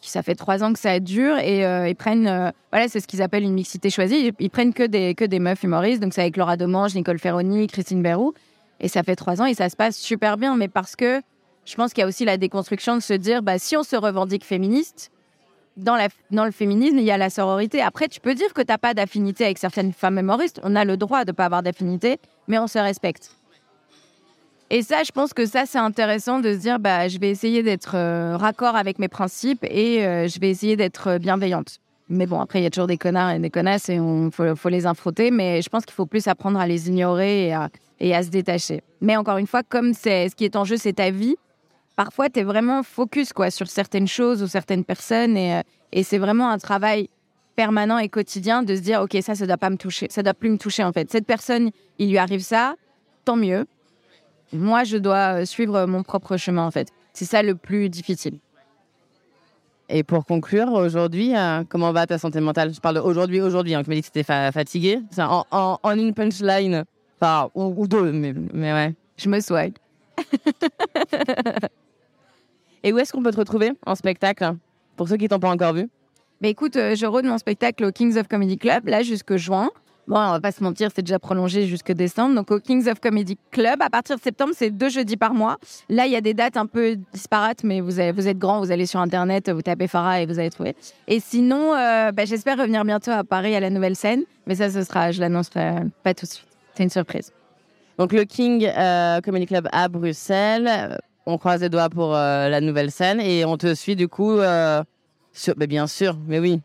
qui 0.00 0.10
ça 0.10 0.22
fait 0.22 0.34
trois 0.34 0.62
ans 0.62 0.72
que 0.72 0.78
ça 0.78 1.00
dure 1.00 1.38
et 1.38 1.64
euh, 1.64 1.88
ils 1.88 1.96
prennent, 1.96 2.52
voilà, 2.70 2.88
c'est 2.88 3.00
ce 3.00 3.06
qu'ils 3.06 3.22
appellent 3.22 3.44
une 3.44 3.54
mixité 3.54 3.90
choisie. 3.90 4.28
Ils, 4.28 4.32
ils 4.38 4.50
prennent 4.50 4.74
que 4.74 4.82
des 4.82 5.14
que 5.14 5.24
des 5.24 5.38
meufs 5.38 5.62
humoristes, 5.62 6.02
donc 6.02 6.12
c'est 6.12 6.20
avec 6.20 6.36
Laura 6.36 6.56
Domange, 6.56 6.94
Nicole 6.94 7.18
Ferroni, 7.18 7.66
Christine 7.66 8.02
Berrou, 8.02 8.34
et 8.80 8.88
ça 8.88 9.02
fait 9.02 9.16
trois 9.16 9.40
ans 9.40 9.46
et 9.46 9.54
ça 9.54 9.68
se 9.68 9.76
passe 9.76 9.96
super 9.96 10.36
bien, 10.36 10.56
mais 10.56 10.68
parce 10.68 10.94
que 10.94 11.22
je 11.64 11.74
pense 11.74 11.94
qu'il 11.94 12.02
y 12.02 12.04
a 12.04 12.06
aussi 12.06 12.26
la 12.26 12.36
déconstruction 12.36 12.96
de 12.96 13.00
se 13.00 13.14
dire, 13.14 13.42
bah 13.42 13.58
si 13.58 13.76
on 13.76 13.82
se 13.82 13.96
revendique 13.96 14.44
féministe. 14.44 15.10
Dans, 15.76 15.96
la, 15.96 16.06
dans 16.30 16.44
le 16.44 16.52
féminisme, 16.52 16.98
il 16.98 17.04
y 17.04 17.10
a 17.10 17.18
la 17.18 17.30
sororité. 17.30 17.82
Après, 17.82 18.06
tu 18.06 18.20
peux 18.20 18.36
dire 18.36 18.54
que 18.54 18.62
tu 18.62 18.68
n'as 18.68 18.78
pas 18.78 18.94
d'affinité 18.94 19.44
avec 19.44 19.58
certaines 19.58 19.92
femmes 19.92 20.20
humoristes. 20.20 20.60
On 20.62 20.76
a 20.76 20.84
le 20.84 20.96
droit 20.96 21.24
de 21.24 21.32
ne 21.32 21.34
pas 21.34 21.46
avoir 21.46 21.64
d'affinité, 21.64 22.20
mais 22.46 22.60
on 22.60 22.68
se 22.68 22.78
respecte. 22.78 23.32
Et 24.74 24.82
ça, 24.82 25.04
je 25.04 25.12
pense 25.12 25.32
que 25.32 25.46
ça, 25.46 25.66
c'est 25.66 25.78
intéressant 25.78 26.40
de 26.40 26.52
se 26.52 26.58
dire, 26.58 26.80
bah, 26.80 27.06
je 27.06 27.20
vais 27.20 27.30
essayer 27.30 27.62
d'être 27.62 27.94
euh, 27.94 28.36
raccord 28.36 28.74
avec 28.74 28.98
mes 28.98 29.06
principes 29.06 29.62
et 29.62 30.04
euh, 30.04 30.26
je 30.26 30.40
vais 30.40 30.50
essayer 30.50 30.74
d'être 30.74 31.10
euh, 31.10 31.18
bienveillante. 31.18 31.78
Mais 32.08 32.26
bon, 32.26 32.40
après, 32.40 32.58
il 32.58 32.64
y 32.64 32.66
a 32.66 32.70
toujours 32.70 32.88
des 32.88 32.98
connards 32.98 33.30
et 33.30 33.38
des 33.38 33.50
connasses 33.50 33.88
et 33.88 33.94
il 33.94 34.30
faut, 34.32 34.68
les 34.68 34.84
infroter. 34.84 35.30
Mais 35.30 35.62
je 35.62 35.68
pense 35.68 35.84
qu'il 35.84 35.94
faut 35.94 36.06
plus 36.06 36.26
apprendre 36.26 36.58
à 36.58 36.66
les 36.66 36.88
ignorer 36.88 37.52
et 38.00 38.14
à, 38.16 38.22
se 38.24 38.30
détacher. 38.30 38.82
Mais 39.00 39.16
encore 39.16 39.36
une 39.36 39.46
fois, 39.46 39.62
comme 39.62 39.94
c'est 39.94 40.28
ce 40.28 40.34
qui 40.34 40.44
est 40.44 40.56
en 40.56 40.64
jeu, 40.64 40.76
c'est 40.76 40.94
ta 40.94 41.12
vie, 41.12 41.36
parfois, 41.94 42.28
tu 42.28 42.40
es 42.40 42.42
vraiment 42.42 42.82
focus 42.82 43.32
quoi, 43.32 43.52
sur 43.52 43.68
certaines 43.68 44.08
choses 44.08 44.42
ou 44.42 44.48
certaines 44.48 44.82
personnes. 44.82 45.36
Et, 45.36 46.02
c'est 46.02 46.18
vraiment 46.18 46.50
un 46.50 46.58
travail 46.58 47.08
permanent 47.54 47.98
et 47.98 48.08
quotidien 48.08 48.64
de 48.64 48.74
se 48.74 48.80
dire, 48.80 49.02
OK, 49.02 49.16
ça, 49.22 49.36
ça 49.36 49.46
doit 49.46 49.56
pas 49.56 49.70
me 49.70 49.76
toucher. 49.76 50.08
Ça 50.10 50.24
doit 50.24 50.34
plus 50.34 50.50
me 50.50 50.58
toucher, 50.58 50.82
en 50.82 50.92
fait. 50.92 51.12
Cette 51.12 51.26
personne, 51.26 51.70
il 52.00 52.10
lui 52.10 52.18
arrive 52.18 52.40
ça, 52.40 52.74
tant 53.24 53.36
mieux. 53.36 53.66
Moi, 54.52 54.84
je 54.84 54.96
dois 54.96 55.40
euh, 55.40 55.44
suivre 55.44 55.86
mon 55.86 56.02
propre 56.02 56.36
chemin, 56.36 56.64
en 56.66 56.70
fait. 56.70 56.88
C'est 57.12 57.24
ça 57.24 57.42
le 57.42 57.54
plus 57.54 57.88
difficile. 57.88 58.38
Et 59.88 60.02
pour 60.02 60.24
conclure, 60.24 60.72
aujourd'hui, 60.72 61.36
euh, 61.36 61.62
comment 61.68 61.92
va 61.92 62.06
ta 62.06 62.18
santé 62.18 62.40
mentale? 62.40 62.72
Je 62.72 62.80
parle 62.80 62.96
d'aujourd'hui, 62.96 63.40
aujourd'hui. 63.40 63.74
Hein, 63.74 63.82
tu 63.82 63.90
m'as 63.90 63.96
dit 63.96 64.00
que 64.00 64.06
c'était 64.06 64.22
fa- 64.22 64.50
fatigué. 64.52 65.00
C'est 65.10 65.22
En, 65.22 65.44
en, 65.50 65.78
en 65.82 65.98
une 65.98 66.14
punchline, 66.14 66.84
enfin, 67.20 67.50
ou, 67.54 67.74
ou 67.76 67.86
deux, 67.86 68.10
mais, 68.12 68.32
mais 68.52 68.72
ouais. 68.72 68.94
Je 69.16 69.28
me 69.28 69.40
soigne. 69.40 69.72
Et 72.82 72.92
où 72.92 72.98
est-ce 72.98 73.12
qu'on 73.12 73.22
peut 73.22 73.30
te 73.30 73.36
retrouver 73.38 73.72
en 73.86 73.94
spectacle 73.94 74.54
Pour 74.96 75.08
ceux 75.08 75.16
qui 75.16 75.28
t'ont 75.28 75.38
pas 75.38 75.50
encore 75.50 75.72
vu? 75.74 75.88
Mais 76.40 76.50
écoute, 76.50 76.76
euh, 76.76 76.94
je 76.94 77.06
rôde 77.06 77.24
mon 77.24 77.38
spectacle 77.38 77.84
au 77.84 77.92
Kings 77.92 78.16
of 78.18 78.28
Comedy 78.28 78.58
Club, 78.58 78.88
là, 78.88 79.02
jusque 79.02 79.36
juin. 79.36 79.70
Bon, 80.06 80.16
on 80.16 80.32
va 80.32 80.40
pas 80.40 80.52
se 80.52 80.62
mentir, 80.62 80.90
c'est 80.94 81.02
déjà 81.02 81.18
prolongé 81.18 81.66
jusque 81.66 81.92
décembre. 81.92 82.34
Donc, 82.34 82.50
au 82.50 82.60
Kings 82.60 82.88
of 82.88 83.00
Comedy 83.00 83.38
Club, 83.50 83.80
à 83.80 83.88
partir 83.88 84.16
de 84.16 84.20
septembre, 84.20 84.52
c'est 84.54 84.70
deux 84.70 84.90
jeudis 84.90 85.16
par 85.16 85.32
mois. 85.32 85.56
Là, 85.88 86.06
il 86.06 86.12
y 86.12 86.16
a 86.16 86.20
des 86.20 86.34
dates 86.34 86.56
un 86.58 86.66
peu 86.66 86.96
disparates, 87.12 87.64
mais 87.64 87.80
vous, 87.80 88.00
êtes 88.00 88.38
grand, 88.38 88.60
vous 88.60 88.70
allez 88.70 88.84
sur 88.86 89.00
Internet, 89.00 89.50
vous 89.50 89.62
tapez 89.62 89.88
Farah 89.88 90.20
et 90.20 90.26
vous 90.26 90.38
allez 90.38 90.50
trouver. 90.50 90.76
Et 91.08 91.20
sinon, 91.20 91.74
euh, 91.74 92.12
bah, 92.12 92.26
j'espère 92.26 92.58
revenir 92.58 92.84
bientôt 92.84 93.12
à 93.12 93.24
Paris 93.24 93.56
à 93.56 93.60
la 93.60 93.70
nouvelle 93.70 93.96
scène. 93.96 94.24
Mais 94.46 94.56
ça, 94.56 94.70
ce 94.70 94.82
sera, 94.82 95.10
je 95.10 95.20
l'annoncerai 95.20 95.84
pas 96.02 96.12
tout 96.12 96.26
de 96.26 96.30
suite. 96.30 96.48
C'est 96.74 96.82
une 96.82 96.90
surprise. 96.90 97.32
Donc 97.98 98.12
le 98.12 98.24
King 98.24 98.66
euh, 98.66 99.20
Comedy 99.20 99.46
Club 99.46 99.68
à 99.72 99.88
Bruxelles. 99.88 100.68
Euh, 100.68 100.96
On 101.26 101.38
croise 101.38 101.60
les 101.60 101.68
doigts 101.68 101.88
pour 101.88 102.14
euh, 102.14 102.48
la 102.48 102.60
nouvelle 102.60 102.90
scène 102.90 103.20
et 103.20 103.44
on 103.44 103.56
te 103.56 103.74
suit 103.74 103.96
du 103.96 104.08
coup 104.08 104.38
euh, 104.38 104.82
mais 105.56 105.66
bien 105.66 105.86
sûr, 105.86 106.16
mais 106.26 106.38
oui, 106.38 106.60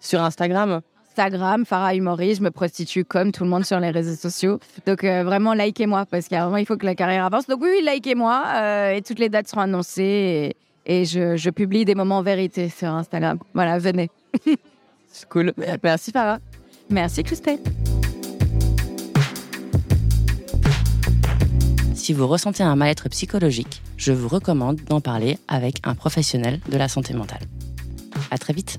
sur 0.00 0.22
Instagram. 0.22 0.80
Instagram, 1.16 1.64
Farah 1.64 1.94
Humoriste, 1.94 2.38
je 2.38 2.42
me 2.42 2.50
prostitue 2.50 3.04
comme 3.04 3.30
tout 3.30 3.44
le 3.44 3.50
monde 3.50 3.64
sur 3.64 3.78
les 3.78 3.90
réseaux 3.90 4.16
sociaux. 4.16 4.58
Donc 4.84 5.04
euh, 5.04 5.22
vraiment, 5.22 5.54
likez-moi 5.54 6.06
parce 6.06 6.28
y 6.28 6.34
a 6.34 6.42
vraiment, 6.42 6.56
il 6.56 6.66
faut 6.66 6.76
que 6.76 6.86
la 6.86 6.96
carrière 6.96 7.24
avance. 7.24 7.46
Donc 7.46 7.60
oui, 7.62 7.68
oui 7.70 7.88
likez-moi 7.88 8.44
euh, 8.56 8.94
et 8.94 9.02
toutes 9.02 9.20
les 9.20 9.28
dates 9.28 9.46
seront 9.46 9.60
annoncées 9.60 10.56
et, 10.86 11.00
et 11.00 11.04
je, 11.04 11.36
je 11.36 11.50
publie 11.50 11.84
des 11.84 11.94
moments 11.94 12.20
vérité 12.22 12.68
sur 12.68 12.88
Instagram. 12.88 13.38
Voilà, 13.54 13.78
venez. 13.78 14.10
C'est 15.08 15.28
cool. 15.28 15.52
Merci 15.84 16.10
Farah. 16.10 16.38
Merci 16.90 17.22
Christelle. 17.22 17.60
Si 21.94 22.12
vous 22.12 22.26
ressentez 22.26 22.64
un 22.64 22.74
mal-être 22.74 23.08
psychologique, 23.08 23.82
je 23.96 24.12
vous 24.12 24.26
recommande 24.26 24.80
d'en 24.88 25.00
parler 25.00 25.38
avec 25.46 25.76
un 25.84 25.94
professionnel 25.94 26.58
de 26.68 26.76
la 26.76 26.88
santé 26.88 27.14
mentale. 27.14 27.42
À 28.32 28.36
très 28.36 28.52
vite! 28.52 28.78